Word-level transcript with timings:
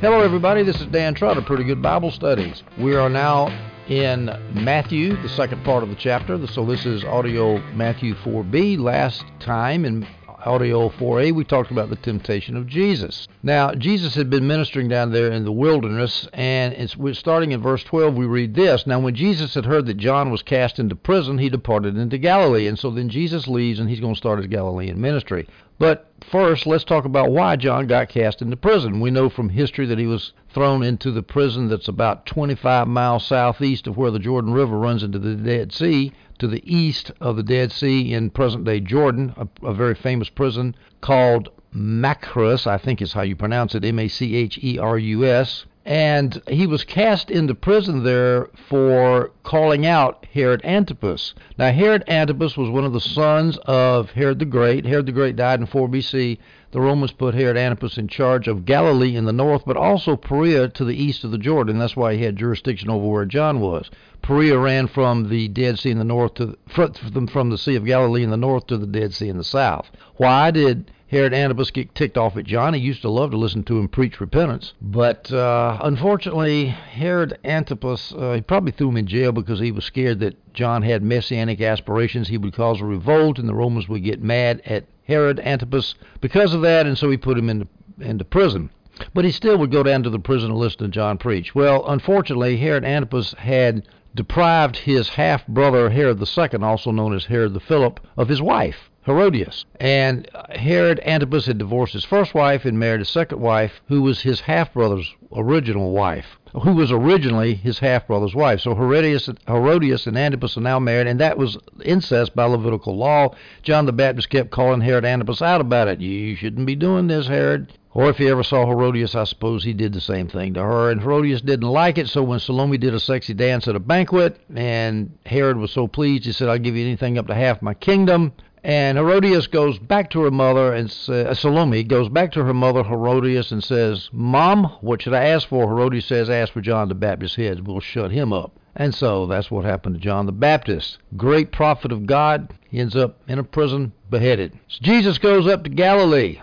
Hello, 0.00 0.22
everybody. 0.22 0.62
This 0.62 0.80
is 0.80 0.86
Dan 0.86 1.12
Trotter, 1.12 1.42
Pretty 1.42 1.62
Good 1.62 1.82
Bible 1.82 2.10
Studies. 2.10 2.62
We 2.78 2.96
are 2.96 3.10
now 3.10 3.48
in 3.86 4.34
Matthew, 4.54 5.14
the 5.20 5.28
second 5.28 5.62
part 5.62 5.82
of 5.82 5.90
the 5.90 5.94
chapter. 5.94 6.46
So 6.46 6.64
this 6.64 6.86
is 6.86 7.04
audio 7.04 7.58
Matthew 7.74 8.14
4b. 8.14 8.78
Last 8.78 9.22
time 9.40 9.84
in 9.84 10.06
audio 10.26 10.88
4a, 10.88 11.32
we 11.32 11.44
talked 11.44 11.70
about 11.70 11.90
the 11.90 11.96
temptation 11.96 12.56
of 12.56 12.66
Jesus. 12.66 13.28
Now, 13.42 13.74
Jesus 13.74 14.14
had 14.14 14.30
been 14.30 14.46
ministering 14.46 14.88
down 14.88 15.12
there 15.12 15.30
in 15.32 15.44
the 15.44 15.52
wilderness, 15.52 16.26
and 16.32 16.72
it's, 16.72 16.96
we're 16.96 17.12
starting 17.12 17.52
in 17.52 17.60
verse 17.60 17.84
12. 17.84 18.14
We 18.14 18.24
read 18.24 18.54
this 18.54 18.86
Now, 18.86 19.00
when 19.00 19.14
Jesus 19.14 19.52
had 19.52 19.66
heard 19.66 19.84
that 19.84 19.98
John 19.98 20.30
was 20.30 20.40
cast 20.40 20.78
into 20.78 20.96
prison, 20.96 21.36
he 21.36 21.50
departed 21.50 21.98
into 21.98 22.16
Galilee. 22.16 22.68
And 22.68 22.78
so 22.78 22.90
then 22.90 23.10
Jesus 23.10 23.46
leaves, 23.46 23.78
and 23.78 23.90
he's 23.90 24.00
going 24.00 24.14
to 24.14 24.18
start 24.18 24.38
his 24.38 24.46
Galilean 24.46 24.98
ministry. 24.98 25.46
But 25.80 26.12
first, 26.20 26.66
let's 26.66 26.84
talk 26.84 27.06
about 27.06 27.32
why 27.32 27.56
John 27.56 27.86
got 27.86 28.10
cast 28.10 28.42
into 28.42 28.54
prison. 28.54 29.00
We 29.00 29.10
know 29.10 29.30
from 29.30 29.48
history 29.48 29.86
that 29.86 29.98
he 29.98 30.06
was 30.06 30.34
thrown 30.50 30.82
into 30.82 31.10
the 31.10 31.22
prison 31.22 31.68
that's 31.68 31.88
about 31.88 32.26
25 32.26 32.86
miles 32.86 33.24
southeast 33.24 33.86
of 33.86 33.96
where 33.96 34.10
the 34.10 34.18
Jordan 34.18 34.52
River 34.52 34.78
runs 34.78 35.02
into 35.02 35.18
the 35.18 35.34
Dead 35.34 35.72
Sea, 35.72 36.12
to 36.38 36.46
the 36.46 36.62
east 36.70 37.12
of 37.18 37.36
the 37.36 37.42
Dead 37.42 37.72
Sea 37.72 38.12
in 38.12 38.28
present 38.28 38.66
day 38.66 38.80
Jordan, 38.80 39.32
a, 39.38 39.48
a 39.66 39.72
very 39.72 39.94
famous 39.94 40.28
prison 40.28 40.76
called 41.00 41.48
Machrus, 41.74 42.66
I 42.66 42.76
think 42.76 43.00
is 43.00 43.14
how 43.14 43.22
you 43.22 43.34
pronounce 43.34 43.74
it, 43.74 43.82
M 43.82 44.00
A 44.00 44.08
C 44.08 44.36
H 44.36 44.58
E 44.62 44.78
R 44.78 44.98
U 44.98 45.24
S 45.24 45.64
and 45.86 46.42
he 46.46 46.66
was 46.66 46.84
cast 46.84 47.30
into 47.30 47.54
prison 47.54 48.04
there 48.04 48.50
for 48.68 49.30
calling 49.42 49.86
out 49.86 50.26
Herod 50.32 50.60
Antipas. 50.64 51.34
Now, 51.58 51.72
Herod 51.72 52.04
Antipas 52.06 52.56
was 52.56 52.68
one 52.68 52.84
of 52.84 52.92
the 52.92 53.00
sons 53.00 53.58
of 53.64 54.10
Herod 54.10 54.38
the 54.38 54.44
Great. 54.44 54.84
Herod 54.84 55.06
the 55.06 55.12
Great 55.12 55.36
died 55.36 55.60
in 55.60 55.66
4 55.66 55.88
BC. 55.88 56.38
The 56.72 56.80
Romans 56.80 57.12
put 57.12 57.34
Herod 57.34 57.56
Antipas 57.56 57.98
in 57.98 58.08
charge 58.08 58.46
of 58.46 58.64
Galilee 58.64 59.16
in 59.16 59.24
the 59.24 59.32
north, 59.32 59.62
but 59.66 59.76
also 59.76 60.16
Perea 60.16 60.68
to 60.68 60.84
the 60.84 60.94
east 60.94 61.24
of 61.24 61.30
the 61.30 61.38
Jordan. 61.38 61.78
That's 61.78 61.96
why 61.96 62.14
he 62.14 62.24
had 62.24 62.36
jurisdiction 62.36 62.90
over 62.90 63.08
where 63.08 63.24
John 63.24 63.60
was. 63.60 63.90
Perea 64.22 64.58
ran 64.58 64.86
from 64.86 65.30
the 65.30 65.48
Dead 65.48 65.78
Sea 65.78 65.90
in 65.90 65.98
the 65.98 66.04
north 66.04 66.34
to 66.34 66.56
from 66.68 67.50
the 67.50 67.58
Sea 67.58 67.74
of 67.74 67.86
Galilee 67.86 68.22
in 68.22 68.30
the 68.30 68.36
north 68.36 68.66
to 68.66 68.76
the 68.76 68.86
Dead 68.86 69.14
Sea 69.14 69.30
in 69.30 69.38
the 69.38 69.44
south. 69.44 69.90
Why 70.16 70.50
did 70.50 70.90
Herod 71.10 71.34
Antipas 71.34 71.72
get 71.72 71.92
ticked 71.92 72.16
off 72.16 72.36
at 72.36 72.44
John. 72.44 72.72
He 72.72 72.80
used 72.80 73.02
to 73.02 73.10
love 73.10 73.32
to 73.32 73.36
listen 73.36 73.64
to 73.64 73.80
him 73.80 73.88
preach 73.88 74.20
repentance. 74.20 74.74
But 74.80 75.32
uh, 75.32 75.76
unfortunately, 75.82 76.66
Herod 76.66 77.36
Antipas, 77.42 78.14
uh, 78.16 78.34
he 78.34 78.40
probably 78.42 78.70
threw 78.70 78.90
him 78.90 78.96
in 78.96 79.08
jail 79.08 79.32
because 79.32 79.58
he 79.58 79.72
was 79.72 79.84
scared 79.84 80.20
that 80.20 80.54
John 80.54 80.82
had 80.82 81.02
messianic 81.02 81.60
aspirations. 81.60 82.28
He 82.28 82.38
would 82.38 82.54
cause 82.54 82.80
a 82.80 82.84
revolt, 82.84 83.40
and 83.40 83.48
the 83.48 83.54
Romans 83.56 83.88
would 83.88 84.04
get 84.04 84.22
mad 84.22 84.62
at 84.64 84.84
Herod 85.02 85.40
Antipas 85.40 85.96
because 86.20 86.54
of 86.54 86.62
that, 86.62 86.86
and 86.86 86.96
so 86.96 87.10
he 87.10 87.16
put 87.16 87.36
him 87.36 87.50
into, 87.50 87.66
into 87.98 88.24
prison. 88.24 88.70
But 89.12 89.24
he 89.24 89.32
still 89.32 89.58
would 89.58 89.72
go 89.72 89.82
down 89.82 90.04
to 90.04 90.10
the 90.10 90.20
prison 90.20 90.52
and 90.52 90.60
listen 90.60 90.78
to 90.84 90.88
John 90.88 91.18
preach. 91.18 91.56
Well, 91.56 91.84
unfortunately, 91.88 92.56
Herod 92.58 92.84
Antipas 92.84 93.34
had 93.36 93.88
deprived 94.14 94.76
his 94.76 95.08
half 95.08 95.44
brother 95.48 95.90
Herod 95.90 96.22
II, 96.22 96.62
also 96.62 96.92
known 96.92 97.14
as 97.14 97.24
Herod 97.24 97.54
the 97.54 97.58
Philip, 97.58 97.98
of 98.16 98.28
his 98.28 98.40
wife. 98.40 98.89
Herodias. 99.06 99.64
And 99.78 100.28
Herod 100.50 101.00
Antipas 101.04 101.46
had 101.46 101.58
divorced 101.58 101.94
his 101.94 102.04
first 102.04 102.34
wife 102.34 102.64
and 102.64 102.78
married 102.78 103.00
a 103.00 103.06
second 103.06 103.40
wife, 103.40 103.80
who 103.88 104.02
was 104.02 104.20
his 104.20 104.40
half 104.40 104.72
brother's 104.74 105.14
original 105.32 105.92
wife, 105.92 106.38
who 106.62 106.72
was 106.74 106.92
originally 106.92 107.54
his 107.54 107.78
half 107.78 108.06
brother's 108.06 108.34
wife. 108.34 108.60
So 108.60 108.74
Herodias, 108.74 109.30
Herodias 109.46 110.06
and 110.06 110.18
Antipas 110.18 110.56
are 110.56 110.60
now 110.62 110.78
married, 110.78 111.06
and 111.06 111.20
that 111.20 111.38
was 111.38 111.56
incest 111.82 112.34
by 112.34 112.44
Levitical 112.44 112.96
law. 112.96 113.34
John 113.62 113.86
the 113.86 113.92
Baptist 113.92 114.28
kept 114.28 114.50
calling 114.50 114.80
Herod 114.80 115.04
Antipas 115.04 115.40
out 115.40 115.60
about 115.60 115.88
it. 115.88 116.00
You 116.00 116.36
shouldn't 116.36 116.66
be 116.66 116.76
doing 116.76 117.06
this, 117.06 117.26
Herod. 117.26 117.72
Or 117.92 118.08
if 118.08 118.18
he 118.18 118.28
ever 118.28 118.44
saw 118.44 118.66
Herodias, 118.66 119.16
I 119.16 119.24
suppose 119.24 119.64
he 119.64 119.72
did 119.72 119.92
the 119.92 120.00
same 120.00 120.28
thing 120.28 120.54
to 120.54 120.62
her. 120.62 120.90
And 120.92 121.00
Herodias 121.00 121.42
didn't 121.42 121.68
like 121.68 121.98
it, 121.98 122.08
so 122.08 122.22
when 122.22 122.38
Salome 122.38 122.78
did 122.78 122.94
a 122.94 123.00
sexy 123.00 123.34
dance 123.34 123.66
at 123.66 123.74
a 123.74 123.80
banquet, 123.80 124.38
and 124.54 125.18
Herod 125.26 125.56
was 125.56 125.72
so 125.72 125.88
pleased, 125.88 126.24
he 126.24 126.32
said, 126.32 126.48
I'll 126.48 126.58
give 126.58 126.76
you 126.76 126.86
anything 126.86 127.18
up 127.18 127.26
to 127.26 127.34
half 127.34 127.62
my 127.62 127.74
kingdom. 127.74 128.32
And 128.62 128.98
Herodias 128.98 129.46
goes 129.46 129.78
back 129.78 130.10
to 130.10 130.20
her 130.20 130.30
mother, 130.30 130.74
and 130.74 130.90
uh, 131.08 131.32
Salome 131.32 131.82
goes 131.82 132.08
back 132.10 132.32
to 132.32 132.44
her 132.44 132.52
mother 132.52 132.82
Herodias 132.84 133.52
and 133.52 133.64
says, 133.64 134.10
"Mom, 134.12 134.64
what 134.82 135.00
should 135.00 135.14
I 135.14 135.24
ask 135.24 135.48
for?" 135.48 135.66
Herodias 135.66 136.04
says, 136.04 136.28
"Ask 136.28 136.52
for 136.52 136.60
John 136.60 136.88
the 136.88 136.94
Baptist's 136.94 137.36
head. 137.36 137.66
We'll 137.66 137.80
shut 137.80 138.10
him 138.10 138.32
up." 138.32 138.52
And 138.76 138.94
so 138.94 139.26
that's 139.26 139.50
what 139.50 139.64
happened 139.64 139.96
to 139.96 140.00
John 140.00 140.26
the 140.26 140.32
Baptist. 140.32 140.98
Great 141.16 141.52
prophet 141.52 141.90
of 141.90 142.06
God. 142.06 142.52
He 142.68 142.78
ends 142.78 142.94
up 142.94 143.16
in 143.28 143.38
a 143.38 143.44
prison, 143.44 143.92
beheaded. 144.10 144.52
So 144.68 144.78
Jesus 144.82 145.18
goes 145.18 145.46
up 145.46 145.64
to 145.64 145.70
Galilee. 145.70 146.40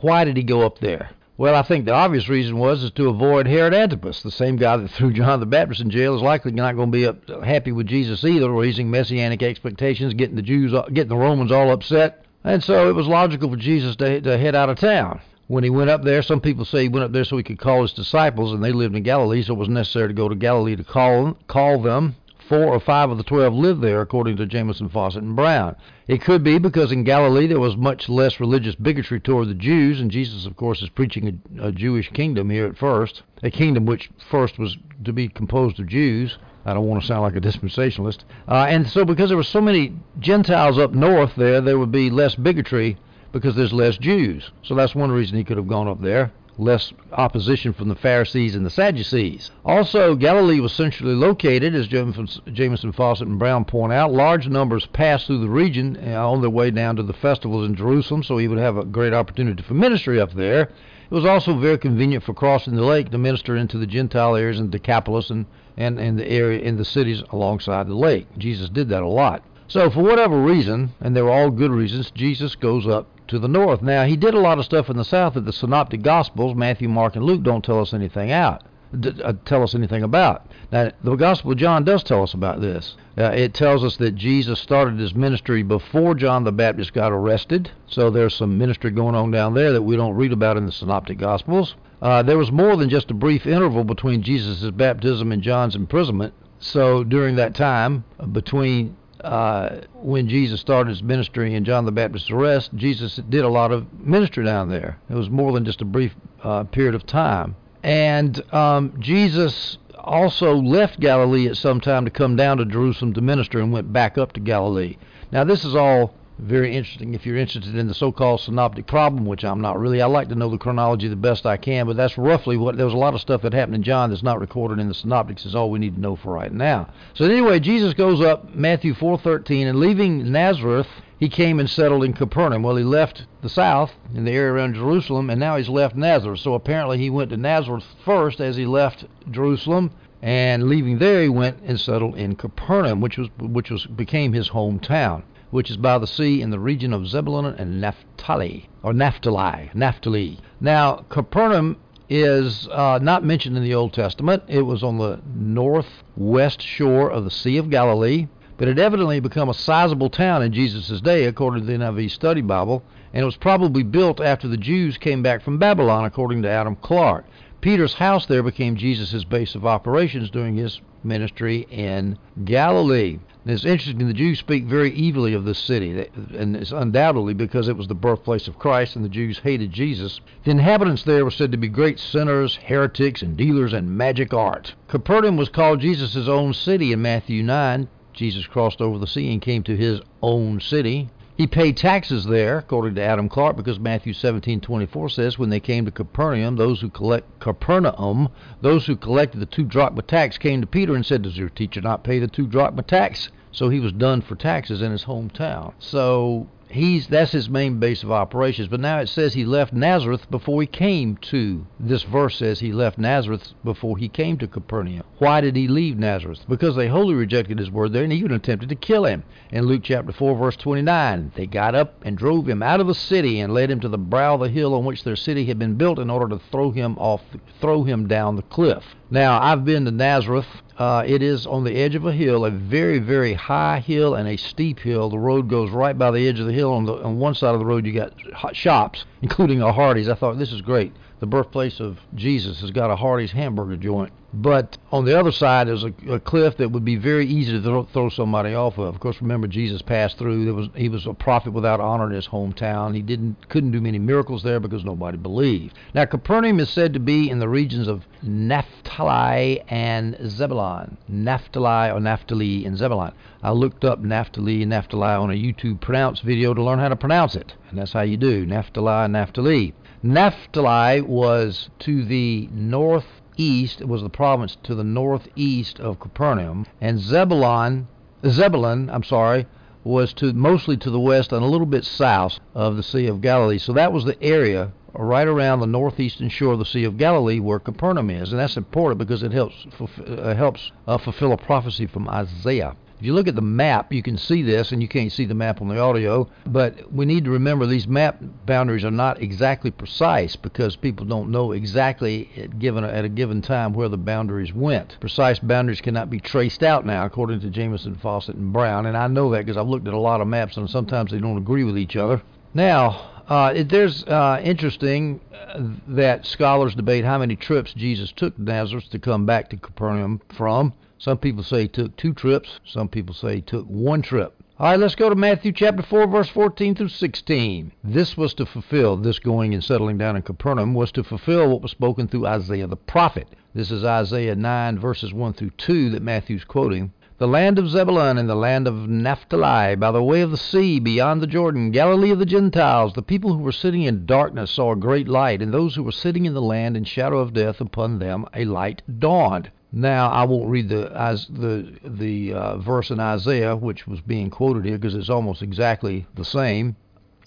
Why 0.00 0.24
did 0.24 0.36
he 0.36 0.42
go 0.42 0.62
up 0.62 0.80
there? 0.80 1.10
Well, 1.38 1.54
I 1.54 1.62
think 1.62 1.86
the 1.86 1.94
obvious 1.94 2.28
reason 2.28 2.58
was 2.58 2.82
is 2.82 2.90
to 2.92 3.08
avoid 3.08 3.46
Herod 3.46 3.72
Antipas, 3.72 4.22
the 4.22 4.30
same 4.30 4.56
guy 4.56 4.76
that 4.76 4.90
threw 4.90 5.12
John 5.12 5.40
the 5.40 5.46
Baptist 5.46 5.80
in 5.80 5.90
jail, 5.90 6.14
is 6.14 6.22
likely 6.22 6.52
not 6.52 6.76
going 6.76 6.92
to 6.92 6.96
be 6.96 7.06
up, 7.06 7.44
happy 7.44 7.72
with 7.72 7.86
Jesus 7.86 8.22
either, 8.22 8.50
raising 8.50 8.90
messianic 8.90 9.42
expectations, 9.42 10.12
getting 10.12 10.36
the 10.36 10.42
Jews, 10.42 10.72
getting 10.92 11.08
the 11.08 11.16
Romans 11.16 11.50
all 11.50 11.70
upset, 11.70 12.26
and 12.44 12.62
so 12.62 12.88
it 12.88 12.94
was 12.94 13.06
logical 13.06 13.48
for 13.48 13.56
Jesus 13.56 13.96
to, 13.96 14.20
to 14.20 14.36
head 14.36 14.54
out 14.54 14.68
of 14.68 14.78
town. 14.78 15.20
When 15.48 15.64
he 15.64 15.70
went 15.70 15.90
up 15.90 16.04
there, 16.04 16.22
some 16.22 16.40
people 16.40 16.64
say 16.64 16.82
he 16.82 16.88
went 16.88 17.04
up 17.04 17.12
there 17.12 17.24
so 17.24 17.36
he 17.36 17.42
could 17.42 17.58
call 17.58 17.82
his 17.82 17.92
disciples, 17.92 18.52
and 18.52 18.62
they 18.62 18.72
lived 18.72 18.94
in 18.94 19.02
Galilee, 19.02 19.42
so 19.42 19.54
it 19.54 19.58
was 19.58 19.68
necessary 19.68 20.08
to 20.08 20.14
go 20.14 20.28
to 20.28 20.34
Galilee 20.34 20.76
to 20.76 20.84
call 20.84 21.36
call 21.46 21.80
them. 21.80 22.14
Four 22.52 22.66
or 22.66 22.80
five 22.80 23.08
of 23.08 23.16
the 23.16 23.24
twelve 23.24 23.54
lived 23.54 23.80
there, 23.80 24.02
according 24.02 24.36
to 24.36 24.44
Jamieson, 24.44 24.90
Fausset, 24.90 25.22
and 25.22 25.34
Brown. 25.34 25.74
It 26.06 26.20
could 26.20 26.44
be 26.44 26.58
because 26.58 26.92
in 26.92 27.02
Galilee 27.02 27.46
there 27.46 27.58
was 27.58 27.78
much 27.78 28.10
less 28.10 28.40
religious 28.40 28.74
bigotry 28.74 29.20
toward 29.20 29.48
the 29.48 29.54
Jews, 29.54 30.02
and 30.02 30.10
Jesus, 30.10 30.44
of 30.44 30.54
course, 30.54 30.82
is 30.82 30.90
preaching 30.90 31.40
a, 31.58 31.68
a 31.68 31.72
Jewish 31.72 32.10
kingdom 32.10 32.50
here 32.50 32.66
at 32.66 32.76
first, 32.76 33.22
a 33.42 33.50
kingdom 33.50 33.86
which 33.86 34.10
first 34.30 34.58
was 34.58 34.76
to 35.02 35.14
be 35.14 35.28
composed 35.28 35.80
of 35.80 35.86
Jews. 35.86 36.36
I 36.66 36.74
don't 36.74 36.86
want 36.86 37.00
to 37.00 37.06
sound 37.06 37.22
like 37.22 37.36
a 37.36 37.40
dispensationalist. 37.48 38.24
Uh, 38.46 38.66
and 38.68 38.86
so, 38.86 39.06
because 39.06 39.30
there 39.30 39.38
were 39.38 39.44
so 39.44 39.62
many 39.62 39.94
Gentiles 40.18 40.76
up 40.76 40.92
north 40.92 41.34
there, 41.36 41.62
there 41.62 41.78
would 41.78 41.90
be 41.90 42.10
less 42.10 42.34
bigotry 42.34 42.98
because 43.32 43.56
there's 43.56 43.72
less 43.72 43.96
Jews. 43.96 44.50
So 44.62 44.74
that's 44.74 44.94
one 44.94 45.10
reason 45.10 45.38
he 45.38 45.44
could 45.44 45.56
have 45.56 45.68
gone 45.68 45.88
up 45.88 46.02
there 46.02 46.30
less 46.62 46.92
opposition 47.12 47.72
from 47.72 47.88
the 47.88 47.94
Pharisees 47.94 48.54
and 48.54 48.64
the 48.64 48.70
Sadducees. 48.70 49.50
Also, 49.64 50.14
Galilee 50.14 50.60
was 50.60 50.72
centrally 50.72 51.14
located, 51.14 51.74
as 51.74 51.88
Jamieson 51.88 52.92
Fausset, 52.92 53.22
and 53.22 53.38
Brown 53.38 53.64
point 53.64 53.92
out. 53.92 54.12
Large 54.12 54.48
numbers 54.48 54.86
passed 54.86 55.26
through 55.26 55.40
the 55.40 55.48
region 55.48 55.98
uh, 56.06 56.30
on 56.30 56.40
their 56.40 56.50
way 56.50 56.70
down 56.70 56.96
to 56.96 57.02
the 57.02 57.12
festivals 57.12 57.66
in 57.66 57.74
Jerusalem, 57.74 58.22
so 58.22 58.38
he 58.38 58.48
would 58.48 58.58
have 58.58 58.76
a 58.76 58.84
great 58.84 59.12
opportunity 59.12 59.62
for 59.62 59.74
ministry 59.74 60.20
up 60.20 60.32
there. 60.32 60.62
It 60.62 61.14
was 61.14 61.26
also 61.26 61.54
very 61.58 61.76
convenient 61.76 62.24
for 62.24 62.32
crossing 62.32 62.74
the 62.74 62.84
lake 62.84 63.10
to 63.10 63.18
minister 63.18 63.56
into 63.56 63.76
the 63.76 63.86
Gentile 63.86 64.34
areas 64.34 64.58
in 64.58 64.70
Decapolis 64.70 65.28
and, 65.28 65.44
and, 65.76 65.98
and 65.98 66.18
the 66.18 66.26
area 66.26 66.60
in 66.60 66.76
the 66.76 66.84
cities 66.84 67.22
alongside 67.30 67.86
the 67.86 67.94
lake. 67.94 68.26
Jesus 68.38 68.70
did 68.70 68.88
that 68.88 69.02
a 69.02 69.08
lot. 69.08 69.44
So, 69.68 69.90
for 69.90 70.02
whatever 70.02 70.40
reason, 70.40 70.94
and 71.00 71.14
they 71.14 71.22
were 71.22 71.30
all 71.30 71.50
good 71.50 71.70
reasons, 71.70 72.10
Jesus 72.10 72.54
goes 72.54 72.86
up 72.86 73.06
to 73.32 73.38
the 73.38 73.48
north. 73.48 73.82
Now, 73.82 74.04
he 74.04 74.16
did 74.16 74.34
a 74.34 74.40
lot 74.40 74.58
of 74.58 74.64
stuff 74.64 74.88
in 74.88 74.96
the 74.96 75.04
south 75.04 75.34
that 75.34 75.44
the 75.44 75.52
synoptic 75.52 76.02
gospels, 76.02 76.54
Matthew, 76.54 76.88
Mark, 76.88 77.16
and 77.16 77.24
Luke, 77.24 77.42
don't 77.42 77.64
tell 77.64 77.80
us 77.80 77.92
anything 77.92 78.30
out. 78.30 78.62
Uh, 78.92 79.32
tell 79.46 79.62
us 79.62 79.74
anything 79.74 80.02
about. 80.02 80.46
Now, 80.70 80.90
the 81.02 81.16
Gospel 81.16 81.52
of 81.52 81.56
John 81.56 81.82
does 81.82 82.02
tell 82.02 82.22
us 82.22 82.34
about 82.34 82.60
this. 82.60 82.94
Uh, 83.16 83.32
it 83.34 83.54
tells 83.54 83.82
us 83.82 83.96
that 83.96 84.14
Jesus 84.14 84.60
started 84.60 84.98
his 84.98 85.14
ministry 85.14 85.62
before 85.62 86.14
John 86.14 86.44
the 86.44 86.52
Baptist 86.52 86.92
got 86.92 87.10
arrested. 87.10 87.70
So 87.86 88.10
there's 88.10 88.34
some 88.34 88.58
ministry 88.58 88.90
going 88.90 89.14
on 89.14 89.30
down 89.30 89.54
there 89.54 89.72
that 89.72 89.82
we 89.82 89.96
don't 89.96 90.14
read 90.14 90.32
about 90.32 90.58
in 90.58 90.66
the 90.66 90.72
Synoptic 90.72 91.16
Gospels. 91.16 91.74
Uh, 92.02 92.22
there 92.22 92.36
was 92.36 92.52
more 92.52 92.76
than 92.76 92.90
just 92.90 93.10
a 93.10 93.14
brief 93.14 93.46
interval 93.46 93.84
between 93.84 94.22
Jesus' 94.22 94.70
baptism 94.72 95.32
and 95.32 95.40
John's 95.40 95.74
imprisonment. 95.74 96.34
So 96.58 97.02
during 97.02 97.36
that 97.36 97.54
time, 97.54 98.04
uh, 98.20 98.26
between 98.26 98.94
uh, 99.22 99.80
when 99.94 100.28
Jesus 100.28 100.60
started 100.60 100.90
his 100.90 101.02
ministry 101.02 101.54
and 101.54 101.64
John 101.64 101.84
the 101.84 101.92
Baptist's 101.92 102.30
arrest, 102.30 102.74
Jesus 102.74 103.16
did 103.28 103.44
a 103.44 103.48
lot 103.48 103.72
of 103.72 103.92
ministry 104.00 104.44
down 104.44 104.68
there. 104.68 104.98
It 105.08 105.14
was 105.14 105.30
more 105.30 105.52
than 105.52 105.64
just 105.64 105.80
a 105.80 105.84
brief 105.84 106.14
uh, 106.42 106.64
period 106.64 106.94
of 106.94 107.06
time. 107.06 107.56
And 107.82 108.42
um, 108.54 108.94
Jesus 109.00 109.78
also 109.96 110.54
left 110.54 111.00
Galilee 111.00 111.48
at 111.48 111.56
some 111.56 111.80
time 111.80 112.04
to 112.04 112.10
come 112.10 112.36
down 112.36 112.58
to 112.58 112.64
Jerusalem 112.64 113.12
to 113.14 113.20
minister 113.20 113.60
and 113.60 113.72
went 113.72 113.92
back 113.92 114.18
up 114.18 114.32
to 114.32 114.40
Galilee. 114.40 114.96
Now, 115.30 115.44
this 115.44 115.64
is 115.64 115.74
all 115.74 116.14
very 116.38 116.74
interesting 116.74 117.14
if 117.14 117.24
you're 117.24 117.36
interested 117.36 117.76
in 117.76 117.86
the 117.86 117.94
so-called 117.94 118.40
synoptic 118.40 118.86
problem, 118.86 119.26
which 119.26 119.44
I'm 119.44 119.60
not 119.60 119.78
really. 119.78 120.02
I 120.02 120.06
like 120.06 120.28
to 120.28 120.34
know 120.34 120.48
the 120.48 120.58
chronology 120.58 121.08
the 121.08 121.16
best 121.16 121.46
I 121.46 121.56
can, 121.56 121.86
but 121.86 121.96
that's 121.96 122.18
roughly 122.18 122.56
what 122.56 122.76
there 122.76 122.86
was 122.86 122.94
a 122.94 122.98
lot 122.98 123.14
of 123.14 123.20
stuff 123.20 123.42
that 123.42 123.52
happened 123.52 123.76
in 123.76 123.82
John 123.82 124.10
that's 124.10 124.22
not 124.22 124.40
recorded 124.40 124.78
in 124.78 124.88
the 124.88 124.94
synoptics 124.94 125.46
is 125.46 125.54
all 125.54 125.70
we 125.70 125.78
need 125.78 125.94
to 125.94 126.00
know 126.00 126.16
for 126.16 126.32
right 126.32 126.52
now. 126.52 126.88
So 127.14 127.24
anyway, 127.24 127.60
Jesus 127.60 127.94
goes 127.94 128.20
up 128.20 128.54
Matthew 128.54 128.94
4:13 128.94 129.68
and 129.68 129.78
leaving 129.78 130.32
Nazareth, 130.32 130.88
he 131.18 131.28
came 131.28 131.60
and 131.60 131.70
settled 131.70 132.02
in 132.02 132.12
Capernaum. 132.12 132.64
Well, 132.64 132.76
he 132.76 132.82
left 132.82 133.26
the 133.42 133.48
south 133.48 133.92
in 134.14 134.24
the 134.24 134.32
area 134.32 134.52
around 134.52 134.74
Jerusalem 134.74 135.30
and 135.30 135.38
now 135.38 135.56
he's 135.56 135.68
left 135.68 135.94
Nazareth. 135.94 136.40
So 136.40 136.54
apparently 136.54 136.98
he 136.98 137.10
went 137.10 137.30
to 137.30 137.36
Nazareth 137.36 137.84
first 138.04 138.40
as 138.40 138.56
he 138.56 138.66
left 138.66 139.04
Jerusalem 139.30 139.92
and 140.20 140.64
leaving 140.64 140.98
there 140.98 141.22
he 141.22 141.28
went 141.28 141.58
and 141.64 141.78
settled 141.78 142.16
in 142.16 142.34
Capernaum, 142.34 143.00
which 143.00 143.18
was 143.18 143.28
which 143.38 143.70
was 143.70 143.86
became 143.86 144.32
his 144.32 144.50
hometown 144.50 145.22
which 145.52 145.70
is 145.70 145.76
by 145.76 145.98
the 145.98 146.06
sea 146.06 146.40
in 146.40 146.48
the 146.48 146.58
region 146.58 146.94
of 146.94 147.06
Zebulun 147.06 147.44
and 147.44 147.78
Naphtali, 147.78 148.70
or 148.82 148.94
Naphtali, 148.94 149.70
Naphtali. 149.74 150.38
Now, 150.62 151.04
Capernaum 151.10 151.76
is 152.08 152.66
uh, 152.68 152.98
not 153.02 153.22
mentioned 153.22 153.58
in 153.58 153.62
the 153.62 153.74
Old 153.74 153.92
Testament. 153.92 154.42
It 154.48 154.62
was 154.62 154.82
on 154.82 154.96
the 154.96 155.20
northwest 155.36 156.62
shore 156.62 157.10
of 157.10 157.24
the 157.24 157.30
Sea 157.30 157.58
of 157.58 157.68
Galilee, 157.68 158.28
but 158.56 158.66
it 158.66 158.78
evidently 158.78 159.20
become 159.20 159.50
a 159.50 159.54
sizable 159.54 160.08
town 160.08 160.42
in 160.42 160.54
Jesus' 160.54 161.02
day, 161.02 161.26
according 161.26 161.60
to 161.60 161.66
the 161.66 161.78
NIV 161.84 162.10
Study 162.10 162.40
Bible, 162.40 162.82
and 163.12 163.22
it 163.22 163.26
was 163.26 163.36
probably 163.36 163.82
built 163.82 164.22
after 164.22 164.48
the 164.48 164.56
Jews 164.56 164.96
came 164.96 165.22
back 165.22 165.42
from 165.42 165.58
Babylon, 165.58 166.06
according 166.06 166.40
to 166.42 166.50
Adam 166.50 166.76
Clarke. 166.76 167.26
Peter's 167.60 167.94
house 167.94 168.24
there 168.24 168.42
became 168.42 168.74
Jesus' 168.74 169.22
base 169.24 169.54
of 169.54 169.66
operations 169.66 170.30
during 170.30 170.56
his 170.56 170.80
ministry 171.04 171.66
in 171.70 172.18
Galilee. 172.44 173.18
And 173.44 173.52
it's 173.52 173.64
interesting, 173.64 174.06
the 174.06 174.12
Jews 174.12 174.38
speak 174.38 174.66
very 174.66 174.92
evilly 175.08 175.34
of 175.34 175.44
this 175.44 175.58
city, 175.58 176.06
and 176.36 176.54
it's 176.54 176.70
undoubtedly 176.70 177.34
because 177.34 177.66
it 177.66 177.76
was 177.76 177.88
the 177.88 177.94
birthplace 177.94 178.46
of 178.46 178.58
Christ 178.58 178.94
and 178.94 179.04
the 179.04 179.08
Jews 179.08 179.38
hated 179.40 179.72
Jesus. 179.72 180.20
The 180.44 180.52
inhabitants 180.52 181.02
there 181.02 181.24
were 181.24 181.30
said 181.32 181.50
to 181.50 181.58
be 181.58 181.68
great 181.68 181.98
sinners, 181.98 182.56
heretics, 182.56 183.20
and 183.20 183.36
dealers 183.36 183.72
in 183.72 183.96
magic 183.96 184.32
art. 184.32 184.74
Capernaum 184.86 185.36
was 185.36 185.48
called 185.48 185.80
Jesus' 185.80 186.28
own 186.28 186.54
city 186.54 186.92
in 186.92 187.02
Matthew 187.02 187.42
9. 187.42 187.88
Jesus 188.12 188.46
crossed 188.46 188.80
over 188.80 188.98
the 188.98 189.06
sea 189.06 189.32
and 189.32 189.42
came 189.42 189.64
to 189.64 189.76
his 189.76 190.00
own 190.22 190.60
city. 190.60 191.08
He 191.42 191.48
paid 191.48 191.76
taxes 191.76 192.24
there, 192.24 192.58
according 192.58 192.94
to 192.94 193.02
Adam 193.02 193.28
Clarke, 193.28 193.56
because 193.56 193.80
Matthew 193.80 194.12
17:24 194.12 195.08
says, 195.10 195.40
"When 195.40 195.50
they 195.50 195.58
came 195.58 195.84
to 195.86 195.90
Capernaum, 195.90 196.54
those 196.54 196.80
who 196.80 196.88
collect 196.88 197.40
Capernaum, 197.40 198.28
those 198.60 198.86
who 198.86 198.94
collected 198.94 199.40
the 199.40 199.46
two 199.46 199.64
drachma 199.64 200.02
tax 200.02 200.38
came 200.38 200.60
to 200.60 200.68
Peter 200.68 200.94
and 200.94 201.04
said, 201.04 201.22
Does 201.22 201.36
your 201.36 201.48
teacher 201.48 201.80
not 201.80 202.04
pay 202.04 202.20
the 202.20 202.28
two 202.28 202.46
drachma 202.46 202.82
tax?" 202.82 203.32
So 203.50 203.70
he 203.70 203.80
was 203.80 203.90
done 203.90 204.20
for 204.20 204.36
taxes 204.36 204.82
in 204.82 204.92
his 204.92 205.06
hometown. 205.06 205.72
So 205.80 206.46
he's 206.72 207.06
that's 207.06 207.32
his 207.32 207.48
main 207.48 207.78
base 207.78 208.02
of 208.02 208.10
operations. 208.10 208.68
But 208.68 208.80
now 208.80 208.98
it 208.98 209.08
says 209.08 209.34
he 209.34 209.44
left 209.44 209.72
Nazareth 209.72 210.30
before 210.30 210.60
he 210.60 210.66
came 210.66 211.16
to. 211.18 211.66
This 211.78 212.02
verse 212.02 212.36
says 212.36 212.60
he 212.60 212.72
left 212.72 212.98
Nazareth 212.98 213.52
before 213.62 213.98
he 213.98 214.08
came 214.08 214.38
to 214.38 214.46
Capernaum. 214.46 215.04
Why 215.18 215.40
did 215.40 215.56
he 215.56 215.68
leave 215.68 215.98
Nazareth? 215.98 216.44
Because 216.48 216.74
they 216.76 216.88
wholly 216.88 217.14
rejected 217.14 217.58
his 217.58 217.70
word 217.70 217.92
there 217.92 218.04
and 218.04 218.12
even 218.12 218.32
attempted 218.32 218.68
to 218.70 218.74
kill 218.74 219.04
him. 219.04 219.22
In 219.50 219.66
Luke 219.66 219.82
chapter 219.84 220.12
4 220.12 220.36
verse 220.36 220.56
29, 220.56 221.32
they 221.34 221.46
got 221.46 221.74
up 221.74 222.02
and 222.04 222.16
drove 222.16 222.48
him 222.48 222.62
out 222.62 222.80
of 222.80 222.86
the 222.86 222.94
city 222.94 223.40
and 223.40 223.52
led 223.52 223.70
him 223.70 223.80
to 223.80 223.88
the 223.88 223.98
brow 223.98 224.34
of 224.34 224.40
the 224.40 224.48
hill 224.48 224.74
on 224.74 224.84
which 224.84 225.04
their 225.04 225.16
city 225.16 225.44
had 225.46 225.58
been 225.58 225.76
built 225.76 225.98
in 225.98 226.10
order 226.10 226.28
to 226.28 226.42
throw 226.50 226.70
him 226.70 226.96
off 226.98 227.22
throw 227.60 227.84
him 227.84 228.08
down 228.08 228.36
the 228.36 228.42
cliff. 228.42 228.84
Now, 229.12 229.42
I've 229.42 229.62
been 229.66 229.84
to 229.84 229.90
Nazareth. 229.90 230.46
Uh, 230.78 231.04
it 231.06 231.20
is 231.20 231.46
on 231.46 231.64
the 231.64 231.76
edge 231.76 231.94
of 231.94 232.06
a 232.06 232.14
hill, 232.14 232.46
a 232.46 232.50
very, 232.50 232.98
very 232.98 233.34
high 233.34 233.80
hill 233.80 234.14
and 234.14 234.26
a 234.26 234.38
steep 234.38 234.78
hill. 234.78 235.10
The 235.10 235.18
road 235.18 235.50
goes 235.50 235.70
right 235.70 235.96
by 235.98 236.10
the 236.10 236.26
edge 236.26 236.40
of 236.40 236.46
the 236.46 236.52
hill. 236.54 236.72
On, 236.72 236.86
the, 236.86 236.94
on 236.94 237.18
one 237.18 237.34
side 237.34 237.52
of 237.52 237.58
the 237.58 237.66
road, 237.66 237.84
you 237.84 237.92
got 237.92 238.14
shops, 238.56 239.04
including 239.20 239.60
a 239.60 239.70
Hardee's. 239.70 240.08
I 240.08 240.14
thought 240.14 240.38
this 240.38 240.50
is 240.50 240.62
great 240.62 240.94
the 241.22 241.26
birthplace 241.26 241.78
of 241.78 242.00
Jesus, 242.16 242.62
has 242.62 242.72
got 242.72 242.90
a 242.90 242.96
Hardee's 242.96 243.30
hamburger 243.30 243.76
joint. 243.76 244.12
But 244.34 244.76
on 244.90 245.04
the 245.04 245.16
other 245.16 245.30
side 245.30 245.68
is 245.68 245.84
a, 245.84 245.92
a 246.10 246.18
cliff 246.18 246.56
that 246.56 246.72
would 246.72 246.84
be 246.84 246.96
very 246.96 247.26
easy 247.26 247.52
to 247.52 247.62
throw, 247.62 247.84
throw 247.84 248.08
somebody 248.08 248.54
off 248.54 248.76
of. 248.76 248.92
Of 248.92 248.98
course, 248.98 249.22
remember 249.22 249.46
Jesus 249.46 249.82
passed 249.82 250.18
through. 250.18 250.44
There 250.44 250.54
was 250.54 250.68
he 250.74 250.88
was 250.88 251.06
a 251.06 251.14
prophet 251.14 251.52
without 251.52 251.78
honor 251.78 252.06
in 252.06 252.12
his 252.12 252.26
hometown. 252.26 252.96
He 252.96 253.02
didn't 253.02 253.48
couldn't 253.48 253.70
do 253.70 253.80
many 253.80 254.00
miracles 254.00 254.42
there 254.42 254.58
because 254.58 254.84
nobody 254.84 255.16
believed. 255.16 255.78
Now 255.94 256.06
Capernaum 256.06 256.58
is 256.58 256.70
said 256.70 256.92
to 256.94 256.98
be 256.98 257.30
in 257.30 257.38
the 257.38 257.48
regions 257.48 257.86
of 257.86 258.04
Naphtali 258.20 259.60
and 259.68 260.16
Zebulun. 260.26 260.96
Naphtali 261.06 261.90
or 261.92 262.00
Naphtali 262.00 262.64
and 262.64 262.76
Zebulun. 262.76 263.12
I 263.44 263.52
looked 263.52 263.84
up 263.84 264.00
Naphtali 264.00 264.62
and 264.62 264.70
Naphtali 264.70 265.14
on 265.14 265.30
a 265.30 265.34
YouTube 265.34 265.80
pronounce 265.80 266.18
video 266.18 266.52
to 266.52 266.62
learn 266.62 266.80
how 266.80 266.88
to 266.88 266.96
pronounce 266.96 267.36
it, 267.36 267.54
and 267.70 267.78
that's 267.78 267.92
how 267.92 268.02
you 268.02 268.16
do 268.16 268.44
Naphtali 268.44 269.04
and 269.04 269.12
Naphtali. 269.12 269.74
Naphtali 270.04 271.00
was 271.00 271.70
to 271.78 272.04
the 272.04 272.48
northeast, 272.52 273.80
it 273.80 273.86
was 273.86 274.02
the 274.02 274.10
province 274.10 274.56
to 274.64 274.74
the 274.74 274.82
northeast 274.82 275.78
of 275.78 276.00
Capernaum, 276.00 276.66
and 276.80 276.98
Zebulon, 276.98 277.86
Zebulun, 278.26 278.90
I'm 278.90 279.04
sorry, 279.04 279.46
was 279.84 280.12
to 280.14 280.32
mostly 280.32 280.76
to 280.78 280.90
the 280.90 280.98
west 280.98 281.32
and 281.32 281.44
a 281.44 281.46
little 281.46 281.66
bit 281.66 281.84
south 281.84 282.40
of 282.52 282.76
the 282.76 282.82
Sea 282.82 283.06
of 283.06 283.20
Galilee. 283.20 283.58
So 283.58 283.72
that 283.74 283.92
was 283.92 284.04
the 284.04 284.20
area 284.20 284.72
right 284.92 285.28
around 285.28 285.60
the 285.60 285.66
northeastern 285.66 286.28
shore 286.28 286.54
of 286.54 286.58
the 286.58 286.64
Sea 286.64 286.82
of 286.82 286.96
Galilee 286.96 287.38
where 287.38 287.60
Capernaum 287.60 288.10
is, 288.10 288.32
and 288.32 288.40
that's 288.40 288.56
important 288.56 288.98
because 288.98 289.22
it 289.22 289.30
helps 289.30 289.66
uh, 290.04 290.34
helps 290.34 290.72
uh, 290.88 290.98
fulfill 290.98 291.32
a 291.32 291.36
prophecy 291.36 291.86
from 291.86 292.08
Isaiah. 292.08 292.74
If 293.02 293.06
you 293.06 293.14
look 293.14 293.26
at 293.26 293.34
the 293.34 293.42
map, 293.42 293.92
you 293.92 294.00
can 294.00 294.16
see 294.16 294.42
this, 294.42 294.70
and 294.70 294.80
you 294.80 294.86
can't 294.86 295.10
see 295.10 295.24
the 295.24 295.34
map 295.34 295.60
on 295.60 295.66
the 295.66 295.80
audio, 295.80 296.28
but 296.46 296.92
we 296.92 297.04
need 297.04 297.24
to 297.24 297.32
remember 297.32 297.66
these 297.66 297.88
map 297.88 298.22
boundaries 298.46 298.84
are 298.84 298.92
not 298.92 299.20
exactly 299.20 299.72
precise 299.72 300.36
because 300.36 300.76
people 300.76 301.04
don't 301.04 301.32
know 301.32 301.50
exactly 301.50 302.30
at, 302.36 302.60
given, 302.60 302.84
at 302.84 303.04
a 303.04 303.08
given 303.08 303.42
time 303.42 303.72
where 303.72 303.88
the 303.88 303.98
boundaries 303.98 304.52
went. 304.52 304.98
Precise 305.00 305.40
boundaries 305.40 305.80
cannot 305.80 306.10
be 306.10 306.20
traced 306.20 306.62
out 306.62 306.86
now, 306.86 307.04
according 307.04 307.40
to 307.40 307.50
Jamieson, 307.50 307.96
Fausset, 307.96 308.36
and 308.36 308.52
Brown, 308.52 308.86
and 308.86 308.96
I 308.96 309.08
know 309.08 309.32
that 309.32 309.46
because 309.46 309.56
I've 309.56 309.66
looked 309.66 309.88
at 309.88 309.94
a 309.94 309.98
lot 309.98 310.20
of 310.20 310.28
maps, 310.28 310.56
and 310.56 310.70
sometimes 310.70 311.10
they 311.10 311.18
don't 311.18 311.38
agree 311.38 311.64
with 311.64 311.76
each 311.76 311.96
other. 311.96 312.22
Now, 312.54 313.24
uh, 313.28 313.52
it, 313.52 313.68
there's 313.68 314.04
uh, 314.04 314.40
interesting 314.44 315.20
uh, 315.34 315.58
that 315.88 316.24
scholars 316.24 316.76
debate 316.76 317.04
how 317.04 317.18
many 317.18 317.34
trips 317.34 317.74
Jesus 317.74 318.12
took 318.12 318.36
to 318.36 318.42
Nazareth 318.42 318.90
to 318.90 319.00
come 319.00 319.26
back 319.26 319.50
to 319.50 319.56
Capernaum 319.56 320.20
from. 320.36 320.72
Some 321.02 321.18
people 321.18 321.42
say 321.42 321.62
he 321.62 321.68
took 321.68 321.96
two 321.96 322.14
trips. 322.14 322.60
Some 322.64 322.86
people 322.86 323.12
say 323.12 323.34
he 323.34 323.40
took 323.40 323.66
one 323.66 324.02
trip. 324.02 324.40
All 324.60 324.70
right, 324.70 324.78
let's 324.78 324.94
go 324.94 325.08
to 325.08 325.16
Matthew 325.16 325.50
chapter 325.50 325.82
4, 325.82 326.06
verse 326.06 326.28
14 326.28 326.76
through 326.76 326.90
16. 326.90 327.72
This 327.82 328.16
was 328.16 328.34
to 328.34 328.46
fulfill, 328.46 328.96
this 328.96 329.18
going 329.18 329.52
and 329.52 329.64
settling 329.64 329.98
down 329.98 330.14
in 330.14 330.22
Capernaum 330.22 330.74
was 330.74 330.92
to 330.92 331.02
fulfill 331.02 331.48
what 331.48 331.60
was 331.60 331.72
spoken 331.72 332.06
through 332.06 332.28
Isaiah 332.28 332.68
the 332.68 332.76
prophet. 332.76 333.26
This 333.52 333.72
is 333.72 333.84
Isaiah 333.84 334.36
9, 334.36 334.78
verses 334.78 335.12
1 335.12 335.32
through 335.32 335.50
2 335.56 335.90
that 335.90 336.02
Matthew's 336.02 336.44
quoting. 336.44 336.92
The 337.18 337.26
land 337.26 337.58
of 337.58 337.68
Zebulun 337.68 338.16
and 338.16 338.28
the 338.28 338.36
land 338.36 338.68
of 338.68 338.88
Naphtali, 338.88 339.74
by 339.74 339.90
the 339.90 340.04
way 340.04 340.20
of 340.20 340.30
the 340.30 340.36
sea, 340.36 340.78
beyond 340.78 341.20
the 341.20 341.26
Jordan, 341.26 341.72
Galilee 341.72 342.12
of 342.12 342.20
the 342.20 342.26
Gentiles, 342.26 342.92
the 342.92 343.02
people 343.02 343.32
who 343.32 343.42
were 343.42 343.50
sitting 343.50 343.82
in 343.82 344.06
darkness 344.06 344.52
saw 344.52 344.70
a 344.70 344.76
great 344.76 345.08
light, 345.08 345.42
and 345.42 345.52
those 345.52 345.74
who 345.74 345.82
were 345.82 345.90
sitting 345.90 346.26
in 346.26 346.34
the 346.34 346.40
land 346.40 346.76
in 346.76 346.84
shadow 346.84 347.18
of 347.18 347.32
death, 347.32 347.60
upon 347.60 347.98
them 347.98 348.24
a 348.32 348.44
light 348.44 348.82
dawned. 349.00 349.50
Now 349.72 350.10
I 350.10 350.24
won't 350.24 350.50
read 350.50 350.68
the 350.68 350.90
the 351.30 351.78
the 351.82 352.34
uh, 352.34 352.56
verse 352.58 352.90
in 352.90 353.00
Isaiah 353.00 353.56
which 353.56 353.86
was 353.86 354.00
being 354.02 354.28
quoted 354.28 354.66
here 354.66 354.76
because 354.76 354.94
it's 354.94 355.08
almost 355.08 355.40
exactly 355.42 356.06
the 356.14 356.24
same. 356.24 356.76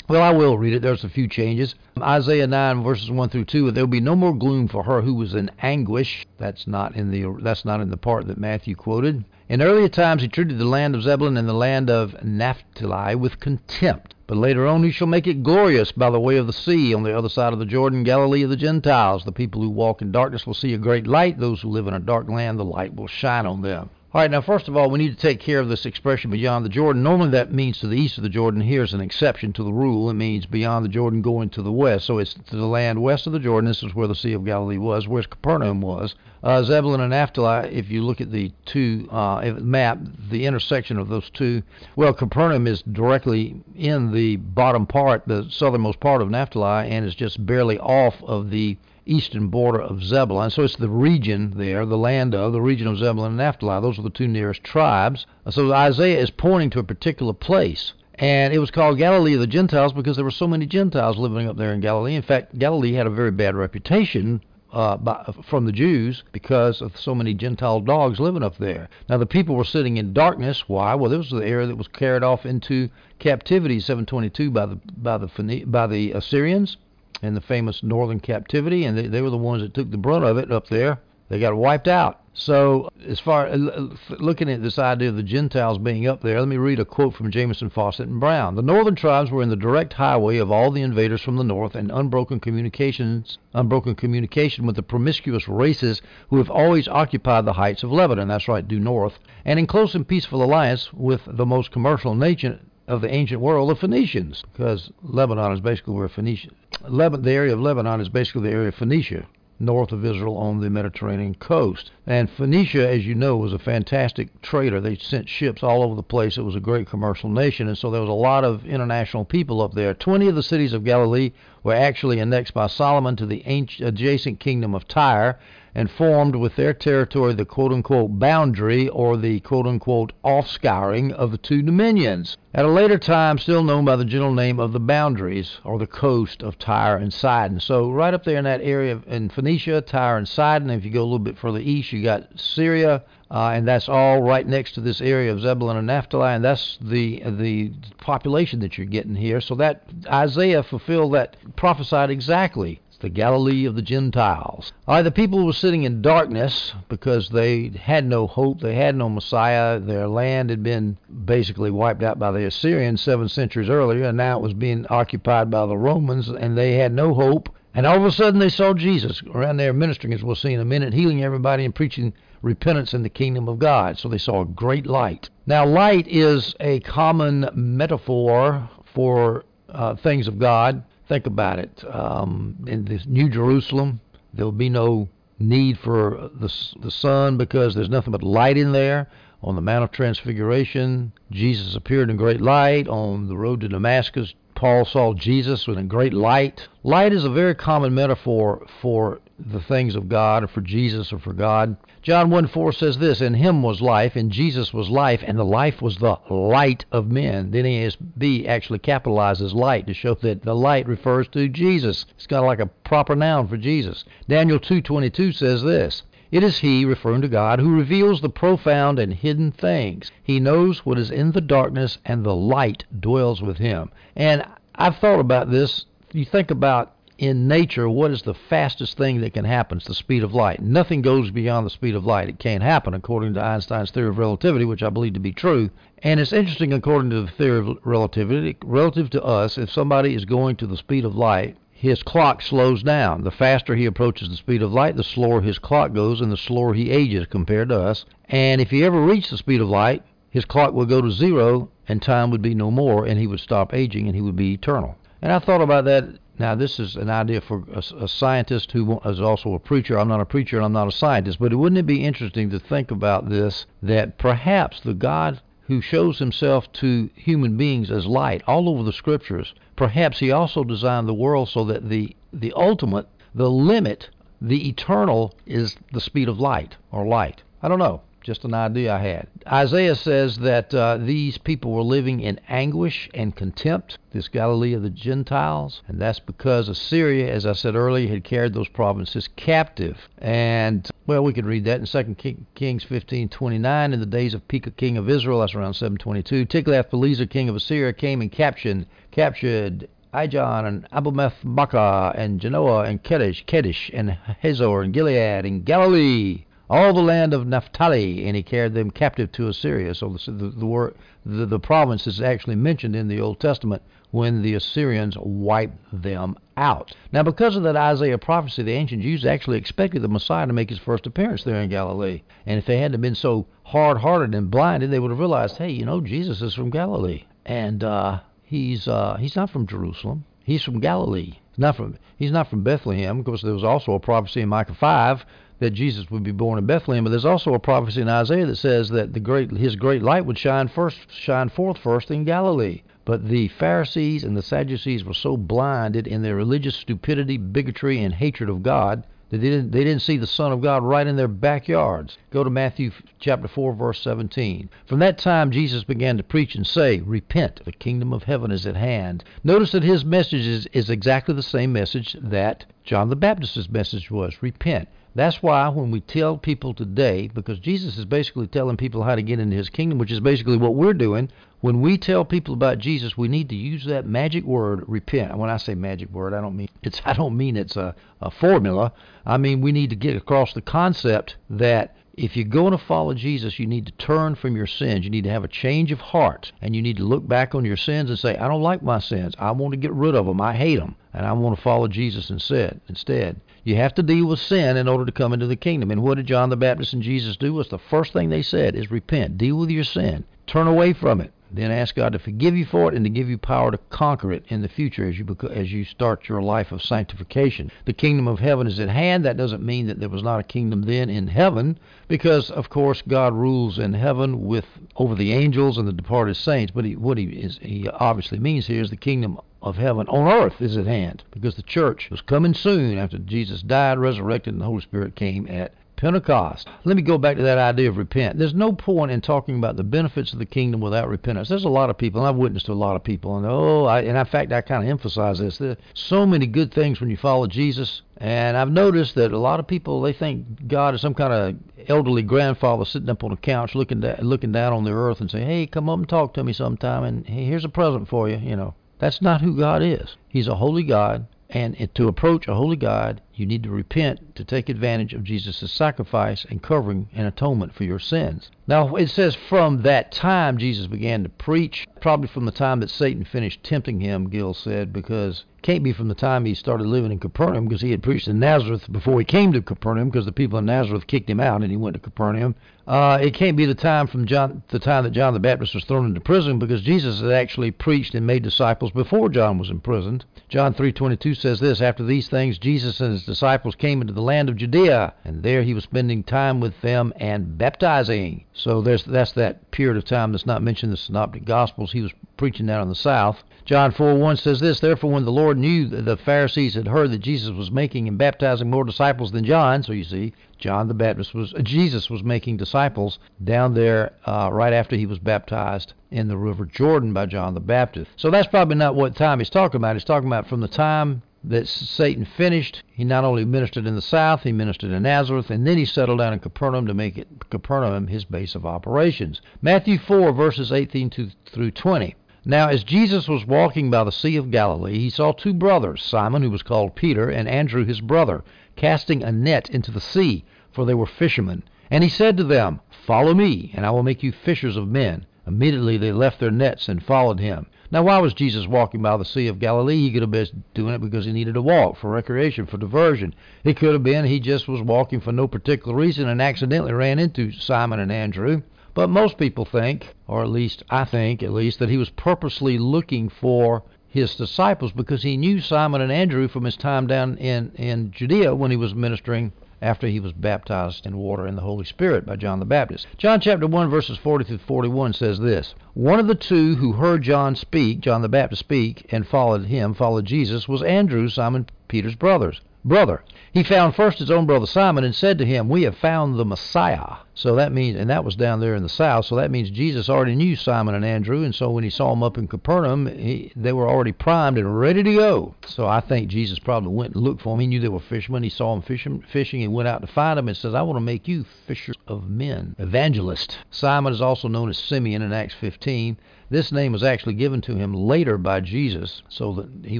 Well, 0.07 0.21
I 0.21 0.31
will 0.31 0.59
read 0.59 0.75
it. 0.75 0.83
There's 0.83 1.03
a 1.03 1.09
few 1.09 1.27
changes. 1.27 1.73
Isaiah 1.99 2.45
9 2.45 2.83
verses 2.83 3.09
1 3.09 3.29
through 3.29 3.45
2. 3.45 3.71
There 3.71 3.85
will 3.85 3.89
be 3.89 3.99
no 3.99 4.15
more 4.15 4.35
gloom 4.35 4.67
for 4.67 4.83
her 4.83 5.01
who 5.01 5.15
was 5.15 5.33
in 5.33 5.49
anguish. 5.63 6.27
That's 6.37 6.67
not 6.67 6.95
in 6.95 7.09
the 7.09 7.41
that's 7.41 7.65
not 7.65 7.81
in 7.81 7.89
the 7.89 7.97
part 7.97 8.27
that 8.27 8.37
Matthew 8.37 8.75
quoted. 8.75 9.25
In 9.49 9.63
earlier 9.63 9.89
times 9.89 10.21
he 10.21 10.27
treated 10.27 10.59
the 10.59 10.65
land 10.65 10.93
of 10.93 11.01
Zebulun 11.01 11.37
and 11.37 11.49
the 11.49 11.53
land 11.53 11.89
of 11.89 12.23
Naphtali 12.23 13.15
with 13.15 13.39
contempt. 13.39 14.13
But 14.27 14.37
later 14.37 14.67
on 14.67 14.83
he 14.83 14.91
shall 14.91 15.07
make 15.07 15.25
it 15.25 15.41
glorious 15.41 15.91
by 15.91 16.11
the 16.11 16.19
way 16.19 16.37
of 16.37 16.45
the 16.45 16.53
sea 16.53 16.93
on 16.93 17.01
the 17.01 17.17
other 17.17 17.29
side 17.29 17.53
of 17.53 17.57
the 17.57 17.65
Jordan, 17.65 18.03
Galilee 18.03 18.43
of 18.43 18.51
the 18.51 18.55
Gentiles. 18.55 19.25
The 19.25 19.31
people 19.31 19.63
who 19.63 19.71
walk 19.71 20.03
in 20.03 20.11
darkness 20.11 20.45
will 20.45 20.53
see 20.53 20.75
a 20.75 20.77
great 20.77 21.07
light. 21.07 21.39
Those 21.39 21.61
who 21.61 21.69
live 21.69 21.87
in 21.87 21.95
a 21.95 21.99
dark 21.99 22.29
land, 22.29 22.59
the 22.59 22.63
light 22.63 22.95
will 22.95 23.07
shine 23.07 23.47
on 23.47 23.63
them. 23.63 23.89
All 24.15 24.21
right, 24.21 24.31
now, 24.31 24.39
first 24.39 24.69
of 24.69 24.77
all, 24.77 24.89
we 24.89 24.97
need 24.97 25.09
to 25.09 25.21
take 25.21 25.41
care 25.41 25.59
of 25.59 25.67
this 25.67 25.85
expression 25.85 26.31
beyond 26.31 26.63
the 26.63 26.69
Jordan. 26.69 27.03
Normally, 27.03 27.31
that 27.31 27.51
means 27.51 27.79
to 27.79 27.87
the 27.87 27.99
east 27.99 28.15
of 28.15 28.23
the 28.23 28.29
Jordan. 28.29 28.61
Here's 28.61 28.93
an 28.93 29.01
exception 29.01 29.51
to 29.51 29.61
the 29.61 29.73
rule. 29.73 30.09
It 30.09 30.13
means 30.13 30.45
beyond 30.45 30.85
the 30.85 30.89
Jordan 30.89 31.21
going 31.21 31.49
to 31.49 31.61
the 31.61 31.69
west. 31.69 32.05
So 32.05 32.19
it's 32.19 32.33
to 32.33 32.55
the 32.55 32.65
land 32.65 33.01
west 33.01 33.27
of 33.27 33.33
the 33.33 33.41
Jordan. 33.41 33.67
This 33.67 33.83
is 33.83 33.93
where 33.93 34.07
the 34.07 34.15
Sea 34.15 34.31
of 34.31 34.45
Galilee 34.45 34.77
was, 34.77 35.05
where 35.05 35.21
Capernaum 35.23 35.81
was. 35.81 36.15
Uh, 36.41 36.63
Zebulun 36.63 37.01
and 37.01 37.09
Naphtali, 37.09 37.67
if 37.75 37.91
you 37.91 38.03
look 38.03 38.21
at 38.21 38.31
the 38.31 38.53
two 38.63 39.05
uh, 39.11 39.53
map, 39.59 39.99
the 40.29 40.45
intersection 40.45 40.97
of 40.97 41.09
those 41.09 41.29
two, 41.31 41.61
well, 41.97 42.13
Capernaum 42.13 42.67
is 42.67 42.83
directly 42.83 43.61
in 43.75 44.13
the 44.13 44.37
bottom 44.37 44.85
part, 44.85 45.27
the 45.27 45.45
southernmost 45.49 45.99
part 45.99 46.21
of 46.21 46.29
Naphtali, 46.29 46.89
and 46.89 47.05
is 47.05 47.15
just 47.15 47.45
barely 47.45 47.77
off 47.79 48.15
of 48.23 48.49
the 48.49 48.77
eastern 49.05 49.47
border 49.47 49.81
of 49.81 50.03
Zebulun. 50.03 50.49
So 50.49 50.63
it's 50.63 50.75
the 50.75 50.89
region 50.89 51.53
there, 51.57 51.85
the 51.85 51.97
land 51.97 52.33
of, 52.33 52.53
the 52.53 52.61
region 52.61 52.87
of 52.87 52.97
Zebulun 52.97 53.31
and 53.31 53.37
Naphtali. 53.37 53.81
Those 53.81 53.99
are 53.99 54.03
the 54.03 54.09
two 54.09 54.27
nearest 54.27 54.63
tribes. 54.63 55.25
So 55.49 55.71
Isaiah 55.71 56.19
is 56.19 56.29
pointing 56.29 56.69
to 56.71 56.79
a 56.79 56.83
particular 56.83 57.33
place. 57.33 57.93
And 58.15 58.53
it 58.53 58.59
was 58.59 58.71
called 58.71 58.97
Galilee 58.97 59.33
of 59.33 59.41
the 59.41 59.47
Gentiles 59.47 59.93
because 59.93 60.15
there 60.15 60.25
were 60.25 60.31
so 60.31 60.47
many 60.47 60.65
Gentiles 60.65 61.17
living 61.17 61.47
up 61.47 61.57
there 61.57 61.73
in 61.73 61.81
Galilee. 61.81 62.15
In 62.15 62.21
fact, 62.21 62.57
Galilee 62.57 62.93
had 62.93 63.07
a 63.07 63.11
very 63.11 63.31
bad 63.31 63.55
reputation 63.55 64.41
uh, 64.71 64.97
by, 64.97 65.33
from 65.49 65.65
the 65.65 65.71
Jews 65.71 66.23
because 66.31 66.81
of 66.81 66.97
so 66.97 67.15
many 67.15 67.33
Gentile 67.33 67.79
dogs 67.81 68.19
living 68.19 68.43
up 68.43 68.57
there. 68.57 68.89
Now 69.09 69.17
the 69.17 69.25
people 69.25 69.55
were 69.55 69.63
sitting 69.63 69.97
in 69.97 70.13
darkness. 70.13 70.63
Why? 70.67 70.95
Well, 70.95 71.09
this 71.09 71.31
was 71.31 71.41
the 71.41 71.47
area 71.47 71.67
that 71.67 71.77
was 71.77 71.87
carried 71.87 72.23
off 72.23 72.45
into 72.45 72.89
captivity, 73.19 73.79
722 73.79 74.51
by 74.51 74.65
the 74.65 74.75
by 74.97 75.17
the 75.17 75.63
by 75.65 75.87
the 75.87 76.11
Assyrians 76.11 76.77
in 77.25 77.33
the 77.33 77.41
famous 77.41 77.83
northern 77.83 78.19
captivity, 78.19 78.85
and 78.85 78.97
they, 78.97 79.07
they 79.07 79.21
were 79.21 79.29
the 79.29 79.37
ones 79.37 79.61
that 79.61 79.73
took 79.73 79.91
the 79.91 79.97
brunt 79.97 80.23
of 80.23 80.37
it 80.37 80.51
up 80.51 80.67
there. 80.67 80.99
They 81.27 81.39
got 81.39 81.55
wiped 81.55 81.87
out. 81.87 82.21
So, 82.37 82.89
as 83.03 83.19
far 83.19 83.47
uh, 83.47 83.87
looking 84.19 84.49
at 84.49 84.61
this 84.61 84.77
idea 84.77 85.09
of 85.09 85.15
the 85.15 85.23
Gentiles 85.23 85.77
being 85.77 86.05
up 86.05 86.21
there, 86.21 86.39
let 86.39 86.47
me 86.49 86.57
read 86.57 86.79
a 86.79 86.85
quote 86.85 87.15
from 87.15 87.31
Jamieson 87.31 87.69
Fausset, 87.69 88.07
and 88.07 88.19
Brown. 88.19 88.55
The 88.55 88.61
northern 88.61 88.93
tribes 88.93 89.31
were 89.31 89.41
in 89.41 89.49
the 89.49 89.55
direct 89.55 89.93
highway 89.93 90.37
of 90.37 90.51
all 90.51 90.69
the 90.69 90.81
invaders 90.81 91.21
from 91.21 91.37
the 91.37 91.43
north, 91.43 91.73
and 91.73 91.89
unbroken 91.91 92.41
communications, 92.41 93.39
unbroken 93.53 93.95
communication 93.95 94.67
with 94.67 94.75
the 94.75 94.83
promiscuous 94.83 95.47
races 95.47 96.01
who 96.29 96.37
have 96.37 96.51
always 96.51 96.87
occupied 96.87 97.45
the 97.45 97.53
heights 97.53 97.83
of 97.83 97.91
Lebanon. 97.91 98.27
That's 98.27 98.47
right, 98.47 98.67
due 98.67 98.79
north, 98.79 99.17
and 99.45 99.57
in 99.57 99.65
close 99.65 99.95
and 99.95 100.07
peaceful 100.07 100.43
alliance 100.43 100.93
with 100.93 101.21
the 101.25 101.45
most 101.45 101.71
commercial 101.71 102.13
nation 102.13 102.69
of 102.87 103.01
the 103.01 103.13
ancient 103.13 103.41
world, 103.41 103.69
the 103.69 103.75
Phoenicians, 103.75 104.43
because 104.53 104.91
Lebanon 105.01 105.51
is 105.51 105.59
basically 105.59 105.95
where 105.95 106.07
Phoenicia, 106.07 106.49
Lebanon, 106.87 107.23
the 107.23 107.31
area 107.31 107.53
of 107.53 107.59
Lebanon 107.59 108.01
is 108.01 108.09
basically 108.09 108.43
the 108.43 108.55
area 108.55 108.69
of 108.69 108.75
Phoenicia 108.75 109.25
north 109.59 109.91
of 109.91 110.03
Israel 110.03 110.37
on 110.37 110.59
the 110.59 110.69
Mediterranean 110.69 111.33
coast. 111.35 111.91
And 112.05 112.29
Phoenicia, 112.29 112.87
as 112.89 113.05
you 113.05 113.15
know, 113.15 113.37
was 113.37 113.53
a 113.53 113.59
fantastic 113.59 114.41
trader. 114.41 114.81
They 114.81 114.97
sent 114.97 115.29
ships 115.29 115.63
all 115.63 115.81
over 115.81 115.95
the 115.95 116.03
place. 116.03 116.37
It 116.37 116.41
was 116.41 116.55
a 116.55 116.59
great 116.59 116.87
commercial 116.87 117.29
nation, 117.29 117.67
and 117.67 117.77
so 117.77 117.89
there 117.89 118.01
was 118.01 118.09
a 118.09 118.13
lot 118.13 118.43
of 118.43 118.65
international 118.65 119.23
people 119.23 119.61
up 119.61 119.73
there. 119.73 119.93
Twenty 119.93 120.27
of 120.27 120.35
the 120.35 120.43
cities 120.43 120.73
of 120.73 120.83
Galilee 120.83 121.31
were 121.63 121.73
actually 121.73 122.19
annexed 122.19 122.53
by 122.53 122.67
Solomon 122.67 123.15
to 123.15 123.25
the 123.25 123.43
adjacent 123.79 124.39
kingdom 124.39 124.75
of 124.75 124.87
Tyre 124.87 125.39
and 125.75 125.91
formed 125.91 126.37
with 126.37 126.55
their 126.55 126.73
territory 126.73 127.33
the 127.33 127.45
quote 127.45 127.73
unquote 127.73 128.17
boundary 128.17 128.87
or 128.87 129.17
the 129.17 129.41
quote 129.41 129.67
unquote 129.67 130.13
offscouring 130.23 131.11
of 131.11 131.31
the 131.31 131.37
two 131.37 131.61
dominions. 131.61 132.37
At 132.53 132.63
a 132.63 132.69
later 132.69 132.97
time, 132.97 133.37
still 133.37 133.63
known 133.63 133.83
by 133.83 133.97
the 133.97 134.05
general 134.05 134.33
name 134.33 134.61
of 134.61 134.71
the 134.71 134.79
boundaries 134.79 135.57
or 135.65 135.77
the 135.77 135.85
coast 135.85 136.41
of 136.41 136.57
Tyre 136.57 136.95
and 136.95 137.11
Sidon. 137.11 137.59
So, 137.59 137.91
right 137.91 138.13
up 138.13 138.23
there 138.23 138.37
in 138.37 138.45
that 138.45 138.61
area 138.61 139.01
in 139.07 139.27
Phoenicia, 139.27 139.81
Tyre 139.81 140.15
and 140.17 140.25
Sidon, 140.27 140.69
if 140.69 140.85
you 140.85 140.91
go 140.91 141.01
a 141.01 141.03
little 141.03 141.19
bit 141.19 141.37
further 141.37 141.59
east, 141.59 141.91
you 141.91 142.01
got 142.01 142.39
Syria, 142.39 143.03
uh, 143.29 143.49
and 143.49 143.67
that's 143.67 143.89
all 143.89 144.21
right 144.21 144.47
next 144.47 144.71
to 144.73 144.81
this 144.81 145.01
area 145.01 145.33
of 145.33 145.41
Zebulun 145.41 145.75
and 145.75 145.87
Naphtali, 145.87 146.35
and 146.35 146.45
that's 146.45 146.77
the 146.79 147.21
the 147.25 147.73
population 147.97 148.61
that 148.61 148.77
you're 148.77 148.87
getting 148.87 149.15
here. 149.15 149.41
So 149.41 149.55
that 149.55 149.83
Isaiah 150.07 150.63
fulfilled 150.63 151.13
that 151.15 151.35
prophesied 151.57 152.09
exactly 152.09 152.79
the 152.99 153.09
Galilee 153.09 153.65
of 153.65 153.75
the 153.75 153.81
Gentiles. 153.81 154.73
All 154.87 154.95
right, 154.95 155.01
the 155.01 155.11
people 155.11 155.45
were 155.45 155.53
sitting 155.53 155.83
in 155.83 156.01
darkness 156.01 156.73
because 156.89 157.29
they 157.29 157.69
had 157.69 158.05
no 158.05 158.27
hope. 158.27 158.61
They 158.61 158.75
had 158.75 158.95
no 158.95 159.09
Messiah. 159.09 159.79
Their 159.79 160.07
land 160.07 160.49
had 160.49 160.63
been 160.63 160.97
basically 161.25 161.71
wiped 161.71 162.03
out 162.03 162.19
by 162.19 162.31
the 162.31 162.45
Assyrians 162.45 163.01
seven 163.01 163.29
centuries 163.29 163.69
earlier, 163.69 164.05
and 164.05 164.17
now 164.17 164.37
it 164.37 164.43
was 164.43 164.53
being 164.53 164.85
occupied 164.89 165.49
by 165.51 165.65
the 165.65 165.77
Romans, 165.77 166.27
and 166.29 166.57
they 166.57 166.73
had 166.73 166.93
no 166.93 167.13
hope. 167.13 167.49
And 167.73 167.85
all 167.85 167.97
of 167.97 168.05
a 168.05 168.11
sudden, 168.11 168.39
they 168.39 168.49
saw 168.49 168.73
Jesus 168.73 169.21
around 169.33 169.57
there 169.57 169.73
ministering, 169.73 170.13
as 170.13 170.23
we'll 170.23 170.35
see 170.35 170.53
in 170.53 170.61
a 170.61 170.65
minute, 170.65 170.93
healing 170.93 171.23
everybody 171.23 171.65
and 171.65 171.75
preaching 171.75 172.13
repentance 172.41 172.93
in 172.93 173.03
the 173.03 173.09
kingdom 173.09 173.49
of 173.49 173.59
God. 173.59 173.97
So 173.97 174.07
they 174.07 174.17
saw 174.17 174.41
a 174.41 174.45
great 174.45 174.85
light. 174.85 175.29
Now, 175.45 175.65
light 175.65 176.07
is 176.07 176.55
a 176.59 176.79
common 176.81 177.49
metaphor 177.53 178.69
for 178.85 179.43
uh, 179.67 179.95
things 179.95 180.27
of 180.27 180.39
God. 180.39 180.83
Think 181.07 181.27
about 181.27 181.59
it. 181.59 181.83
Um, 181.89 182.65
in 182.67 182.85
this 182.85 183.05
New 183.05 183.29
Jerusalem, 183.29 184.01
there 184.33 184.45
will 184.45 184.51
be 184.51 184.69
no 184.69 185.07
need 185.37 185.77
for 185.77 186.29
the, 186.33 186.51
the 186.79 186.91
sun 186.91 187.37
because 187.37 187.75
there's 187.75 187.89
nothing 187.89 188.11
but 188.11 188.23
light 188.23 188.57
in 188.57 188.71
there. 188.71 189.07
On 189.43 189.55
the 189.55 189.61
Mount 189.61 189.83
of 189.83 189.91
Transfiguration, 189.91 191.11
Jesus 191.29 191.75
appeared 191.75 192.09
in 192.09 192.17
great 192.17 192.41
light. 192.41 192.87
On 192.87 193.27
the 193.27 193.37
road 193.37 193.61
to 193.61 193.67
Damascus, 193.67 194.33
Paul 194.55 194.85
saw 194.85 195.13
Jesus 195.13 195.67
with 195.67 195.77
a 195.77 195.83
great 195.83 196.13
light. 196.13 196.67
Light 196.83 197.11
is 197.11 197.25
a 197.25 197.29
very 197.29 197.53
common 197.53 197.93
metaphor 197.93 198.65
for 198.81 199.19
the 199.37 199.59
things 199.59 199.95
of 199.95 200.07
God 200.07 200.43
or 200.43 200.47
for 200.47 200.61
Jesus 200.61 201.11
or 201.11 201.19
for 201.19 201.33
God. 201.33 201.75
John 202.01 202.29
1 202.29 202.47
4 202.47 202.71
says 202.71 202.97
this 202.97 203.19
In 203.19 203.33
him 203.33 203.63
was 203.63 203.81
life, 203.81 204.15
and 204.15 204.31
Jesus 204.31 204.73
was 204.73 204.89
life, 204.89 205.21
and 205.25 205.37
the 205.37 205.43
life 205.43 205.81
was 205.81 205.97
the 205.97 206.17
light 206.29 206.85
of 206.91 207.11
men. 207.11 207.51
The 207.51 207.63
NASB 207.63 208.47
actually 208.47 208.79
capitalizes 208.79 209.53
light 209.53 209.87
to 209.87 209.93
show 209.93 210.13
that 210.15 210.43
the 210.43 210.55
light 210.55 210.87
refers 210.87 211.27
to 211.29 211.49
Jesus. 211.49 212.05
It's 212.15 212.27
kind 212.27 212.43
of 212.43 212.47
like 212.47 212.59
a 212.59 212.67
proper 212.67 213.15
noun 213.15 213.47
for 213.47 213.57
Jesus. 213.57 214.05
Daniel 214.29 214.59
2.22 214.59 215.33
says 215.35 215.63
this 215.63 216.03
it 216.35 216.43
is 216.43 216.57
He, 216.57 216.83
referring 216.83 217.21
to 217.21 217.29
God, 217.29 217.59
who 217.59 217.73
reveals 217.73 218.19
the 218.19 218.27
profound 218.27 218.99
and 218.99 219.13
hidden 219.13 219.53
things. 219.53 220.11
He 220.21 220.41
knows 220.41 220.85
what 220.85 220.99
is 220.99 221.09
in 221.09 221.31
the 221.31 221.39
darkness, 221.39 221.97
and 222.03 222.25
the 222.25 222.35
light 222.35 222.83
dwells 222.99 223.41
with 223.41 223.57
Him. 223.57 223.89
And 224.17 224.45
I've 224.75 224.97
thought 224.97 225.21
about 225.21 225.49
this. 225.49 225.85
You 226.11 226.25
think 226.25 226.51
about 226.51 226.91
in 227.17 227.47
nature, 227.47 227.87
what 227.87 228.11
is 228.11 228.23
the 228.23 228.33
fastest 228.33 228.97
thing 228.97 229.21
that 229.21 229.33
can 229.33 229.45
happen? 229.45 229.77
It's 229.77 229.87
the 229.87 229.93
speed 229.93 230.23
of 230.23 230.33
light. 230.33 230.61
Nothing 230.61 231.01
goes 231.01 231.31
beyond 231.31 231.65
the 231.65 231.69
speed 231.69 231.95
of 231.95 232.05
light. 232.05 232.27
It 232.27 232.39
can't 232.39 232.61
happen 232.61 232.93
according 232.93 233.35
to 233.35 233.41
Einstein's 233.41 233.91
theory 233.91 234.09
of 234.09 234.17
relativity, 234.17 234.65
which 234.65 234.83
I 234.83 234.89
believe 234.89 235.13
to 235.13 235.21
be 235.21 235.31
true. 235.31 235.69
And 235.99 236.19
it's 236.19 236.33
interesting, 236.33 236.73
according 236.73 237.11
to 237.11 237.21
the 237.21 237.31
theory 237.31 237.59
of 237.59 237.77
relativity, 237.85 238.57
relative 238.61 239.09
to 239.11 239.23
us, 239.23 239.57
if 239.57 239.71
somebody 239.71 240.13
is 240.13 240.25
going 240.25 240.57
to 240.57 240.67
the 240.67 240.75
speed 240.75 241.05
of 241.05 241.15
light, 241.15 241.55
his 241.77 242.01
clock 242.01 242.41
slows 242.41 242.81
down. 242.81 243.23
The 243.23 243.31
faster 243.31 243.75
he 243.75 243.85
approaches 243.85 244.29
the 244.29 244.37
speed 244.37 244.61
of 244.61 244.71
light, 244.71 244.95
the 244.95 245.03
slower 245.03 245.41
his 245.41 245.59
clock 245.59 245.93
goes, 245.93 246.21
and 246.21 246.31
the 246.31 246.37
slower 246.37 246.73
he 246.73 246.89
ages 246.89 247.27
compared 247.29 247.69
to 247.69 247.79
us. 247.79 248.05
And 248.29 248.61
if 248.61 248.71
he 248.71 248.85
ever 248.85 249.01
reached 249.01 249.29
the 249.29 249.37
speed 249.37 249.59
of 249.59 249.67
light, 249.67 250.01
his 250.29 250.45
clock 250.45 250.73
would 250.73 250.87
go 250.87 251.01
to 251.01 251.11
zero, 251.11 251.69
and 251.87 252.01
time 252.01 252.31
would 252.31 252.41
be 252.41 252.55
no 252.55 252.71
more, 252.71 253.05
and 253.05 253.19
he 253.19 253.27
would 253.27 253.41
stop 253.41 253.73
aging, 253.73 254.07
and 254.07 254.15
he 254.15 254.21
would 254.21 254.37
be 254.37 254.53
eternal. 254.53 254.95
And 255.21 255.33
I 255.33 255.39
thought 255.39 255.61
about 255.61 255.83
that 255.85 256.05
now, 256.37 256.53
this 256.53 256.81
is 256.81 256.97
an 256.97 257.09
idea 257.09 257.39
for 257.39 257.63
a, 257.73 257.83
a, 258.03 258.07
scientist 258.09 258.73
who 258.73 258.99
is 259.05 259.21
also 259.21 259.53
a 259.53 259.59
preacher. 259.59 259.97
I'm 259.97 260.09
not 260.09 260.19
a 260.19 260.25
preacher 260.25 260.57
and 260.57 260.65
I'm 260.65 260.73
not 260.73 260.89
a 260.89 260.91
scientist, 260.91 261.39
but 261.39 261.53
wouldn't 261.53 261.79
it 261.79 261.85
be 261.85 262.03
interesting 262.03 262.49
to 262.49 262.59
think 262.59 262.91
about 262.91 263.29
this 263.29 263.65
that 263.81 264.17
perhaps 264.17 264.81
the 264.81 264.93
God 264.93 265.39
who 265.67 265.79
shows 265.79 266.19
himself 266.19 266.69
to 266.73 267.09
human 267.15 267.55
beings 267.55 267.89
as 267.89 268.05
light 268.05 268.43
all 268.47 268.67
over 268.67 268.83
the 268.83 268.91
scriptures, 268.91 269.53
perhaps 269.75 270.19
he 270.19 270.31
also 270.31 270.63
designed 270.63 271.07
the 271.07 271.13
world 271.13 271.49
so 271.49 271.63
that 271.65 271.89
the, 271.89 272.15
the 272.31 272.53
ultimate, 272.53 273.07
the 273.33 273.49
limit, 273.49 274.09
the 274.41 274.67
eternal 274.69 275.33
is 275.45 275.75
the 275.91 276.01
speed 276.01 276.29
of 276.29 276.39
light 276.39 276.75
or 276.91 277.05
light. 277.05 277.41
I 277.61 277.67
don't 277.67 277.79
know 277.79 278.01
just 278.25 278.43
an 278.43 278.55
idea 278.55 278.91
I 278.91 278.97
had. 278.97 279.27
Isaiah 279.45 279.93
says 279.93 280.39
that 280.39 280.73
uh, 280.73 280.97
these 280.97 281.37
people 281.37 281.71
were 281.71 281.83
living 281.83 282.21
in 282.21 282.39
anguish 282.49 283.07
and 283.13 283.35
contempt, 283.35 283.99
this 284.13 284.27
Galilee 284.29 284.73
of 284.73 284.81
the 284.81 284.89
Gentiles, 284.89 285.83
and 285.87 286.01
that's 286.01 286.19
because 286.19 286.67
Assyria, 286.67 287.31
as 287.31 287.45
I 287.45 287.53
said 287.53 287.75
earlier, 287.75 288.09
had 288.09 288.23
carried 288.23 288.55
those 288.55 288.67
provinces 288.67 289.29
captive. 289.35 290.09
And 290.17 290.89
well, 291.05 291.23
we 291.23 291.33
could 291.33 291.45
read 291.45 291.65
that 291.65 291.79
in 291.79 291.85
2 291.85 292.15
King, 292.15 292.47
Kings 292.55 292.83
15:29. 292.83 293.93
In 293.93 293.99
the 293.99 294.07
days 294.07 294.33
of 294.33 294.47
Pekah, 294.47 294.71
king 294.71 294.97
of 294.97 295.07
Israel, 295.07 295.41
that's 295.41 295.53
around 295.53 295.75
722, 295.75 296.47
Tiglath-Pileser, 296.47 297.27
king 297.27 297.47
of 297.47 297.55
Assyria, 297.55 297.93
came 297.93 298.21
and 298.21 298.31
captured 298.31 298.87
captured 299.11 299.87
Ijon 300.15 300.65
and 300.65 300.87
Abelmeth 300.91 301.43
and 301.43 302.41
Janoah 302.41 302.89
and 302.89 303.03
Kedesh, 303.03 303.45
Kedesh 303.45 303.91
and 303.93 304.17
Hazor 304.39 304.81
and 304.81 304.91
Gilead 304.91 305.45
and 305.45 305.63
Galilee 305.63 306.45
all 306.69 306.93
the 306.93 307.01
land 307.01 307.33
of 307.33 307.45
Naphtali, 307.45 308.25
and 308.25 308.35
he 308.35 308.43
carried 308.43 308.73
them 308.73 308.91
captive 308.91 309.31
to 309.33 309.47
Assyria. 309.47 309.93
So 309.93 310.09
the 310.09 310.31
the, 310.31 310.49
the, 310.49 310.93
the, 311.25 311.45
the 311.45 311.59
province 311.59 312.07
is 312.07 312.21
actually 312.21 312.55
mentioned 312.55 312.95
in 312.95 313.07
the 313.07 313.21
Old 313.21 313.39
Testament 313.39 313.81
when 314.11 314.41
the 314.41 314.53
Assyrians 314.53 315.17
wiped 315.19 315.77
them 315.91 316.37
out. 316.55 316.95
Now, 317.11 317.21
because 317.21 317.55
of 317.55 317.63
that 317.63 317.75
Isaiah 317.75 318.17
prophecy, 318.17 318.63
the 318.63 318.71
ancient 318.71 319.01
Jews 319.01 319.25
actually 319.25 319.57
expected 319.57 320.01
the 320.01 320.07
Messiah 320.07 320.47
to 320.47 320.53
make 320.53 320.69
his 320.69 320.79
first 320.79 321.05
appearance 321.05 321.43
there 321.43 321.61
in 321.61 321.69
Galilee. 321.69 322.21
And 322.45 322.57
if 322.57 322.65
they 322.65 322.77
hadn't 322.77 323.01
been 323.01 323.15
so 323.15 323.45
hard-hearted 323.63 324.33
and 324.33 324.49
blinded, 324.49 324.89
they 324.89 324.99
would 324.99 325.11
have 325.11 325.19
realized, 325.19 325.57
hey, 325.57 325.69
you 325.69 325.85
know, 325.85 325.99
Jesus 325.99 326.41
is 326.41 326.53
from 326.53 326.69
Galilee, 326.69 327.25
and 327.45 327.83
uh, 327.83 328.21
he's 328.43 328.87
uh, 328.87 329.17
he's 329.19 329.35
not 329.35 329.49
from 329.49 329.67
Jerusalem. 329.67 330.25
He's 330.43 330.63
from 330.63 330.79
Galilee. 330.79 331.39
He's 331.51 331.59
not 331.59 331.75
from 331.75 331.97
he's 332.15 332.31
not 332.31 332.49
from 332.49 332.63
Bethlehem. 332.63 333.19
Of 333.19 333.25
course, 333.25 333.41
there 333.41 333.53
was 333.53 333.63
also 333.63 333.93
a 333.93 333.99
prophecy 333.99 334.41
in 334.41 334.49
Micah 334.49 334.75
5 334.75 335.25
that 335.59 335.71
Jesus 335.71 336.11
would 336.11 336.23
be 336.23 336.31
born 336.31 336.57
in 336.57 336.65
Bethlehem, 336.65 337.03
but 337.03 337.11
there's 337.11 337.25
also 337.25 337.53
a 337.53 337.59
prophecy 337.59 338.01
in 338.01 338.09
Isaiah 338.09 338.45
that 338.45 338.57
says 338.57 338.89
that 338.89 339.13
the 339.13 339.19
great 339.19 339.51
his 339.51 339.75
great 339.75 340.01
light 340.01 340.25
would 340.25 340.37
shine 340.37 340.67
first 340.67 341.09
shine 341.09 341.49
forth 341.49 341.77
first 341.77 342.11
in 342.11 342.25
Galilee. 342.25 342.81
But 343.05 343.27
the 343.27 343.47
Pharisees 343.49 344.23
and 344.23 344.35
the 344.35 344.41
Sadducees 344.41 345.05
were 345.05 345.13
so 345.13 345.37
blinded 345.37 346.07
in 346.07 346.23
their 346.23 346.35
religious 346.35 346.75
stupidity, 346.75 347.37
bigotry, 347.37 348.01
and 348.03 348.15
hatred 348.15 348.49
of 348.49 348.63
God 348.63 349.03
that 349.29 349.37
they 349.37 349.49
didn't 349.49 349.71
they 349.71 349.83
didn't 349.83 350.01
see 350.01 350.17
the 350.17 350.27
Son 350.27 350.51
of 350.51 350.61
God 350.61 350.83
right 350.83 351.07
in 351.07 351.15
their 351.15 351.27
backyards. 351.27 352.17
Go 352.31 352.43
to 352.43 352.49
Matthew 352.49 352.91
chapter 353.19 353.47
4 353.47 353.73
verse 353.73 354.01
17. 354.01 354.69
From 354.85 354.99
that 354.99 355.17
time 355.17 355.51
Jesus 355.51 355.83
began 355.83 356.17
to 356.17 356.23
preach 356.23 356.55
and 356.55 356.65
say, 356.65 357.01
"Repent, 357.01 357.61
the 357.65 357.71
kingdom 357.71 358.13
of 358.13 358.23
heaven 358.23 358.51
is 358.51 358.67
at 358.67 358.75
hand." 358.75 359.23
Notice 359.43 359.71
that 359.71 359.83
his 359.83 360.05
message 360.05 360.45
is, 360.45 360.67
is 360.73 360.89
exactly 360.89 361.33
the 361.33 361.41
same 361.41 361.73
message 361.73 362.15
that 362.21 362.65
John 362.83 363.09
the 363.09 363.15
Baptist's 363.15 363.69
message 363.69 364.11
was, 364.11 364.43
"Repent." 364.43 364.87
That's 365.15 365.41
why 365.41 365.69
when 365.69 365.91
we 365.91 366.01
tell 366.01 366.37
people 366.37 366.73
today, 366.73 367.29
because 367.33 367.57
Jesus 367.59 367.97
is 367.97 368.03
basically 368.03 368.47
telling 368.47 368.75
people 368.75 369.01
how 369.03 369.15
to 369.15 369.21
get 369.21 369.39
into 369.39 369.55
his 369.55 369.69
kingdom, 369.69 369.97
which 369.97 370.11
is 370.11 370.19
basically 370.19 370.57
what 370.57 370.75
we're 370.75 370.93
doing, 370.93 371.29
when 371.61 371.79
we 371.79 371.97
tell 371.97 372.25
people 372.25 372.53
about 372.53 372.79
Jesus, 372.79 373.17
we 373.17 373.29
need 373.29 373.47
to 373.49 373.55
use 373.55 373.85
that 373.85 374.05
magic 374.05 374.43
word, 374.43 374.83
repent. 374.87 375.37
When 375.37 375.49
I 375.49 375.55
say 375.55 375.73
magic 375.73 376.11
word, 376.11 376.33
I 376.33 376.41
don't 376.41 376.57
mean 376.57 376.67
it's 376.83 377.01
I 377.05 377.13
don't 377.13 377.37
mean 377.37 377.55
it's 377.55 377.77
a, 377.77 377.95
a 378.21 378.29
formula. 378.29 378.91
I 379.25 379.37
mean 379.37 379.61
we 379.61 379.71
need 379.71 379.89
to 379.91 379.95
get 379.95 380.17
across 380.17 380.53
the 380.53 380.61
concept 380.61 381.37
that 381.49 381.95
if 382.17 382.35
you're 382.35 382.45
going 382.45 382.71
to 382.71 382.77
follow 382.77 383.13
Jesus, 383.13 383.59
you 383.59 383.67
need 383.67 383.85
to 383.85 383.91
turn 383.93 384.35
from 384.35 384.55
your 384.55 384.67
sins. 384.67 385.03
You 385.03 385.09
need 385.09 385.25
to 385.25 385.29
have 385.29 385.43
a 385.43 385.49
change 385.49 385.91
of 385.91 385.99
heart, 385.99 386.51
and 386.61 386.75
you 386.75 386.81
need 386.81 386.97
to 386.97 387.03
look 387.03 387.27
back 387.27 387.55
on 387.55 387.65
your 387.65 387.77
sins 387.77 388.09
and 388.09 388.17
say, 388.19 388.37
I 388.37 388.47
don't 388.47 388.61
like 388.61 388.81
my 388.81 388.99
sins. 388.99 389.35
I 389.37 389.51
want 389.51 389.73
to 389.73 389.77
get 389.77 389.91
rid 389.91 390.15
of 390.15 390.25
them. 390.25 390.39
I 390.39 390.53
hate 390.53 390.77
them, 390.77 390.95
and 391.13 391.25
I 391.25 391.33
want 391.33 391.55
to 391.55 391.61
follow 391.61 391.87
Jesus 391.87 392.29
instead. 392.29 392.79
Instead, 392.87 393.41
you 393.65 393.75
have 393.75 393.95
to 393.95 394.03
deal 394.03 394.27
with 394.27 394.39
sin 394.39 394.77
in 394.77 394.87
order 394.87 395.05
to 395.05 395.11
come 395.11 395.33
into 395.33 395.47
the 395.47 395.55
kingdom. 395.55 395.89
And 395.89 396.03
what 396.03 396.15
did 396.15 396.27
John 396.27 396.49
the 396.49 396.55
Baptist 396.55 396.93
and 396.93 397.01
Jesus 397.01 397.35
do? 397.35 397.53
Was 397.53 397.67
the 397.67 397.79
first 397.79 398.13
thing 398.13 398.29
they 398.29 398.43
said 398.43 398.75
is 398.75 398.91
repent, 398.91 399.39
deal 399.39 399.57
with 399.57 399.71
your 399.71 399.83
sin, 399.83 400.23
turn 400.45 400.67
away 400.67 400.93
from 400.93 401.19
it. 401.19 401.33
Then 401.51 401.71
ask 401.71 401.95
God 401.95 402.13
to 402.13 402.19
forgive 402.19 402.57
you 402.57 402.65
for 402.65 402.89
it 402.89 402.95
and 402.95 403.05
to 403.05 403.09
give 403.09 403.29
you 403.29 403.37
power 403.37 403.71
to 403.71 403.77
conquer 403.89 404.31
it 404.31 404.45
in 404.49 404.61
the 404.61 404.67
future 404.67 405.07
as 405.07 405.17
you 405.17 405.25
as 405.51 405.71
you 405.71 405.85
start 405.85 406.27
your 406.27 406.41
life 406.41 406.71
of 406.71 406.81
sanctification. 406.81 407.71
The 407.85 407.93
kingdom 407.93 408.27
of 408.27 408.39
heaven 408.39 408.67
is 408.67 408.79
at 408.79 408.89
hand. 408.89 409.23
That 409.25 409.37
doesn't 409.37 409.65
mean 409.65 409.87
that 409.87 409.99
there 409.99 410.09
was 410.09 410.23
not 410.23 410.39
a 410.39 410.43
kingdom 410.43 410.81
then 410.81 411.09
in 411.09 411.27
heaven, 411.27 411.77
because 412.07 412.49
of 412.49 412.69
course 412.69 413.01
God 413.07 413.33
rules 413.33 413.79
in 413.79 413.93
heaven 413.93 414.45
with 414.45 414.65
over 414.95 415.15
the 415.15 415.33
angels 415.33 415.77
and 415.77 415.87
the 415.87 415.93
departed 415.93 416.35
saints. 416.35 416.71
But 416.75 416.85
he, 416.85 416.95
what 416.95 417.17
he 417.17 417.25
is 417.25 417.59
he 417.61 417.87
obviously 417.89 418.39
means 418.39 418.67
here 418.67 418.81
is 418.81 418.89
the 418.89 418.97
kingdom 418.97 419.39
of 419.61 419.77
heaven 419.77 420.07
on 420.09 420.27
earth 420.27 420.61
is 420.61 420.77
at 420.77 420.85
hand, 420.85 421.23
because 421.31 421.55
the 421.55 421.63
church 421.63 422.09
was 422.11 422.21
coming 422.21 422.53
soon 422.53 422.97
after 422.97 423.17
Jesus 423.17 423.61
died, 423.61 423.97
resurrected, 423.97 424.53
and 424.53 424.61
the 424.61 424.65
Holy 424.65 424.81
Spirit 424.81 425.15
came 425.15 425.47
at 425.49 425.73
Pentecost. 425.95 426.67
Let 426.83 426.95
me 426.95 427.01
go 427.01 427.17
back 427.17 427.37
to 427.37 427.43
that 427.43 427.57
idea 427.57 427.89
of 427.89 427.97
repent. 427.97 428.37
There's 428.37 428.53
no 428.53 428.73
point 428.73 429.11
in 429.11 429.21
talking 429.21 429.57
about 429.57 429.75
the 429.75 429.83
benefits 429.83 430.33
of 430.33 430.39
the 430.39 430.45
kingdom 430.45 430.81
without 430.81 431.07
repentance. 431.07 431.49
There's 431.49 431.63
a 431.63 431.69
lot 431.69 431.89
of 431.89 431.97
people, 431.97 432.21
and 432.21 432.27
I've 432.27 432.35
witnessed 432.35 432.65
to 432.67 432.71
a 432.71 432.73
lot 432.73 432.95
of 432.95 433.03
people, 433.03 433.37
and 433.37 433.45
oh, 433.45 433.85
I, 433.85 434.01
and 434.01 434.17
in 434.17 434.25
fact, 434.25 434.51
I 434.51 434.61
kind 434.61 434.83
of 434.83 434.89
emphasize 434.89 435.39
this. 435.39 435.57
There's 435.57 435.77
so 435.93 436.25
many 436.25 436.47
good 436.47 436.73
things 436.73 436.99
when 436.99 437.09
you 437.09 437.17
follow 437.17 437.47
Jesus, 437.47 438.01
and 438.17 438.57
I've 438.57 438.71
noticed 438.71 439.15
that 439.15 439.31
a 439.31 439.37
lot 439.37 439.59
of 439.59 439.67
people 439.67 440.01
they 440.01 440.13
think 440.13 440.67
God 440.67 440.95
is 440.95 441.01
some 441.01 441.13
kind 441.13 441.33
of 441.33 441.55
elderly 441.89 442.23
grandfather 442.23 442.85
sitting 442.85 443.09
up 443.09 443.23
on 443.23 443.31
a 443.31 443.37
couch 443.37 443.75
looking 443.75 444.01
da- 444.01 444.17
looking 444.21 444.51
down 444.51 444.73
on 444.73 444.83
the 444.83 444.91
earth 444.91 445.21
and 445.21 445.29
saying, 445.29 445.47
"Hey, 445.47 445.67
come 445.67 445.89
up 445.89 445.99
and 445.99 446.09
talk 446.09 446.33
to 446.33 446.43
me 446.43 446.53
sometime, 446.53 447.03
and 447.03 447.25
hey, 447.27 447.45
here's 447.45 447.65
a 447.65 447.69
present 447.69 448.07
for 448.07 448.29
you." 448.29 448.37
You 448.37 448.55
know, 448.55 448.73
that's 448.99 449.21
not 449.21 449.41
who 449.41 449.57
God 449.57 449.81
is. 449.81 450.17
He's 450.27 450.47
a 450.47 450.55
holy 450.55 450.83
God. 450.83 451.27
And 451.47 451.89
to 451.93 452.07
approach 452.07 452.47
a 452.47 452.55
holy 452.55 452.75
God, 452.75 453.21
you 453.35 453.45
need 453.45 453.63
to 453.63 453.69
repent 453.69 454.35
to 454.35 454.43
take 454.43 454.69
advantage 454.69 455.13
of 455.13 455.23
Jesus' 455.23 455.71
sacrifice 455.71 456.45
and 456.49 456.63
covering 456.63 457.09
and 457.13 457.27
atonement 457.27 457.73
for 457.73 457.83
your 457.83 457.99
sins. 457.99 458.49
Now, 458.67 458.95
it 458.95 459.09
says 459.09 459.35
from 459.35 459.83
that 459.83 460.11
time 460.11 460.57
Jesus 460.57 460.87
began 460.87 461.23
to 461.23 461.29
preach, 461.29 461.87
probably 462.01 462.27
from 462.27 462.45
the 462.45 462.51
time 462.51 462.79
that 462.79 462.89
Satan 462.89 463.23
finished 463.23 463.63
tempting 463.63 463.99
him, 463.99 464.29
Gill 464.29 464.53
said, 464.53 464.91
because 464.91 465.43
it 465.59 465.61
can't 465.61 465.83
be 465.83 465.93
from 465.93 466.07
the 466.07 466.15
time 466.15 466.45
he 466.45 466.55
started 466.55 466.87
living 466.87 467.11
in 467.11 467.19
Capernaum, 467.19 467.67
because 467.67 467.81
he 467.81 467.91
had 467.91 468.01
preached 468.01 468.27
in 468.27 468.39
Nazareth 468.39 468.91
before 468.91 469.19
he 469.19 469.25
came 469.25 469.53
to 469.53 469.61
Capernaum, 469.61 470.09
because 470.09 470.25
the 470.25 470.31
people 470.31 470.57
in 470.57 470.65
Nazareth 470.65 471.07
kicked 471.07 471.29
him 471.29 471.39
out 471.39 471.61
and 471.61 471.69
he 471.71 471.77
went 471.77 471.93
to 471.93 471.99
Capernaum. 471.99 472.55
Uh, 472.87 473.17
it 473.19 473.33
can't 473.33 473.57
be 473.57 473.65
the 473.65 473.75
time 473.75 474.05
from 474.05 474.27
John, 474.27 474.61
the 474.69 474.79
time 474.79 475.03
that 475.03 475.11
John 475.11 475.33
the 475.33 475.39
Baptist 475.39 475.73
was 475.73 475.85
thrown 475.85 476.05
into 476.05 476.21
prison, 476.21 476.59
because 476.59 476.81
Jesus 476.81 477.21
had 477.21 477.31
actually 477.31 477.71
preached 477.71 478.13
and 478.13 478.27
made 478.27 478.43
disciples 478.43 478.91
before 478.91 479.29
John 479.29 479.57
was 479.57 479.71
imprisoned. 479.71 480.23
John 480.49 480.73
3:22 480.73 481.35
says 481.35 481.59
this: 481.59 481.81
After 481.81 482.03
these 482.03 482.27
things, 482.27 482.59
Jesus 482.59 483.01
and 483.01 483.19
disciples 483.25 483.75
came 483.75 484.01
into 484.01 484.13
the 484.13 484.21
land 484.21 484.49
of 484.49 484.55
Judea, 484.55 485.13
and 485.23 485.43
there 485.43 485.63
he 485.63 485.73
was 485.73 485.83
spending 485.83 486.23
time 486.23 486.59
with 486.59 486.79
them 486.81 487.13
and 487.17 487.57
baptizing. 487.57 488.45
So 488.53 488.81
there's 488.81 489.03
that's 489.03 489.33
that 489.33 489.71
period 489.71 489.97
of 489.97 490.05
time 490.05 490.31
that's 490.31 490.45
not 490.45 490.61
mentioned 490.61 490.89
in 490.89 490.91
the 490.91 490.97
Synoptic 490.97 491.45
Gospels. 491.45 491.91
He 491.91 492.01
was 492.01 492.13
preaching 492.37 492.67
down 492.67 492.83
in 492.83 492.89
the 492.89 492.95
south. 492.95 493.43
John 493.65 493.91
4:1 493.91 494.37
says 494.37 494.59
this: 494.59 494.79
Therefore, 494.79 495.11
when 495.11 495.25
the 495.25 495.31
Lord 495.31 495.57
knew 495.57 495.87
that 495.87 496.05
the 496.05 496.17
Pharisees 496.17 496.75
had 496.75 496.87
heard 496.87 497.11
that 497.11 497.19
Jesus 497.19 497.49
was 497.49 497.71
making 497.71 498.07
and 498.07 498.17
baptizing 498.17 498.69
more 498.69 498.83
disciples 498.83 499.31
than 499.31 499.43
John, 499.43 499.81
so 499.81 499.91
you 499.91 500.03
see, 500.03 500.33
John 500.59 500.87
the 500.87 500.93
Baptist 500.93 501.33
was 501.33 501.53
Jesus 501.63 502.09
was 502.09 502.23
making 502.23 502.57
disciples 502.57 503.17
down 503.43 503.73
there 503.73 504.13
uh, 504.25 504.49
right 504.51 504.71
after 504.71 504.95
he 504.95 505.07
was 505.07 505.19
baptized 505.19 505.93
in 506.11 506.27
the 506.27 506.37
River 506.37 506.65
Jordan 506.65 507.11
by 507.11 507.25
John 507.25 507.55
the 507.55 507.59
Baptist. 507.59 508.11
So 508.17 508.29
that's 508.29 508.47
probably 508.47 508.75
not 508.75 508.95
what 508.95 509.15
time 509.15 509.39
he's 509.39 509.49
talking 509.49 509.77
about. 509.77 509.95
He's 509.95 510.03
talking 510.03 510.27
about 510.27 510.47
from 510.47 510.61
the 510.61 510.67
time 510.67 511.23
that 511.49 511.67
Satan 511.67 512.25
finished. 512.25 512.83
He 512.91 513.03
not 513.03 513.23
only 513.23 513.45
ministered 513.45 513.85
in 513.85 513.95
the 513.95 514.01
south, 514.01 514.43
he 514.43 514.51
ministered 514.51 514.91
in 514.91 515.03
Nazareth, 515.03 515.49
and 515.49 515.65
then 515.65 515.77
he 515.77 515.85
settled 515.85 516.19
down 516.19 516.33
in 516.33 516.39
Capernaum 516.39 516.87
to 516.87 516.93
make 516.93 517.17
it 517.17 517.27
Capernaum 517.49 518.07
his 518.07 518.25
base 518.25 518.55
of 518.55 518.65
operations. 518.65 519.41
Matthew 519.61 519.97
4 519.97 520.31
verses 520.31 520.71
18 520.71 521.09
to, 521.11 521.29
through 521.45 521.71
20. 521.71 522.15
Now, 522.47 522.69
as 522.69 522.83
Jesus 522.83 523.27
was 523.27 523.45
walking 523.45 523.89
by 523.89 524.03
the 524.03 524.11
Sea 524.11 524.35
of 524.37 524.51
Galilee, 524.51 524.99
he 524.99 525.09
saw 525.09 525.31
two 525.31 525.53
brothers, 525.53 526.03
Simon, 526.03 526.43
who 526.43 526.51
was 526.51 526.61
called 526.61 526.95
Peter, 526.95 527.29
and 527.29 527.47
Andrew 527.47 527.85
his 527.85 528.01
brother, 528.01 528.43
casting 528.75 529.23
a 529.23 529.31
net 529.31 529.69
into 529.71 529.89
the 529.89 529.99
sea, 529.99 530.45
for 530.71 530.85
they 530.85 530.93
were 530.93 531.07
fishermen. 531.07 531.63
And 531.89 532.03
he 532.03 532.09
said 532.09 532.37
to 532.37 532.43
them, 532.43 532.81
Follow 533.05 533.33
me, 533.33 533.71
and 533.73 533.85
I 533.85 533.91
will 533.91 534.03
make 534.03 534.21
you 534.21 534.31
fishers 534.31 534.77
of 534.77 534.87
men. 534.87 535.25
Immediately 535.47 535.97
they 535.97 536.11
left 536.11 536.39
their 536.39 536.51
nets 536.51 536.89
and 536.89 537.03
followed 537.03 537.39
him. 537.39 537.67
Now, 537.91 538.03
why 538.03 538.17
was 538.17 538.33
Jesus 538.33 538.65
walking 538.65 539.01
by 539.01 539.15
the 539.15 539.23
Sea 539.23 539.47
of 539.47 539.59
Galilee? 539.59 539.97
He 539.97 540.11
could 540.11 540.23
have 540.23 540.31
been 540.31 540.63
doing 540.73 540.95
it 540.95 541.01
because 541.01 541.25
he 541.25 541.31
needed 541.31 541.53
to 541.53 541.61
walk 541.61 541.97
for 541.97 542.09
recreation, 542.09 542.65
for 542.65 542.77
diversion. 542.77 543.35
It 543.63 543.77
could 543.77 543.93
have 543.93 544.03
been 544.03 544.25
he 544.25 544.39
just 544.39 544.67
was 544.67 544.81
walking 544.81 545.19
for 545.19 545.31
no 545.31 545.47
particular 545.47 545.95
reason 545.95 546.27
and 546.27 546.41
accidentally 546.41 546.93
ran 546.93 547.19
into 547.19 547.51
Simon 547.51 547.99
and 547.99 548.11
Andrew. 548.11 548.63
But 548.95 549.09
most 549.09 549.37
people 549.37 549.65
think, 549.65 550.15
or 550.27 550.41
at 550.41 550.49
least 550.49 550.83
I 550.89 551.05
think, 551.05 551.43
at 551.43 551.53
least, 551.53 551.79
that 551.79 551.89
he 551.89 551.97
was 551.97 552.09
purposely 552.09 552.77
looking 552.79 553.29
for 553.29 553.83
his 554.07 554.35
disciples 554.35 554.93
because 554.93 555.21
he 555.21 555.37
knew 555.37 555.59
Simon 555.59 556.01
and 556.01 556.11
Andrew 556.11 556.47
from 556.47 556.63
his 556.63 556.77
time 556.77 557.05
down 557.05 557.37
in, 557.37 557.71
in 557.75 558.11
Judea 558.11 558.55
when 558.55 558.71
he 558.71 558.77
was 558.77 558.95
ministering 558.95 559.51
after 559.81 560.07
he 560.07 560.19
was 560.19 560.31
baptized 560.33 561.05
in 561.05 561.17
water 561.17 561.45
and 561.45 561.57
the 561.57 561.61
Holy 561.61 561.85
Spirit 561.85 562.25
by 562.25 562.35
John 562.35 562.59
the 562.59 562.65
Baptist. 562.65 563.07
John 563.17 563.39
chapter 563.39 563.67
1 563.67 563.89
verses 563.89 564.17
40 564.17 564.45
through 564.45 564.57
41 564.59 565.13
says 565.13 565.39
this, 565.39 565.75
One 565.93 566.19
of 566.19 566.27
the 566.27 566.35
two 566.35 566.75
who 566.75 566.93
heard 566.93 567.21
John 567.21 567.55
speak, 567.55 567.99
John 567.99 568.21
the 568.21 568.29
Baptist 568.29 568.59
speak, 568.59 569.05
and 569.11 569.27
followed 569.27 569.65
him, 569.65 569.93
followed 569.93 570.25
Jesus, 570.25 570.67
was 570.67 570.81
Andrew, 570.83 571.29
Simon 571.29 571.67
Peter's 571.87 572.15
brothers 572.15 572.61
brother. 572.85 573.23
He 573.51 573.63
found 573.63 573.95
first 573.95 574.19
his 574.19 574.31
own 574.31 574.45
brother 574.45 574.67
Simon 574.67 575.03
and 575.03 575.15
said 575.15 575.39
to 575.39 575.45
him, 575.45 575.67
We 575.67 575.83
have 575.83 575.97
found 575.97 576.37
the 576.37 576.45
Messiah. 576.45 577.17
So 577.37 577.55
that 577.55 577.73
means, 577.73 577.97
and 577.97 578.09
that 578.09 578.23
was 578.23 578.37
down 578.37 578.61
there 578.61 578.75
in 578.75 578.83
the 578.83 578.87
south, 578.87 579.25
so 579.25 579.35
that 579.35 579.51
means 579.51 579.69
Jesus 579.69 580.09
already 580.09 580.35
knew 580.35 580.55
Simon 580.55 580.95
and 580.95 581.03
Andrew, 581.03 581.43
and 581.43 581.53
so 581.53 581.69
when 581.69 581.83
he 581.83 581.89
saw 581.89 582.11
them 582.11 582.23
up 582.23 582.37
in 582.37 582.47
Capernaum, 582.47 583.07
he, 583.07 583.51
they 583.57 583.73
were 583.73 583.89
already 583.89 584.13
primed 584.13 584.57
and 584.57 584.79
ready 584.79 585.03
to 585.03 585.13
go. 585.15 585.53
So 585.67 585.85
I 585.85 585.99
think 585.99 586.29
Jesus 586.29 586.59
probably 586.59 586.93
went 586.93 587.13
and 587.13 587.21
looked 587.21 587.41
for 587.41 587.49
them. 587.49 587.59
He 587.59 587.67
knew 587.67 587.81
they 587.81 587.89
were 587.89 587.99
fishermen. 587.99 588.43
He 588.43 588.49
saw 588.49 588.73
them 588.73 588.81
fishing, 588.81 589.21
fishing 589.21 589.61
and 589.63 589.73
went 589.73 589.89
out 589.89 589.99
to 589.99 590.07
find 590.07 590.37
them 590.37 590.47
and 590.47 590.55
says, 590.55 590.73
I 590.73 590.81
want 590.81 590.95
to 590.95 591.01
make 591.01 591.27
you 591.27 591.43
fishers 591.67 591.97
of 592.07 592.29
men, 592.29 592.73
evangelist. 592.79 593.57
Simon 593.69 594.13
is 594.13 594.21
also 594.21 594.47
known 594.47 594.69
as 594.69 594.77
Simeon 594.77 595.21
in 595.21 595.33
Acts 595.33 595.55
15. 595.55 596.17
This 596.49 596.71
name 596.71 596.93
was 596.93 597.03
actually 597.03 597.33
given 597.33 597.59
to 597.61 597.75
him 597.75 597.93
later 597.93 598.37
by 598.37 598.61
Jesus, 598.61 599.23
so 599.27 599.51
that 599.53 599.69
he 599.85 599.99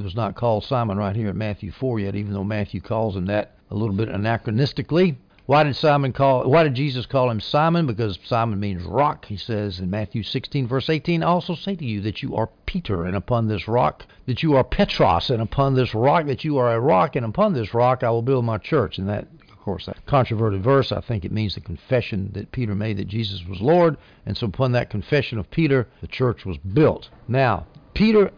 was 0.00 0.14
not 0.14 0.36
called 0.36 0.64
Simon 0.64 0.96
right 0.96 1.14
here 1.14 1.28
in 1.28 1.36
Matthew 1.36 1.70
4 1.70 2.00
yet, 2.00 2.14
even 2.14 2.32
though 2.32 2.44
Matthew 2.44 2.80
calls 2.80 3.14
him 3.14 3.26
that 3.26 3.56
a 3.70 3.74
little 3.74 3.94
bit 3.94 4.08
anachronistically. 4.08 5.16
Why 5.46 5.62
did 5.62 5.76
Simon 5.76 6.12
call? 6.12 6.50
Why 6.50 6.64
did 6.64 6.74
Jesus 6.74 7.06
call 7.06 7.30
him 7.30 7.38
Simon? 7.38 7.86
Because 7.86 8.18
Simon 8.24 8.58
means 8.58 8.82
rock. 8.82 9.26
He 9.26 9.36
says 9.36 9.78
in 9.78 9.88
Matthew 9.88 10.24
16 10.24 10.66
verse 10.66 10.90
18, 10.90 11.22
"I 11.22 11.26
also 11.26 11.54
say 11.54 11.76
to 11.76 11.84
you 11.84 12.00
that 12.00 12.20
you 12.20 12.34
are 12.34 12.50
Peter, 12.66 13.04
and 13.04 13.14
upon 13.14 13.46
this 13.46 13.68
rock 13.68 14.06
that 14.26 14.42
you 14.42 14.56
are 14.56 14.64
Petros, 14.64 15.30
and 15.30 15.40
upon 15.40 15.74
this 15.74 15.94
rock 15.94 16.26
that 16.26 16.42
you 16.42 16.58
are 16.58 16.74
a 16.74 16.80
rock, 16.80 17.14
and 17.14 17.24
upon 17.24 17.52
this 17.52 17.72
rock 17.72 18.02
I 18.02 18.10
will 18.10 18.22
build 18.22 18.44
my 18.44 18.58
church." 18.58 18.98
And 18.98 19.08
that 19.08 19.28
of 19.48 19.58
course, 19.62 19.86
that 19.86 20.04
controverted 20.06 20.62
verse. 20.62 20.90
I 20.90 21.00
think 21.00 21.24
it 21.24 21.32
means 21.32 21.54
the 21.54 21.60
confession 21.60 22.30
that 22.34 22.50
Peter 22.50 22.74
made 22.74 22.96
that 22.98 23.08
Jesus 23.08 23.46
was 23.46 23.60
Lord. 23.60 23.96
And 24.24 24.36
so 24.36 24.46
upon 24.46 24.72
that 24.72 24.90
confession 24.90 25.38
of 25.38 25.50
Peter, 25.50 25.86
the 26.00 26.06
church 26.08 26.44
was 26.44 26.56
built. 26.58 27.08
Now, 27.28 27.66
Peter, 27.96 28.30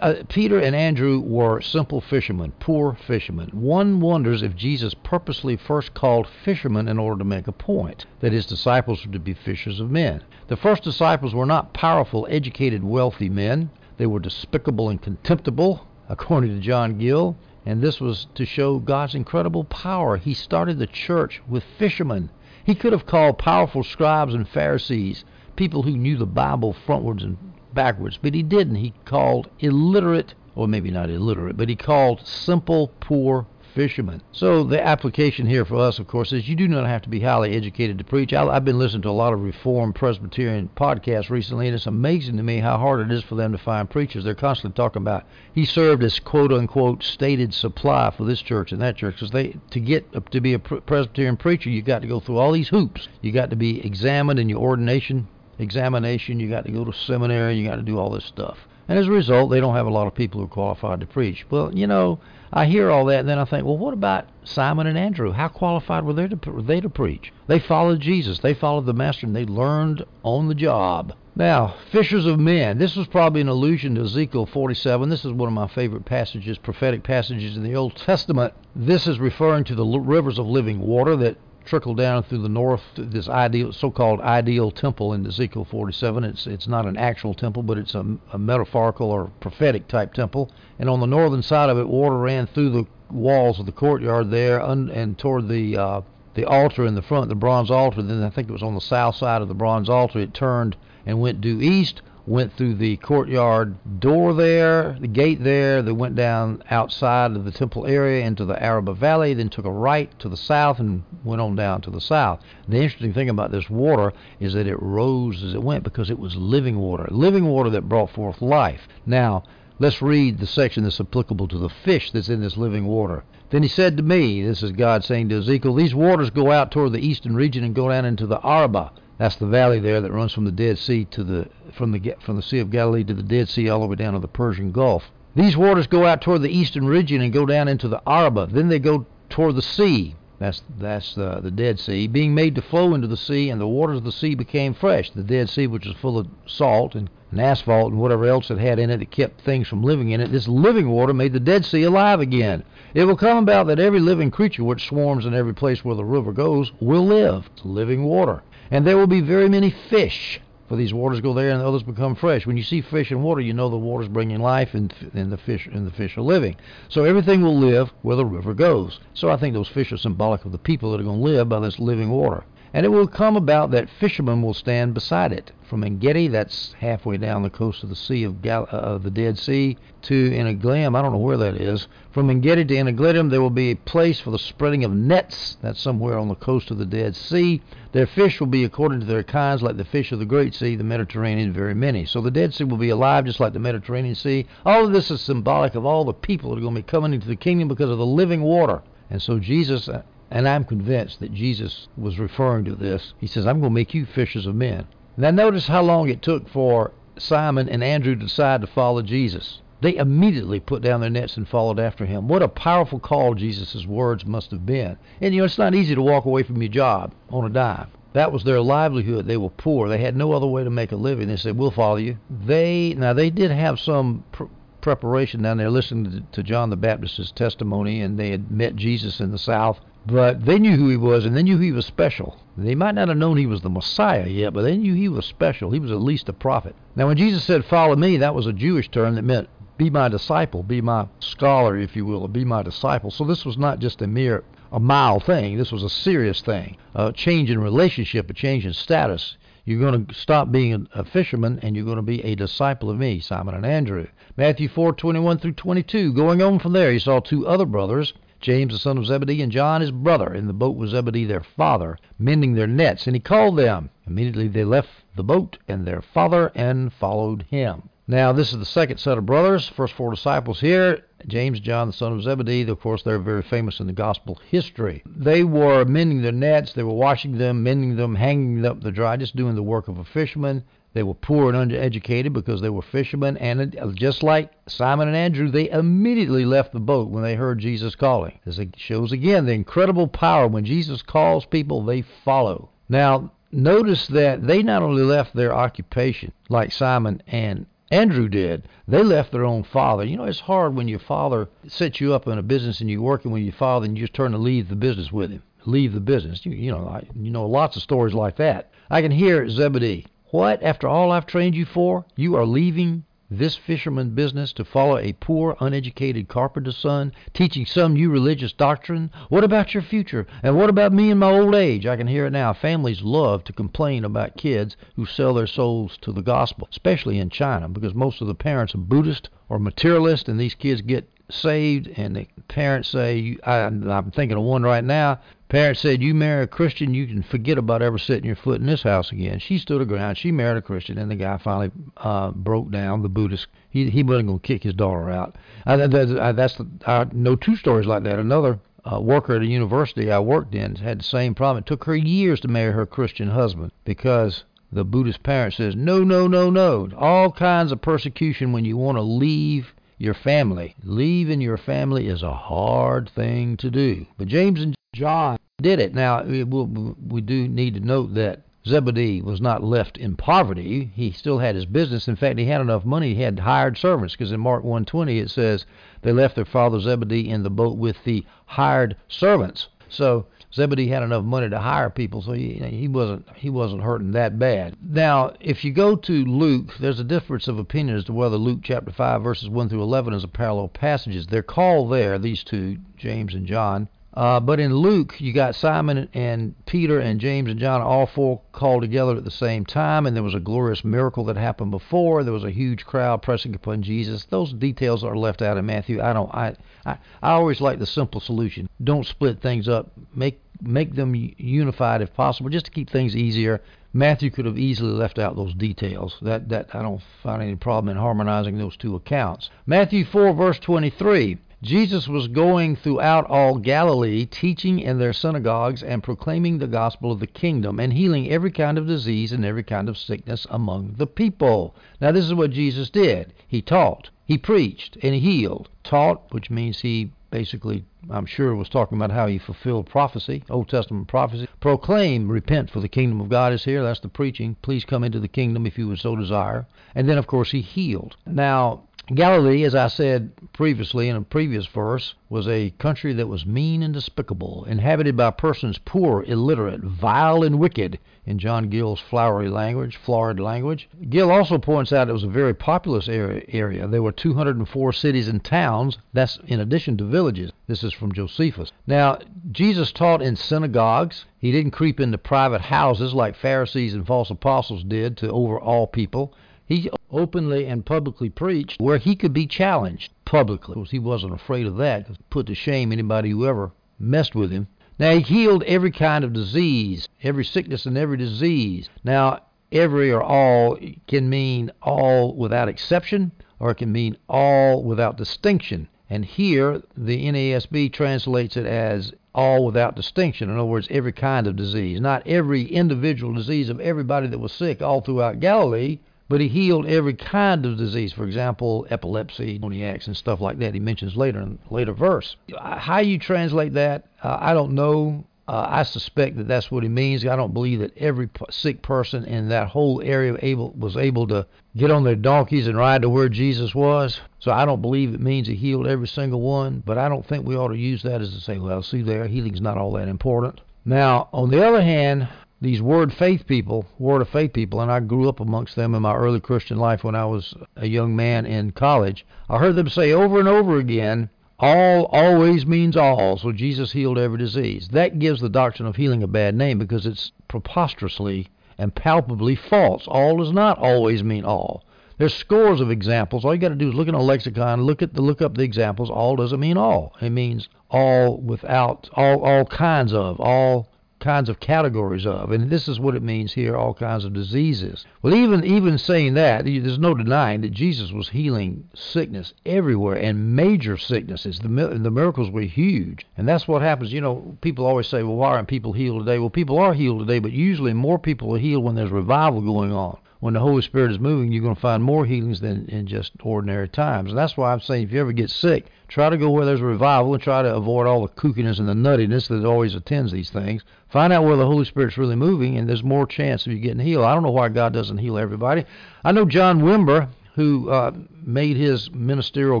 uh, 0.00 0.14
Peter 0.30 0.58
and 0.58 0.74
Andrew 0.74 1.20
were 1.20 1.60
simple 1.60 2.00
fishermen, 2.00 2.50
poor 2.58 2.94
fishermen. 2.94 3.50
One 3.52 4.00
wonders 4.00 4.42
if 4.42 4.56
Jesus 4.56 4.94
purposely 4.94 5.54
first 5.54 5.92
called 5.92 6.26
fishermen 6.26 6.88
in 6.88 6.98
order 6.98 7.18
to 7.18 7.24
make 7.24 7.46
a 7.46 7.52
point 7.52 8.06
that 8.20 8.32
his 8.32 8.46
disciples 8.46 9.04
were 9.04 9.12
to 9.12 9.18
be 9.18 9.34
fishers 9.34 9.80
of 9.80 9.90
men. 9.90 10.22
The 10.48 10.56
first 10.56 10.82
disciples 10.82 11.34
were 11.34 11.44
not 11.44 11.74
powerful, 11.74 12.26
educated, 12.30 12.82
wealthy 12.82 13.28
men. 13.28 13.68
They 13.98 14.06
were 14.06 14.18
despicable 14.18 14.88
and 14.88 15.02
contemptible, 15.02 15.86
according 16.08 16.54
to 16.54 16.60
John 16.60 16.96
Gill. 16.96 17.36
And 17.66 17.82
this 17.82 18.00
was 18.00 18.28
to 18.34 18.46
show 18.46 18.78
God's 18.78 19.14
incredible 19.14 19.64
power. 19.64 20.16
He 20.16 20.32
started 20.32 20.78
the 20.78 20.86
church 20.86 21.42
with 21.46 21.64
fishermen. 21.78 22.30
He 22.64 22.74
could 22.74 22.94
have 22.94 23.04
called 23.04 23.36
powerful 23.36 23.84
scribes 23.84 24.32
and 24.32 24.48
Pharisees, 24.48 25.26
people 25.54 25.82
who 25.82 25.98
knew 25.98 26.16
the 26.16 26.24
Bible 26.24 26.74
frontwards 26.86 27.22
and 27.22 27.36
backwards, 27.74 28.18
but 28.20 28.34
he 28.34 28.42
didn't. 28.42 28.76
He 28.76 28.94
called 29.04 29.48
illiterate, 29.58 30.34
or 30.54 30.68
maybe 30.68 30.90
not 30.90 31.10
illiterate, 31.10 31.56
but 31.56 31.68
he 31.68 31.76
called 31.76 32.26
simple, 32.26 32.88
poor 33.00 33.46
fishermen. 33.74 34.22
So 34.32 34.64
the 34.64 34.84
application 34.84 35.46
here 35.46 35.64
for 35.64 35.76
us, 35.76 35.98
of 35.98 36.06
course, 36.06 36.32
is 36.32 36.48
you 36.48 36.56
do 36.56 36.68
not 36.68 36.86
have 36.86 37.02
to 37.02 37.08
be 37.08 37.20
highly 37.20 37.54
educated 37.54 37.98
to 37.98 38.04
preach. 38.04 38.32
I, 38.32 38.46
I've 38.46 38.64
been 38.64 38.78
listening 38.78 39.02
to 39.02 39.08
a 39.08 39.10
lot 39.10 39.32
of 39.32 39.42
Reformed 39.42 39.94
Presbyterian 39.94 40.68
podcasts 40.76 41.30
recently, 41.30 41.66
and 41.66 41.74
it's 41.74 41.86
amazing 41.86 42.36
to 42.36 42.42
me 42.42 42.58
how 42.58 42.78
hard 42.78 43.00
it 43.00 43.14
is 43.14 43.24
for 43.24 43.34
them 43.34 43.52
to 43.52 43.58
find 43.58 43.88
preachers. 43.88 44.24
They're 44.24 44.34
constantly 44.34 44.76
talking 44.76 45.02
about 45.02 45.24
he 45.54 45.64
served 45.64 46.02
as 46.02 46.18
quote 46.20 46.52
unquote 46.52 47.02
stated 47.02 47.54
supply 47.54 48.10
for 48.10 48.24
this 48.24 48.42
church 48.42 48.72
and 48.72 48.82
that 48.82 48.96
church 48.96 49.16
because 49.16 49.30
they 49.30 49.56
to 49.70 49.80
get 49.80 50.30
to 50.30 50.40
be 50.40 50.54
a 50.54 50.58
Presbyterian 50.58 51.36
preacher, 51.36 51.70
you 51.70 51.82
got 51.82 52.02
to 52.02 52.08
go 52.08 52.20
through 52.20 52.38
all 52.38 52.52
these 52.52 52.68
hoops. 52.68 53.08
You 53.20 53.32
got 53.32 53.50
to 53.50 53.56
be 53.56 53.84
examined 53.84 54.38
in 54.38 54.48
your 54.48 54.60
ordination 54.60 55.28
examination. 55.62 56.40
You 56.40 56.50
got 56.50 56.64
to 56.66 56.72
go 56.72 56.84
to 56.84 56.92
seminary. 56.92 57.56
You 57.56 57.66
got 57.66 57.76
to 57.76 57.82
do 57.82 57.98
all 57.98 58.10
this 58.10 58.24
stuff. 58.24 58.58
And 58.88 58.98
as 58.98 59.06
a 59.06 59.12
result, 59.12 59.50
they 59.50 59.60
don't 59.60 59.76
have 59.76 59.86
a 59.86 59.90
lot 59.90 60.06
of 60.06 60.14
people 60.14 60.40
who 60.40 60.46
are 60.46 60.50
qualified 60.50 61.00
to 61.00 61.06
preach. 61.06 61.46
Well, 61.50 61.74
you 61.74 61.86
know, 61.86 62.18
I 62.52 62.66
hear 62.66 62.90
all 62.90 63.06
that, 63.06 63.20
and 63.20 63.28
then 63.28 63.38
I 63.38 63.44
think, 63.44 63.64
well, 63.64 63.78
what 63.78 63.94
about 63.94 64.28
Simon 64.44 64.86
and 64.86 64.98
Andrew? 64.98 65.32
How 65.32 65.48
qualified 65.48 66.04
were 66.04 66.12
they 66.12 66.28
to, 66.28 66.50
were 66.50 66.62
they 66.62 66.80
to 66.80 66.90
preach? 66.90 67.32
They 67.46 67.60
followed 67.60 68.00
Jesus. 68.00 68.40
They 68.40 68.54
followed 68.54 68.86
the 68.86 68.92
Master, 68.92 69.26
and 69.26 69.34
they 69.34 69.46
learned 69.46 70.04
on 70.24 70.48
the 70.48 70.54
job. 70.54 71.14
Now, 71.34 71.76
fishers 71.90 72.26
of 72.26 72.38
men. 72.38 72.76
This 72.76 72.94
was 72.94 73.06
probably 73.06 73.40
an 73.40 73.48
allusion 73.48 73.94
to 73.94 74.02
Ezekiel 74.02 74.44
47. 74.44 75.08
This 75.08 75.24
is 75.24 75.32
one 75.32 75.48
of 75.48 75.54
my 75.54 75.68
favorite 75.68 76.04
passages, 76.04 76.58
prophetic 76.58 77.02
passages 77.04 77.56
in 77.56 77.62
the 77.62 77.74
Old 77.74 77.96
Testament. 77.96 78.52
This 78.76 79.06
is 79.06 79.18
referring 79.18 79.64
to 79.64 79.74
the 79.74 79.86
rivers 79.86 80.38
of 80.38 80.46
living 80.46 80.80
water 80.80 81.16
that 81.16 81.38
trickle 81.64 81.94
down 81.94 82.22
through 82.22 82.42
the 82.42 82.48
north. 82.48 82.82
This 82.96 83.28
ideal, 83.28 83.72
so-called 83.72 84.20
ideal 84.20 84.70
temple 84.70 85.12
in 85.12 85.26
Ezekiel 85.26 85.64
47. 85.64 86.24
It's 86.24 86.46
it's 86.46 86.68
not 86.68 86.86
an 86.86 86.96
actual 86.96 87.34
temple, 87.34 87.62
but 87.62 87.78
it's 87.78 87.94
a, 87.94 88.04
a 88.32 88.38
metaphorical 88.38 89.10
or 89.10 89.30
prophetic 89.40 89.88
type 89.88 90.14
temple. 90.14 90.50
And 90.78 90.88
on 90.88 91.00
the 91.00 91.06
northern 91.06 91.42
side 91.42 91.70
of 91.70 91.78
it, 91.78 91.88
water 91.88 92.18
ran 92.18 92.46
through 92.46 92.70
the 92.70 92.86
walls 93.10 93.58
of 93.58 93.66
the 93.66 93.72
courtyard 93.72 94.30
there, 94.30 94.62
un, 94.62 94.90
and 94.90 95.18
toward 95.18 95.48
the 95.48 95.76
uh, 95.76 96.00
the 96.34 96.44
altar 96.44 96.86
in 96.86 96.94
the 96.94 97.02
front, 97.02 97.28
the 97.28 97.34
bronze 97.34 97.70
altar. 97.70 98.02
Then 98.02 98.22
I 98.22 98.30
think 98.30 98.48
it 98.48 98.52
was 98.52 98.62
on 98.62 98.74
the 98.74 98.80
south 98.80 99.16
side 99.16 99.42
of 99.42 99.48
the 99.48 99.54
bronze 99.54 99.88
altar. 99.88 100.18
It 100.18 100.34
turned 100.34 100.76
and 101.04 101.20
went 101.20 101.40
due 101.40 101.60
east 101.60 102.02
went 102.26 102.52
through 102.52 102.74
the 102.74 102.96
courtyard 102.98 103.76
door 104.00 104.32
there, 104.32 104.96
the 105.00 105.08
gate 105.08 105.42
there, 105.42 105.82
that 105.82 105.94
went 105.94 106.14
down 106.14 106.62
outside 106.70 107.32
of 107.32 107.44
the 107.44 107.50
temple 107.50 107.86
area 107.86 108.24
into 108.24 108.44
the 108.44 108.62
Araba 108.62 108.94
Valley, 108.94 109.34
then 109.34 109.48
took 109.48 109.64
a 109.64 109.70
right 109.70 110.16
to 110.20 110.28
the 110.28 110.36
south 110.36 110.78
and 110.78 111.02
went 111.24 111.40
on 111.40 111.56
down 111.56 111.80
to 111.80 111.90
the 111.90 112.00
south. 112.00 112.40
The 112.68 112.76
interesting 112.76 113.12
thing 113.12 113.28
about 113.28 113.50
this 113.50 113.68
water 113.68 114.12
is 114.38 114.52
that 114.54 114.68
it 114.68 114.80
rose 114.80 115.42
as 115.42 115.54
it 115.54 115.62
went 115.62 115.82
because 115.82 116.10
it 116.10 116.18
was 116.18 116.36
living 116.36 116.78
water, 116.78 117.08
living 117.10 117.46
water 117.46 117.70
that 117.70 117.88
brought 117.88 118.10
forth 118.10 118.40
life. 118.40 118.86
Now, 119.04 119.42
let's 119.80 120.00
read 120.00 120.38
the 120.38 120.46
section 120.46 120.84
that's 120.84 121.00
applicable 121.00 121.48
to 121.48 121.58
the 121.58 121.68
fish 121.68 122.12
that's 122.12 122.28
in 122.28 122.40
this 122.40 122.56
living 122.56 122.86
water. 122.86 123.24
Then 123.50 123.62
he 123.62 123.68
said 123.68 123.96
to 123.96 124.02
me, 124.02 124.42
this 124.42 124.62
is 124.62 124.72
God 124.72 125.04
saying 125.04 125.28
to 125.28 125.38
Ezekiel, 125.38 125.74
these 125.74 125.94
waters 125.94 126.30
go 126.30 126.50
out 126.50 126.70
toward 126.70 126.92
the 126.92 127.06
eastern 127.06 127.34
region 127.34 127.64
and 127.64 127.74
go 127.74 127.88
down 127.88 128.04
into 128.04 128.26
the 128.26 128.40
Araba 128.40 128.92
that's 129.22 129.36
the 129.36 129.46
valley 129.46 129.78
there 129.78 130.00
that 130.00 130.10
runs 130.10 130.32
from 130.32 130.46
the 130.46 130.50
Dead 130.50 130.76
Sea 130.76 131.04
to 131.04 131.22
the 131.22 131.48
from 131.74 131.92
the 131.92 132.16
from 132.18 132.34
the 132.34 132.42
Sea 132.42 132.58
of 132.58 132.72
Galilee 132.72 133.04
to 133.04 133.14
the 133.14 133.22
Dead 133.22 133.48
Sea 133.48 133.68
all 133.68 133.78
the 133.78 133.86
way 133.86 133.94
down 133.94 134.14
to 134.14 134.18
the 134.18 134.26
Persian 134.26 134.72
Gulf. 134.72 135.12
These 135.36 135.56
waters 135.56 135.86
go 135.86 136.04
out 136.04 136.22
toward 136.22 136.42
the 136.42 136.50
eastern 136.50 136.88
region 136.88 137.20
and 137.20 137.32
go 137.32 137.46
down 137.46 137.68
into 137.68 137.86
the 137.86 138.02
Araba. 138.04 138.48
Then 138.50 138.68
they 138.68 138.80
go 138.80 139.06
toward 139.30 139.54
the 139.54 139.62
sea. 139.62 140.16
That's 140.40 140.64
that's 140.76 141.16
uh, 141.16 141.38
the 141.40 141.52
Dead 141.52 141.78
Sea 141.78 142.08
being 142.08 142.34
made 142.34 142.56
to 142.56 142.62
flow 142.62 142.94
into 142.94 143.06
the 143.06 143.16
sea, 143.16 143.48
and 143.48 143.60
the 143.60 143.68
waters 143.68 143.98
of 143.98 144.04
the 144.04 144.10
sea 144.10 144.34
became 144.34 144.74
fresh. 144.74 145.08
The 145.12 145.22
Dead 145.22 145.48
Sea, 145.48 145.68
which 145.68 145.86
is 145.86 145.94
full 145.94 146.18
of 146.18 146.26
salt 146.46 146.96
and, 146.96 147.08
and 147.30 147.40
asphalt 147.40 147.92
and 147.92 148.00
whatever 148.00 148.24
else 148.24 148.50
it 148.50 148.58
had 148.58 148.80
in 148.80 148.90
it 148.90 148.96
that 148.96 149.12
kept 149.12 149.42
things 149.42 149.68
from 149.68 149.84
living 149.84 150.10
in 150.10 150.20
it, 150.20 150.32
this 150.32 150.48
living 150.48 150.90
water 150.90 151.14
made 151.14 151.32
the 151.32 151.38
Dead 151.38 151.64
Sea 151.64 151.84
alive 151.84 152.18
again. 152.18 152.64
It 152.92 153.04
will 153.04 153.14
come 153.14 153.38
about 153.38 153.68
that 153.68 153.78
every 153.78 154.00
living 154.00 154.32
creature 154.32 154.64
which 154.64 154.88
swarms 154.88 155.26
in 155.26 155.32
every 155.32 155.54
place 155.54 155.84
where 155.84 155.94
the 155.94 156.04
river 156.04 156.32
goes 156.32 156.72
will 156.80 157.06
live. 157.06 157.48
It's 157.54 157.64
living 157.64 158.02
water. 158.02 158.42
And 158.72 158.86
there 158.86 158.96
will 158.96 159.06
be 159.06 159.20
very 159.20 159.50
many 159.50 159.68
fish, 159.68 160.40
for 160.66 160.76
these 160.76 160.94
waters 160.94 161.20
go 161.20 161.34
there 161.34 161.50
and 161.50 161.60
the 161.60 161.68
others 161.68 161.82
become 161.82 162.14
fresh. 162.14 162.46
When 162.46 162.56
you 162.56 162.62
see 162.62 162.80
fish 162.80 163.12
in 163.12 163.22
water, 163.22 163.42
you 163.42 163.52
know 163.52 163.68
the 163.68 163.76
water's 163.76 164.08
bringing 164.08 164.40
life 164.40 164.72
and, 164.72 164.94
and 165.12 165.30
the 165.30 165.36
fish 165.36 165.66
and 165.66 165.86
the 165.86 165.90
fish 165.90 166.16
are 166.16 166.22
living. 166.22 166.56
So 166.88 167.04
everything 167.04 167.42
will 167.42 167.58
live 167.58 167.92
where 168.00 168.16
the 168.16 168.24
river 168.24 168.54
goes. 168.54 168.98
So 169.12 169.28
I 169.28 169.36
think 169.36 169.52
those 169.52 169.68
fish 169.68 169.92
are 169.92 169.98
symbolic 169.98 170.46
of 170.46 170.52
the 170.52 170.58
people 170.58 170.90
that 170.90 171.00
are 171.00 171.04
going 171.04 171.18
to 171.18 171.22
live 171.22 171.50
by 171.50 171.60
this 171.60 171.78
living 171.78 172.08
water. 172.08 172.44
And 172.74 172.86
it 172.86 172.88
will 172.88 173.06
come 173.06 173.36
about 173.36 173.70
that 173.72 173.90
fishermen 173.90 174.40
will 174.40 174.54
stand 174.54 174.94
beside 174.94 175.32
it. 175.32 175.52
From 175.62 175.84
Engedi, 175.84 176.28
that's 176.28 176.74
halfway 176.80 177.16
down 177.18 177.42
the 177.42 177.50
coast 177.50 177.82
of 177.82 177.90
the 177.90 177.96
Sea 177.96 178.24
of 178.24 178.40
Gal- 178.40 178.68
uh, 178.70 178.98
the 178.98 179.10
Dead 179.10 179.38
Sea, 179.38 179.76
to 180.02 180.30
Eneglaim, 180.30 180.96
I 180.96 181.02
don't 181.02 181.12
know 181.12 181.18
where 181.18 181.36
that 181.36 181.60
is. 181.60 181.86
From 182.10 182.28
Engedi 182.28 182.64
to 182.64 182.74
Eneglaim, 182.74 183.30
there 183.30 183.40
will 183.40 183.50
be 183.50 183.70
a 183.70 183.76
place 183.76 184.20
for 184.20 184.30
the 184.30 184.38
spreading 184.38 184.84
of 184.84 184.92
nets. 184.92 185.56
That's 185.62 185.80
somewhere 185.80 186.18
on 186.18 186.28
the 186.28 186.34
coast 186.34 186.70
of 186.70 186.78
the 186.78 186.86
Dead 186.86 187.14
Sea. 187.14 187.62
Their 187.92 188.06
fish 188.06 188.40
will 188.40 188.48
be 188.48 188.64
according 188.64 189.00
to 189.00 189.06
their 189.06 189.22
kinds, 189.22 189.62
like 189.62 189.76
the 189.76 189.84
fish 189.84 190.10
of 190.12 190.18
the 190.18 190.24
Great 190.24 190.54
Sea, 190.54 190.76
the 190.76 190.84
Mediterranean, 190.84 191.52
very 191.52 191.74
many. 191.74 192.04
So 192.04 192.20
the 192.20 192.30
Dead 192.30 192.52
Sea 192.52 192.64
will 192.64 192.78
be 192.78 192.90
alive, 192.90 193.26
just 193.26 193.40
like 193.40 193.52
the 193.52 193.58
Mediterranean 193.58 194.14
Sea. 194.14 194.46
All 194.66 194.86
of 194.86 194.92
this 194.92 195.10
is 195.10 195.20
symbolic 195.20 195.74
of 195.74 195.84
all 195.84 196.04
the 196.04 196.12
people 196.12 196.50
that 196.50 196.58
are 196.58 196.62
going 196.62 196.74
to 196.74 196.82
be 196.82 196.86
coming 196.86 197.14
into 197.14 197.28
the 197.28 197.36
kingdom 197.36 197.68
because 197.68 197.90
of 197.90 197.98
the 197.98 198.06
living 198.06 198.42
water. 198.42 198.82
And 199.08 199.22
so 199.22 199.38
Jesus 199.38 199.88
uh, 199.88 200.02
and 200.32 200.48
I'm 200.48 200.64
convinced 200.64 201.20
that 201.20 201.34
Jesus 201.34 201.88
was 201.96 202.18
referring 202.18 202.64
to 202.64 202.74
this. 202.74 203.12
He 203.18 203.26
says, 203.26 203.46
I'm 203.46 203.60
going 203.60 203.70
to 203.70 203.74
make 203.74 203.94
you 203.94 204.06
fishers 204.06 204.46
of 204.46 204.54
men. 204.54 204.86
Now, 205.16 205.30
notice 205.30 205.66
how 205.66 205.82
long 205.82 206.08
it 206.08 206.22
took 206.22 206.48
for 206.48 206.92
Simon 207.18 207.68
and 207.68 207.84
Andrew 207.84 208.14
to 208.14 208.22
decide 208.22 208.62
to 208.62 208.66
follow 208.66 209.02
Jesus. 209.02 209.60
They 209.82 209.96
immediately 209.96 210.58
put 210.58 210.80
down 210.80 211.00
their 211.00 211.10
nets 211.10 211.36
and 211.36 211.46
followed 211.46 211.78
after 211.78 212.06
him. 212.06 212.28
What 212.28 212.42
a 212.42 212.48
powerful 212.48 212.98
call 212.98 213.34
Jesus' 213.34 213.84
words 213.84 214.24
must 214.24 214.50
have 214.52 214.64
been. 214.64 214.96
And, 215.20 215.34
you 215.34 215.40
know, 215.40 215.44
it's 215.44 215.58
not 215.58 215.74
easy 215.74 215.94
to 215.94 216.02
walk 216.02 216.24
away 216.24 216.44
from 216.44 216.62
your 216.62 216.70
job 216.70 217.12
on 217.28 217.44
a 217.44 217.50
dime. 217.50 217.88
That 218.14 218.32
was 218.32 218.44
their 218.44 218.60
livelihood. 218.60 219.26
They 219.26 219.36
were 219.36 219.50
poor. 219.50 219.88
They 219.88 219.98
had 219.98 220.16
no 220.16 220.32
other 220.32 220.46
way 220.46 220.64
to 220.64 220.70
make 220.70 220.92
a 220.92 220.96
living. 220.96 221.28
They 221.28 221.36
said, 221.36 221.56
"We'll 221.56 221.70
follow 221.70 221.96
you." 221.96 222.18
They 222.30 222.94
now 222.96 223.14
they 223.14 223.30
did 223.30 223.50
have 223.50 223.80
some 223.80 224.24
pr- 224.32 224.44
preparation 224.82 225.42
down 225.42 225.56
there, 225.56 225.70
listening 225.70 226.26
to, 226.32 226.42
John 226.42 226.68
the 226.68 226.76
Baptist's 226.76 227.32
testimony, 227.32 228.02
and 228.02 228.18
they 228.18 228.30
had 228.30 228.50
met 228.50 228.76
Jesus 228.76 229.20
in 229.20 229.30
the 229.30 229.38
South 229.38 229.80
but 230.06 230.44
they 230.44 230.58
knew 230.58 230.76
who 230.76 230.88
he 230.88 230.96
was, 230.96 231.24
and 231.24 231.36
they 231.36 231.44
knew 231.44 231.58
he 231.58 231.70
was 231.70 231.86
special. 231.86 232.36
They 232.56 232.74
might 232.74 232.96
not 232.96 233.06
have 233.06 233.16
known 233.16 233.36
he 233.36 233.46
was 233.46 233.60
the 233.60 233.70
Messiah 233.70 234.26
yet, 234.26 234.52
but 234.52 234.62
they 234.62 234.76
knew 234.76 234.94
he 234.94 235.08
was 235.08 235.24
special. 235.24 235.70
He 235.70 235.78
was 235.78 235.92
at 235.92 236.00
least 236.00 236.28
a 236.28 236.32
prophet. 236.32 236.74
Now, 236.96 237.06
when 237.06 237.16
Jesus 237.16 237.44
said, 237.44 237.64
Follow 237.64 237.94
me, 237.94 238.16
that 238.16 238.34
was 238.34 238.46
a 238.46 238.52
Jewish 238.52 238.88
term 238.90 239.14
that 239.14 239.22
meant 239.22 239.48
be 239.78 239.90
my 239.90 240.08
disciple, 240.08 240.64
be 240.64 240.80
my 240.80 241.06
scholar, 241.20 241.76
if 241.76 241.94
you 241.94 242.04
will, 242.04 242.22
or 242.22 242.28
be 242.28 242.44
my 242.44 242.62
disciple. 242.62 243.12
So 243.12 243.24
this 243.24 243.44
was 243.44 243.56
not 243.56 243.78
just 243.78 244.02
a 244.02 244.06
mere 244.08 244.42
a 244.72 244.80
mild 244.80 245.24
thing. 245.24 245.58
This 245.58 245.70
was 245.70 245.82
a 245.82 245.90
serious 245.90 246.40
thing, 246.40 246.78
a 246.94 247.12
change 247.12 247.50
in 247.50 247.60
relationship, 247.60 248.30
a 248.30 248.34
change 248.34 248.66
in 248.66 248.72
status. 248.72 249.36
You're 249.64 249.80
going 249.80 250.06
to 250.06 250.14
stop 250.14 250.50
being 250.50 250.88
a 250.92 251.04
fisherman 251.04 251.60
and 251.62 251.76
you're 251.76 251.84
going 251.84 251.96
to 251.96 252.02
be 252.02 252.22
a 252.24 252.34
disciple 252.34 252.90
of 252.90 252.98
me, 252.98 253.20
Simon 253.20 253.54
and 253.54 253.66
Andrew. 253.66 254.06
Matthew 254.36 254.68
4:21 254.68 255.40
through 255.40 255.52
22. 255.52 256.12
Going 256.12 256.42
on 256.42 256.58
from 256.58 256.72
there, 256.72 256.92
he 256.92 256.98
saw 256.98 257.20
two 257.20 257.46
other 257.46 257.66
brothers 257.66 258.12
James 258.42 258.72
the 258.72 258.78
son 258.80 258.98
of 258.98 259.06
Zebedee, 259.06 259.40
and 259.40 259.52
John 259.52 259.80
his 259.80 259.92
brother, 259.92 260.34
in 260.34 260.48
the 260.48 260.52
boat 260.52 260.76
with 260.76 260.90
Zebedee 260.90 261.24
their 261.26 261.44
father, 261.44 261.96
mending 262.18 262.54
their 262.54 262.66
nets. 262.66 263.06
And 263.06 263.14
he 263.14 263.20
called 263.20 263.56
them. 263.56 263.88
Immediately 264.04 264.48
they 264.48 264.64
left 264.64 264.88
the 265.14 265.22
boat 265.22 265.58
and 265.68 265.86
their 265.86 266.02
father 266.02 266.50
and 266.56 266.92
followed 266.92 267.44
him. 267.48 267.88
Now, 268.08 268.32
this 268.32 268.52
is 268.52 268.58
the 268.58 268.64
second 268.64 268.98
set 268.98 269.16
of 269.16 269.24
brothers, 269.24 269.68
first 269.68 269.94
four 269.94 270.10
disciples 270.10 270.58
here. 270.58 271.04
James, 271.26 271.60
John, 271.60 271.88
the 271.88 271.92
son 271.92 272.12
of 272.12 272.22
Zebedee, 272.22 272.68
of 272.68 272.80
course, 272.80 273.02
they're 273.02 273.18
very 273.18 273.42
famous 273.42 273.80
in 273.80 273.86
the 273.86 273.92
gospel 273.92 274.40
history. 274.48 275.02
They 275.06 275.44
were 275.44 275.84
mending 275.84 276.22
their 276.22 276.32
nets, 276.32 276.72
they 276.72 276.82
were 276.82 276.92
washing 276.92 277.38
them, 277.38 277.62
mending 277.62 277.96
them, 277.96 278.14
hanging 278.14 278.64
up 278.64 278.82
the 278.82 278.92
dry, 278.92 279.16
just 279.16 279.36
doing 279.36 279.54
the 279.54 279.62
work 279.62 279.88
of 279.88 279.98
a 279.98 280.04
fisherman. 280.04 280.64
They 280.94 281.02
were 281.02 281.14
poor 281.14 281.50
and 281.50 281.70
undereducated 281.70 282.34
because 282.34 282.60
they 282.60 282.68
were 282.68 282.82
fishermen, 282.82 283.38
and 283.38 283.74
just 283.94 284.22
like 284.22 284.52
Simon 284.66 285.08
and 285.08 285.16
Andrew, 285.16 285.50
they 285.50 285.70
immediately 285.70 286.44
left 286.44 286.74
the 286.74 286.80
boat 286.80 287.08
when 287.08 287.22
they 287.22 287.34
heard 287.34 287.60
Jesus 287.60 287.94
calling. 287.94 288.38
This 288.44 288.60
shows 288.76 289.10
again 289.10 289.46
the 289.46 289.52
incredible 289.52 290.06
power. 290.06 290.46
When 290.46 290.66
Jesus 290.66 291.00
calls 291.00 291.46
people, 291.46 291.82
they 291.82 292.02
follow. 292.02 292.68
Now, 292.90 293.32
notice 293.50 294.06
that 294.08 294.46
they 294.46 294.62
not 294.62 294.82
only 294.82 295.02
left 295.02 295.34
their 295.34 295.54
occupation, 295.54 296.32
like 296.50 296.72
Simon 296.72 297.22
and 297.26 297.64
Andrew 297.92 298.28
did. 298.28 298.66
They 298.88 299.02
left 299.02 299.32
their 299.32 299.44
own 299.44 299.62
father. 299.62 300.02
You 300.04 300.16
know, 300.16 300.24
it's 300.24 300.40
hard 300.40 300.74
when 300.74 300.88
your 300.88 300.98
father 300.98 301.48
sets 301.68 302.00
you 302.00 302.14
up 302.14 302.26
in 302.26 302.38
a 302.38 302.42
business 302.42 302.80
and 302.80 302.90
you're 302.90 303.02
working 303.02 303.30
with 303.30 303.42
your 303.42 303.52
father 303.52 303.84
and 303.84 303.96
you 303.96 304.04
just 304.04 304.14
turn 304.14 304.32
to 304.32 304.38
leave 304.38 304.68
the 304.68 304.76
business 304.76 305.12
with 305.12 305.30
him. 305.30 305.42
Leave 305.66 305.92
the 305.92 306.00
business. 306.00 306.44
You, 306.44 306.52
you 306.52 306.72
know, 306.72 306.88
I, 306.88 307.06
you 307.14 307.30
know 307.30 307.46
lots 307.46 307.76
of 307.76 307.82
stories 307.82 308.14
like 308.14 308.36
that. 308.36 308.70
I 308.90 309.02
can 309.02 309.12
hear 309.12 309.48
Zebedee 309.48 310.06
what, 310.32 310.62
after 310.62 310.88
all 310.88 311.12
I've 311.12 311.26
trained 311.26 311.54
you 311.54 311.66
for, 311.66 312.06
you 312.16 312.36
are 312.36 312.46
leaving 312.46 313.04
this 313.38 313.56
fisherman 313.56 314.14
business 314.14 314.52
to 314.52 314.64
follow 314.64 314.98
a 314.98 315.12
poor, 315.14 315.56
uneducated 315.60 316.28
carpenter's 316.28 316.76
son, 316.76 317.12
teaching 317.32 317.66
some 317.66 317.94
new 317.94 318.10
religious 318.10 318.52
doctrine? 318.52 319.10
What 319.28 319.44
about 319.44 319.74
your 319.74 319.82
future? 319.82 320.26
And 320.42 320.56
what 320.56 320.70
about 320.70 320.92
me 320.92 321.10
in 321.10 321.18
my 321.18 321.30
old 321.30 321.54
age? 321.54 321.86
I 321.86 321.96
can 321.96 322.06
hear 322.06 322.26
it 322.26 322.30
now. 322.30 322.52
Families 322.52 323.02
love 323.02 323.44
to 323.44 323.52
complain 323.52 324.04
about 324.04 324.36
kids 324.36 324.76
who 324.96 325.06
sell 325.06 325.34
their 325.34 325.46
souls 325.46 325.98
to 326.02 326.12
the 326.12 326.22
gospel, 326.22 326.68
especially 326.70 327.18
in 327.18 327.30
China, 327.30 327.68
because 327.68 327.94
most 327.94 328.20
of 328.20 328.26
the 328.26 328.34
parents 328.34 328.74
are 328.74 328.78
Buddhist 328.78 329.28
or 329.48 329.58
materialist, 329.58 330.28
and 330.28 330.38
these 330.38 330.54
kids 330.54 330.80
get 330.80 331.08
saved, 331.32 331.88
and 331.96 332.16
the 332.16 332.26
parents 332.48 332.88
say, 332.88 333.36
I, 333.44 333.60
I'm 333.60 334.10
thinking 334.10 334.36
of 334.36 334.44
one 334.44 334.62
right 334.62 334.84
now. 334.84 335.20
Parents 335.48 335.80
said, 335.80 336.02
"You 336.02 336.14
marry 336.14 336.44
a 336.44 336.46
Christian, 336.46 336.94
you 336.94 337.06
can 337.06 337.22
forget 337.22 337.58
about 337.58 337.82
ever 337.82 337.98
setting 337.98 338.24
your 338.24 338.36
foot 338.36 338.60
in 338.60 338.66
this 338.66 338.82
house 338.82 339.12
again." 339.12 339.38
She 339.38 339.58
stood 339.58 339.80
her 339.80 339.84
ground. 339.84 340.16
She 340.16 340.32
married 340.32 340.56
a 340.56 340.62
Christian, 340.62 340.96
and 340.96 341.10
the 341.10 341.14
guy 341.14 341.36
finally 341.36 341.70
uh, 341.98 342.30
broke 342.30 342.70
down. 342.70 343.02
The 343.02 343.10
Buddhist, 343.10 343.48
he 343.68 343.90
he 343.90 344.02
wasn't 344.02 344.28
going 344.28 344.40
to 344.40 344.46
kick 344.46 344.62
his 344.62 344.72
daughter 344.72 345.10
out. 345.10 345.36
I, 345.66 345.76
that, 345.76 346.36
that's 346.36 346.58
I 346.86 347.06
know 347.12 347.36
two 347.36 347.56
stories 347.56 347.86
like 347.86 348.02
that. 348.04 348.18
Another 348.18 348.60
uh, 348.90 349.00
worker 349.00 349.36
at 349.36 349.42
a 349.42 349.46
university 349.46 350.10
I 350.10 350.20
worked 350.20 350.54
in 350.54 350.76
had 350.76 351.00
the 351.00 351.04
same 351.04 351.34
problem. 351.34 351.62
It 351.62 351.66
took 351.66 351.84
her 351.84 351.96
years 351.96 352.40
to 352.40 352.48
marry 352.48 352.72
her 352.72 352.86
Christian 352.86 353.28
husband 353.28 353.72
because 353.84 354.44
the 354.72 354.84
Buddhist 354.84 355.22
parent 355.22 355.54
says, 355.54 355.76
no, 355.76 356.02
no, 356.02 356.26
no, 356.26 356.48
no. 356.48 356.88
All 356.96 357.30
kinds 357.30 357.72
of 357.72 357.82
persecution 357.82 358.52
when 358.52 358.64
you 358.64 358.78
want 358.78 358.96
to 358.96 359.02
leave 359.02 359.74
your 360.02 360.14
family. 360.14 360.74
Leaving 360.82 361.40
your 361.40 361.56
family 361.56 362.08
is 362.08 362.22
a 362.22 362.34
hard 362.34 363.08
thing 363.08 363.56
to 363.58 363.70
do. 363.70 364.04
But 364.18 364.26
James 364.26 364.60
and 364.60 364.74
John 364.94 365.38
did 365.62 365.78
it. 365.78 365.94
Now, 365.94 366.24
we 366.24 367.20
do 367.20 367.46
need 367.46 367.74
to 367.74 367.80
note 367.80 368.14
that 368.14 368.42
Zebedee 368.66 369.22
was 369.22 369.40
not 369.40 369.62
left 369.62 369.96
in 369.96 370.16
poverty. 370.16 370.90
He 370.94 371.12
still 371.12 371.38
had 371.38 371.54
his 371.54 371.66
business. 371.66 372.08
In 372.08 372.16
fact, 372.16 372.38
he 372.38 372.46
had 372.46 372.60
enough 372.60 372.84
money. 372.84 373.14
He 373.14 373.22
had 373.22 373.38
hired 373.38 373.78
servants 373.78 374.14
because 374.14 374.32
in 374.32 374.40
Mark 374.40 374.64
1:20 374.64 375.20
it 375.20 375.30
says 375.30 375.66
they 376.02 376.12
left 376.12 376.34
their 376.34 376.44
father 376.44 376.80
Zebedee 376.80 377.28
in 377.28 377.44
the 377.44 377.50
boat 377.50 377.76
with 377.76 378.02
the 378.04 378.24
hired 378.46 378.96
servants. 379.08 379.68
So 379.88 380.26
Zebedee 380.54 380.88
had 380.88 381.02
enough 381.02 381.24
money 381.24 381.48
to 381.48 381.58
hire 381.58 381.88
people, 381.88 382.20
so 382.20 382.32
he 382.32 382.54
he 382.54 382.86
wasn't 382.86 383.26
he 383.36 383.48
wasn't 383.48 383.82
hurting 383.82 384.12
that 384.12 384.38
bad. 384.38 384.76
Now, 384.82 385.32
if 385.40 385.64
you 385.64 385.72
go 385.72 385.96
to 385.96 386.24
Luke, 386.24 386.74
there's 386.78 387.00
a 387.00 387.04
difference 387.04 387.48
of 387.48 387.58
opinion 387.58 387.96
as 387.96 388.04
to 388.04 388.12
whether 388.12 388.36
Luke 388.36 388.60
chapter 388.62 388.92
five 388.92 389.22
verses 389.22 389.48
one 389.48 389.68
through 389.68 389.82
eleven 389.82 390.12
is 390.12 390.24
a 390.24 390.28
parallel 390.28 390.68
passages. 390.68 391.26
They're 391.26 391.42
called 391.42 391.90
there, 391.90 392.18
these 392.18 392.44
two, 392.44 392.78
James 392.98 393.34
and 393.34 393.46
John, 393.46 393.88
uh, 394.14 394.40
but 394.40 394.60
in 394.60 394.74
Luke, 394.74 395.20
you 395.20 395.32
got 395.32 395.54
Simon 395.54 396.08
and 396.12 396.54
Peter 396.66 397.00
and 397.00 397.18
James 397.18 397.50
and 397.50 397.58
John, 397.58 397.80
all 397.80 398.06
four 398.06 398.42
called 398.52 398.82
together 398.82 399.16
at 399.16 399.24
the 399.24 399.30
same 399.30 399.64
time, 399.64 400.06
and 400.06 400.14
there 400.14 400.22
was 400.22 400.34
a 400.34 400.40
glorious 400.40 400.84
miracle 400.84 401.24
that 401.24 401.36
happened 401.36 401.70
before. 401.70 402.22
There 402.22 402.32
was 402.32 402.44
a 402.44 402.50
huge 402.50 402.84
crowd 402.84 403.22
pressing 403.22 403.54
upon 403.54 403.82
Jesus. 403.82 404.26
Those 404.26 404.52
details 404.52 405.02
are 405.02 405.16
left 405.16 405.40
out 405.40 405.56
in 405.56 405.64
Matthew. 405.64 406.02
I 406.02 406.12
don't. 406.12 406.32
I 406.34 406.54
I, 406.84 406.98
I 407.22 407.32
always 407.32 407.60
like 407.60 407.78
the 407.78 407.86
simple 407.86 408.20
solution. 408.20 408.68
Don't 408.84 409.06
split 409.06 409.40
things 409.40 409.66
up. 409.68 409.92
Make 410.14 410.40
make 410.60 410.94
them 410.94 411.14
unified 411.38 412.02
if 412.02 412.12
possible, 412.14 412.50
just 412.50 412.66
to 412.66 412.70
keep 412.70 412.90
things 412.90 413.16
easier. 413.16 413.62
Matthew 413.94 414.30
could 414.30 414.46
have 414.46 414.58
easily 414.58 414.92
left 414.92 415.18
out 415.18 415.36
those 415.36 415.54
details. 415.54 416.16
That 416.20 416.48
that 416.50 416.74
I 416.74 416.82
don't 416.82 417.02
find 417.22 417.42
any 417.42 417.56
problem 417.56 417.90
in 417.90 417.96
harmonizing 417.96 418.58
those 418.58 418.76
two 418.76 418.94
accounts. 418.94 419.50
Matthew 419.66 420.04
4 420.04 420.34
verse 420.34 420.58
23. 420.58 421.38
Jesus 421.62 422.08
was 422.08 422.26
going 422.26 422.74
throughout 422.74 423.24
all 423.30 423.56
Galilee, 423.56 424.26
teaching 424.26 424.80
in 424.80 424.98
their 424.98 425.12
synagogues 425.12 425.80
and 425.80 426.02
proclaiming 426.02 426.58
the 426.58 426.66
gospel 426.66 427.12
of 427.12 427.20
the 427.20 427.26
kingdom 427.28 427.78
and 427.78 427.92
healing 427.92 428.28
every 428.28 428.50
kind 428.50 428.76
of 428.76 428.88
disease 428.88 429.30
and 429.30 429.44
every 429.44 429.62
kind 429.62 429.88
of 429.88 429.96
sickness 429.96 430.44
among 430.50 430.94
the 430.98 431.06
people. 431.06 431.76
Now, 432.00 432.10
this 432.10 432.24
is 432.24 432.34
what 432.34 432.50
Jesus 432.50 432.90
did. 432.90 433.32
He 433.46 433.62
taught, 433.62 434.10
he 434.24 434.38
preached, 434.38 434.98
and 435.04 435.14
he 435.14 435.20
healed. 435.20 435.68
Taught, 435.84 436.32
which 436.32 436.50
means 436.50 436.80
he 436.80 437.12
basically, 437.30 437.84
I'm 438.10 438.26
sure, 438.26 438.56
was 438.56 438.68
talking 438.68 438.98
about 438.98 439.12
how 439.12 439.28
he 439.28 439.38
fulfilled 439.38 439.86
prophecy, 439.86 440.42
Old 440.50 440.68
Testament 440.68 441.06
prophecy. 441.06 441.48
Proclaim, 441.60 442.28
repent, 442.28 442.70
for 442.70 442.80
the 442.80 442.88
kingdom 442.88 443.20
of 443.20 443.28
God 443.28 443.52
is 443.52 443.64
here. 443.64 443.84
That's 443.84 444.00
the 444.00 444.08
preaching. 444.08 444.56
Please 444.62 444.84
come 444.84 445.04
into 445.04 445.20
the 445.20 445.28
kingdom 445.28 445.66
if 445.66 445.78
you 445.78 445.86
would 445.86 446.00
so 446.00 446.16
desire. 446.16 446.66
And 446.94 447.08
then, 447.08 447.18
of 447.18 447.26
course, 447.28 447.52
he 447.52 447.60
healed. 447.60 448.16
Now, 448.26 448.82
Galilee, 449.12 449.64
as 449.64 449.74
I 449.74 449.88
said 449.88 450.30
previously 450.52 451.08
in 451.08 451.16
a 451.16 451.22
previous 451.22 451.66
verse, 451.66 452.14
was 452.28 452.46
a 452.46 452.70
country 452.78 453.12
that 453.14 453.26
was 453.26 453.44
mean 453.44 453.82
and 453.82 453.92
despicable, 453.92 454.64
inhabited 454.64 455.16
by 455.16 455.30
persons 455.32 455.78
poor, 455.84 456.22
illiterate, 456.22 456.82
vile, 456.82 457.42
and 457.42 457.58
wicked, 457.58 457.98
in 458.24 458.38
John 458.38 458.70
Gill's 458.70 459.00
flowery 459.00 459.48
language, 459.48 459.96
florid 459.96 460.38
language. 460.38 460.88
Gill 461.10 461.32
also 461.32 461.58
points 461.58 461.92
out 461.92 462.08
it 462.08 462.12
was 462.12 462.22
a 462.22 462.28
very 462.28 462.54
populous 462.54 463.08
area. 463.08 463.88
There 463.88 464.02
were 464.02 464.12
204 464.12 464.92
cities 464.92 465.26
and 465.26 465.42
towns. 465.42 465.98
That's 466.12 466.38
in 466.46 466.60
addition 466.60 466.96
to 466.98 467.04
villages. 467.04 467.50
This 467.66 467.82
is 467.82 467.92
from 467.92 468.12
Josephus. 468.12 468.70
Now, 468.86 469.18
Jesus 469.50 469.90
taught 469.90 470.22
in 470.22 470.36
synagogues. 470.36 471.24
He 471.38 471.50
didn't 471.50 471.72
creep 471.72 471.98
into 471.98 472.18
private 472.18 472.60
houses 472.60 473.12
like 473.12 473.34
Pharisees 473.34 473.94
and 473.94 474.06
false 474.06 474.30
apostles 474.30 474.84
did 474.84 475.16
to 475.16 475.28
overawe 475.28 475.86
people. 475.86 476.32
He 476.64 476.88
openly 477.10 477.66
and 477.66 477.84
publicly 477.84 478.30
preached 478.30 478.80
where 478.80 478.98
he 478.98 479.16
could 479.16 479.32
be 479.32 479.46
challenged 479.46 480.12
publicly. 480.24 480.72
Of 480.72 480.76
course, 480.76 480.90
he 480.92 480.98
wasn't 480.98 481.34
afraid 481.34 481.66
of 481.66 481.76
that. 481.78 482.08
Put 482.30 482.46
to 482.46 482.54
shame 482.54 482.92
anybody 482.92 483.30
who 483.30 483.46
ever 483.46 483.72
messed 483.98 484.34
with 484.34 484.52
him. 484.52 484.68
Now, 484.98 485.16
he 485.16 485.20
healed 485.20 485.64
every 485.64 485.90
kind 485.90 486.22
of 486.22 486.32
disease, 486.32 487.08
every 487.22 487.44
sickness 487.44 487.84
and 487.86 487.98
every 487.98 488.16
disease. 488.16 488.88
Now, 489.02 489.40
every 489.72 490.12
or 490.12 490.22
all 490.22 490.78
can 491.08 491.28
mean 491.28 491.72
all 491.82 492.34
without 492.36 492.68
exception, 492.68 493.32
or 493.58 493.72
it 493.72 493.78
can 493.78 493.90
mean 493.90 494.16
all 494.28 494.84
without 494.84 495.16
distinction. 495.16 495.88
And 496.08 496.24
here, 496.24 496.82
the 496.96 497.26
NASB 497.26 497.92
translates 497.92 498.56
it 498.56 498.66
as 498.66 499.12
all 499.34 499.64
without 499.64 499.96
distinction. 499.96 500.50
In 500.50 500.56
other 500.56 500.66
words, 500.66 500.86
every 500.90 501.12
kind 501.12 501.46
of 501.46 501.56
disease. 501.56 502.00
Not 502.00 502.26
every 502.26 502.64
individual 502.64 503.32
disease 503.32 503.68
of 503.68 503.80
everybody 503.80 504.28
that 504.28 504.38
was 504.38 504.52
sick 504.52 504.82
all 504.82 505.00
throughout 505.00 505.40
Galilee, 505.40 505.98
but 506.28 506.40
he 506.40 506.48
healed 506.48 506.86
every 506.86 507.14
kind 507.14 507.66
of 507.66 507.76
disease. 507.76 508.12
For 508.12 508.24
example, 508.24 508.86
epilepsy, 508.90 509.58
demoniacs, 509.58 510.06
and 510.06 510.16
stuff 510.16 510.40
like 510.40 510.58
that. 510.58 510.74
He 510.74 510.80
mentions 510.80 511.16
later 511.16 511.40
in 511.40 511.58
later 511.70 511.92
verse. 511.92 512.36
How 512.58 512.98
you 513.00 513.18
translate 513.18 513.74
that, 513.74 514.06
uh, 514.22 514.38
I 514.40 514.54
don't 514.54 514.72
know. 514.72 515.24
Uh, 515.48 515.66
I 515.68 515.82
suspect 515.82 516.36
that 516.36 516.46
that's 516.46 516.70
what 516.70 516.84
he 516.84 516.88
means. 516.88 517.26
I 517.26 517.34
don't 517.34 517.52
believe 517.52 517.80
that 517.80 517.96
every 517.98 518.30
sick 518.50 518.80
person 518.80 519.24
in 519.24 519.48
that 519.48 519.68
whole 519.68 520.00
area 520.00 520.36
able 520.40 520.70
was 520.70 520.96
able 520.96 521.26
to 521.26 521.46
get 521.76 521.90
on 521.90 522.04
their 522.04 522.14
donkeys 522.14 522.68
and 522.68 522.78
ride 522.78 523.02
to 523.02 523.08
where 523.08 523.28
Jesus 523.28 523.74
was. 523.74 524.20
So 524.38 524.52
I 524.52 524.64
don't 524.64 524.80
believe 524.80 525.12
it 525.12 525.20
means 525.20 525.48
he 525.48 525.56
healed 525.56 525.86
every 525.86 526.06
single 526.06 526.40
one. 526.40 526.82
But 526.86 526.96
I 526.96 527.08
don't 527.08 527.26
think 527.26 527.44
we 527.44 527.56
ought 527.56 527.68
to 527.68 527.76
use 527.76 528.02
that 528.04 528.20
as 528.20 528.32
to 528.32 528.40
say, 528.40 528.58
well, 528.58 528.82
see 528.82 529.02
there, 529.02 529.26
healing's 529.26 529.60
not 529.60 529.78
all 529.78 529.92
that 529.92 530.08
important. 530.08 530.60
Now, 530.84 531.28
on 531.32 531.50
the 531.50 531.66
other 531.66 531.82
hand, 531.82 532.28
these 532.62 532.80
word 532.80 533.12
faith 533.12 533.44
people, 533.48 533.84
word 533.98 534.22
of 534.22 534.28
faith 534.28 534.52
people, 534.52 534.80
and 534.80 534.90
I 534.90 535.00
grew 535.00 535.28
up 535.28 535.40
amongst 535.40 535.74
them 535.74 535.96
in 535.96 536.02
my 536.02 536.14
early 536.14 536.38
Christian 536.38 536.78
life 536.78 537.02
when 537.02 537.16
I 537.16 537.24
was 537.24 537.54
a 537.74 537.88
young 537.88 538.14
man 538.14 538.46
in 538.46 538.70
college. 538.70 539.26
I 539.50 539.58
heard 539.58 539.74
them 539.74 539.88
say 539.88 540.12
over 540.12 540.38
and 540.38 540.46
over 540.46 540.78
again, 540.78 541.28
all 541.58 542.04
always 542.06 542.64
means 542.64 542.96
all, 542.96 543.36
so 543.36 543.50
Jesus 543.50 543.90
healed 543.90 544.16
every 544.16 544.38
disease. 544.38 544.88
That 544.92 545.18
gives 545.18 545.40
the 545.40 545.48
doctrine 545.48 545.88
of 545.88 545.96
healing 545.96 546.22
a 546.22 546.28
bad 546.28 546.54
name 546.54 546.78
because 546.78 547.04
it's 547.04 547.32
preposterously 547.48 548.48
and 548.78 548.94
palpably 548.94 549.56
false. 549.56 550.06
All 550.06 550.36
does 550.36 550.52
not 550.52 550.78
always 550.78 551.24
mean 551.24 551.44
all. 551.44 551.84
There's 552.18 552.34
scores 552.34 552.80
of 552.80 552.92
examples. 552.92 553.44
All 553.44 553.52
you 553.52 553.60
got 553.60 553.70
to 553.70 553.74
do 553.74 553.88
is 553.88 553.94
look 553.94 554.06
in 554.06 554.14
a 554.14 554.22
lexicon, 554.22 554.82
look 554.82 555.02
at 555.02 555.14
the 555.14 555.20
look 555.20 555.42
up 555.42 555.56
the 555.56 555.64
examples. 555.64 556.10
All 556.10 556.36
doesn't 556.36 556.60
mean 556.60 556.76
all. 556.76 557.16
It 557.20 557.30
means 557.30 557.68
all 557.90 558.40
without 558.40 559.10
all 559.14 559.44
all 559.44 559.64
kinds 559.64 560.12
of 560.12 560.40
all 560.40 560.91
kinds 561.22 561.48
of 561.48 561.60
categories 561.60 562.26
of, 562.26 562.50
and 562.50 562.68
this 562.68 562.88
is 562.88 563.00
what 563.00 563.14
it 563.14 563.22
means 563.22 563.52
here, 563.52 563.76
all 563.76 563.94
kinds 563.94 564.24
of 564.24 564.32
diseases. 564.32 565.06
Well, 565.22 565.34
even 565.34 565.64
even 565.64 565.96
saying 565.96 566.34
that, 566.34 566.64
there's 566.64 566.98
no 566.98 567.14
denying 567.14 567.62
that 567.62 567.72
Jesus 567.72 568.12
was 568.12 568.28
healing 568.28 568.88
sickness 568.92 569.54
everywhere 569.64 570.16
and 570.16 570.54
major 570.54 570.96
sicknesses. 570.96 571.60
The 571.60 571.68
the 571.68 572.10
miracles 572.10 572.50
were 572.50 572.62
huge, 572.62 573.24
and 573.36 573.48
that's 573.48 573.68
what 573.68 573.80
happens. 573.82 574.12
You 574.12 574.20
know, 574.20 574.56
people 574.60 574.84
always 574.84 575.06
say, 575.06 575.22
"Well, 575.22 575.36
why 575.36 575.50
aren't 575.50 575.68
people 575.68 575.92
healed 575.92 576.26
today?" 576.26 576.38
Well, 576.38 576.50
people 576.50 576.78
are 576.78 576.92
healed 576.92 577.20
today, 577.20 577.38
but 577.38 577.52
usually 577.52 577.94
more 577.94 578.18
people 578.18 578.54
are 578.54 578.58
healed 578.58 578.84
when 578.84 578.96
there's 578.96 579.10
revival 579.10 579.60
going 579.60 579.92
on 579.92 580.18
when 580.42 580.54
the 580.54 580.60
Holy 580.60 580.82
Spirit 580.82 581.12
is 581.12 581.20
moving, 581.20 581.52
you're 581.52 581.62
going 581.62 581.76
to 581.76 581.80
find 581.80 582.02
more 582.02 582.26
healings 582.26 582.60
than 582.60 582.84
in 582.86 583.06
just 583.06 583.30
ordinary 583.44 583.88
times. 583.88 584.30
And 584.30 584.36
that's 584.36 584.56
why 584.56 584.72
I'm 584.72 584.80
saying 584.80 585.04
if 585.04 585.12
you 585.12 585.20
ever 585.20 585.30
get 585.30 585.50
sick, 585.50 585.86
try 586.08 586.30
to 586.30 586.36
go 586.36 586.50
where 586.50 586.66
there's 586.66 586.80
a 586.80 586.84
revival 586.84 587.32
and 587.32 587.40
try 587.40 587.62
to 587.62 587.72
avoid 587.72 588.08
all 588.08 588.22
the 588.22 588.34
kookiness 588.34 588.80
and 588.80 588.88
the 588.88 588.92
nuttiness 588.92 589.46
that 589.46 589.64
always 589.64 589.94
attends 589.94 590.32
these 590.32 590.50
things. 590.50 590.82
Find 591.10 591.32
out 591.32 591.44
where 591.44 591.56
the 591.56 591.64
Holy 591.64 591.84
Spirit's 591.84 592.18
really 592.18 592.34
moving, 592.34 592.76
and 592.76 592.88
there's 592.88 593.04
more 593.04 593.24
chance 593.24 593.66
of 593.66 593.72
you 593.72 593.78
getting 593.78 594.00
healed. 594.00 594.24
I 594.24 594.34
don't 594.34 594.42
know 594.42 594.50
why 594.50 594.68
God 594.68 594.92
doesn't 594.92 595.18
heal 595.18 595.38
everybody. 595.38 595.84
I 596.24 596.32
know 596.32 596.44
John 596.44 596.80
Wimber, 596.80 597.28
who 597.54 597.88
uh, 597.90 598.10
made 598.44 598.76
his 598.76 599.12
ministerial 599.12 599.80